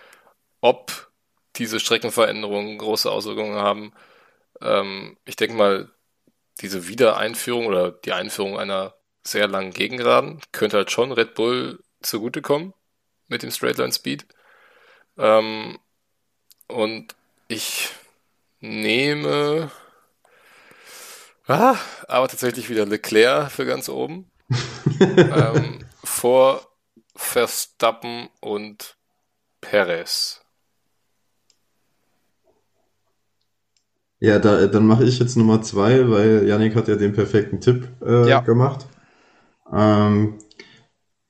[0.61, 1.11] ob
[1.57, 3.93] diese Streckenveränderungen große Auswirkungen haben.
[4.63, 5.91] Ähm, ich denke mal,
[6.61, 8.95] diese Wiedereinführung oder die Einführung einer
[9.25, 12.75] sehr langen Gegengraden könnte halt schon Red Bull zugutekommen
[13.27, 14.27] mit dem Straightline Speed.
[15.19, 15.79] Ähm,
[16.69, 17.17] und
[17.49, 17.91] ich
[18.61, 19.71] nehme
[21.49, 21.77] ah,
[22.07, 24.31] aber tatsächlich wieder Leclerc für ganz oben.
[25.01, 26.68] ähm, vor
[27.21, 28.97] Verstappen und
[29.61, 30.41] Perez.
[34.21, 37.89] Ja, da, dann mache ich jetzt Nummer zwei, weil Yannick hat ja den perfekten Tipp
[38.05, 38.41] äh, ja.
[38.41, 38.87] gemacht.
[39.71, 40.39] Ähm,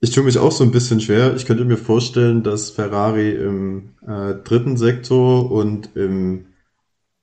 [0.01, 1.35] ich tue mich auch so ein bisschen schwer.
[1.35, 6.49] Ich könnte mir vorstellen, dass Ferrari im äh, dritten Sektor und im,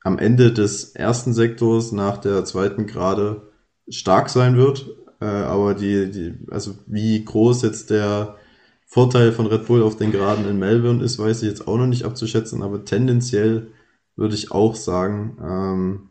[0.02, 3.54] am Ende des ersten Sektors nach der zweiten Gerade
[3.88, 4.88] stark sein wird.
[5.22, 8.38] Äh, aber die, die, also wie groß jetzt der
[8.86, 11.88] Vorteil von Red Bull auf den Geraden in Melbourne ist, weiß ich jetzt auch noch
[11.88, 13.72] nicht abzuschätzen, aber tendenziell
[14.16, 16.10] würde ich auch sagen, ähm,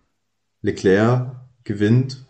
[0.60, 2.26] Leclerc gewinnt.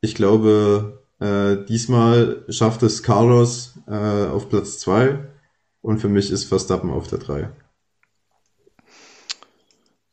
[0.00, 5.20] Ich glaube, äh, diesmal schafft es Carlos äh, auf Platz 2
[5.80, 7.50] und für mich ist Verstappen auf der 3.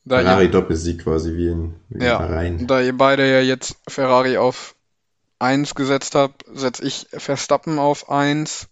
[0.06, 4.38] Da Ferrari Doppelsieg quasi wie in, wie ja, in Da ihr beide ja jetzt Ferrari
[4.38, 4.76] auf
[5.40, 8.70] 1 gesetzt habt, setze ich Verstappen auf 1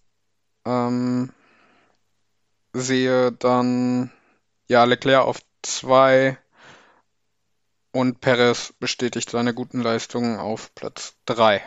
[0.68, 1.30] ähm,
[2.72, 4.10] sehe dann
[4.68, 6.36] ja Leclerc auf 2
[7.92, 11.62] und Perez bestätigt seine guten Leistungen auf Platz 3.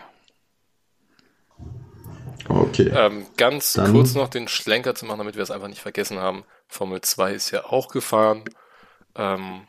[2.47, 2.91] Okay.
[2.93, 3.91] Ähm, ganz dann...
[3.91, 6.43] kurz noch den Schlenker zu machen, damit wir es einfach nicht vergessen haben.
[6.67, 8.45] Formel 2 ist ja auch gefahren.
[9.15, 9.67] Ähm,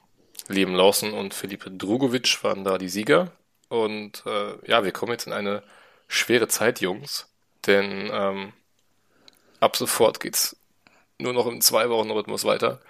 [0.49, 3.33] Liam Lawson und Felipe Drugovic waren da die Sieger.
[3.69, 5.63] Und äh, ja, wir kommen jetzt in eine
[6.09, 7.29] schwere Zeit, Jungs.
[7.67, 8.53] Denn ähm,
[9.63, 10.57] ab sofort geht's
[11.19, 12.81] nur noch im zwei Wochen Rhythmus weiter.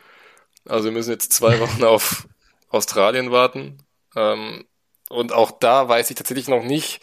[0.67, 2.27] Also wir müssen jetzt zwei Wochen auf
[2.69, 3.79] Australien warten.
[4.17, 4.65] Ähm,
[5.11, 7.01] und auch da weiß ich tatsächlich noch nicht,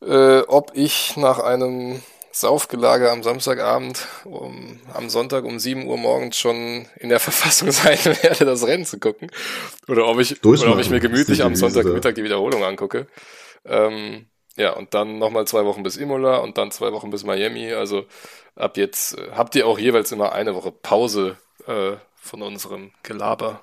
[0.00, 2.00] äh, ob ich nach einem
[2.30, 7.98] Saufgelage am Samstagabend um, am Sonntag um 7 Uhr morgens schon in der Verfassung sein
[8.04, 9.30] werde, das Rennen zu gucken.
[9.88, 13.08] Oder ob ich, oder ob ich mir gemütlich am Sonntagmittag die Wiederholung angucke.
[13.64, 14.26] Ähm,
[14.56, 17.72] ja, und dann nochmal zwei Wochen bis Imola und dann zwei Wochen bis Miami.
[17.72, 18.06] Also
[18.54, 23.62] ab jetzt äh, habt ihr auch jeweils immer eine Woche Pause äh, von unserem Gelaber.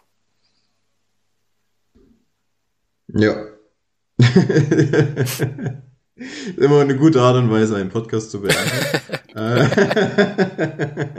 [3.07, 3.45] Ja.
[6.57, 8.59] immer eine gute Art und Weise, einen Podcast zu beenden.
[9.35, 9.67] Äh,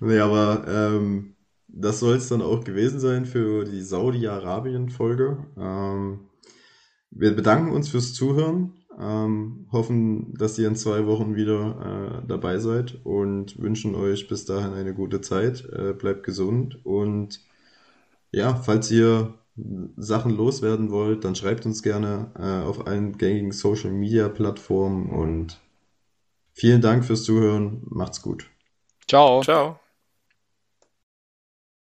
[0.00, 1.36] nee, aber ähm,
[1.68, 5.44] das soll es dann auch gewesen sein für die Saudi-Arabien-Folge.
[5.58, 6.20] Ähm,
[7.18, 12.58] wir bedanken uns fürs Zuhören, ähm, hoffen, dass ihr in zwei Wochen wieder äh, dabei
[12.58, 15.64] seid und wünschen euch bis dahin eine gute Zeit.
[15.70, 17.40] Äh, bleibt gesund und
[18.32, 19.34] ja, falls ihr
[19.96, 25.58] Sachen loswerden wollt, dann schreibt uns gerne äh, auf allen gängigen Social Media Plattformen und
[26.52, 27.82] vielen Dank fürs Zuhören.
[27.88, 28.50] Macht's gut.
[29.08, 29.42] Ciao.
[29.42, 29.78] Ciao.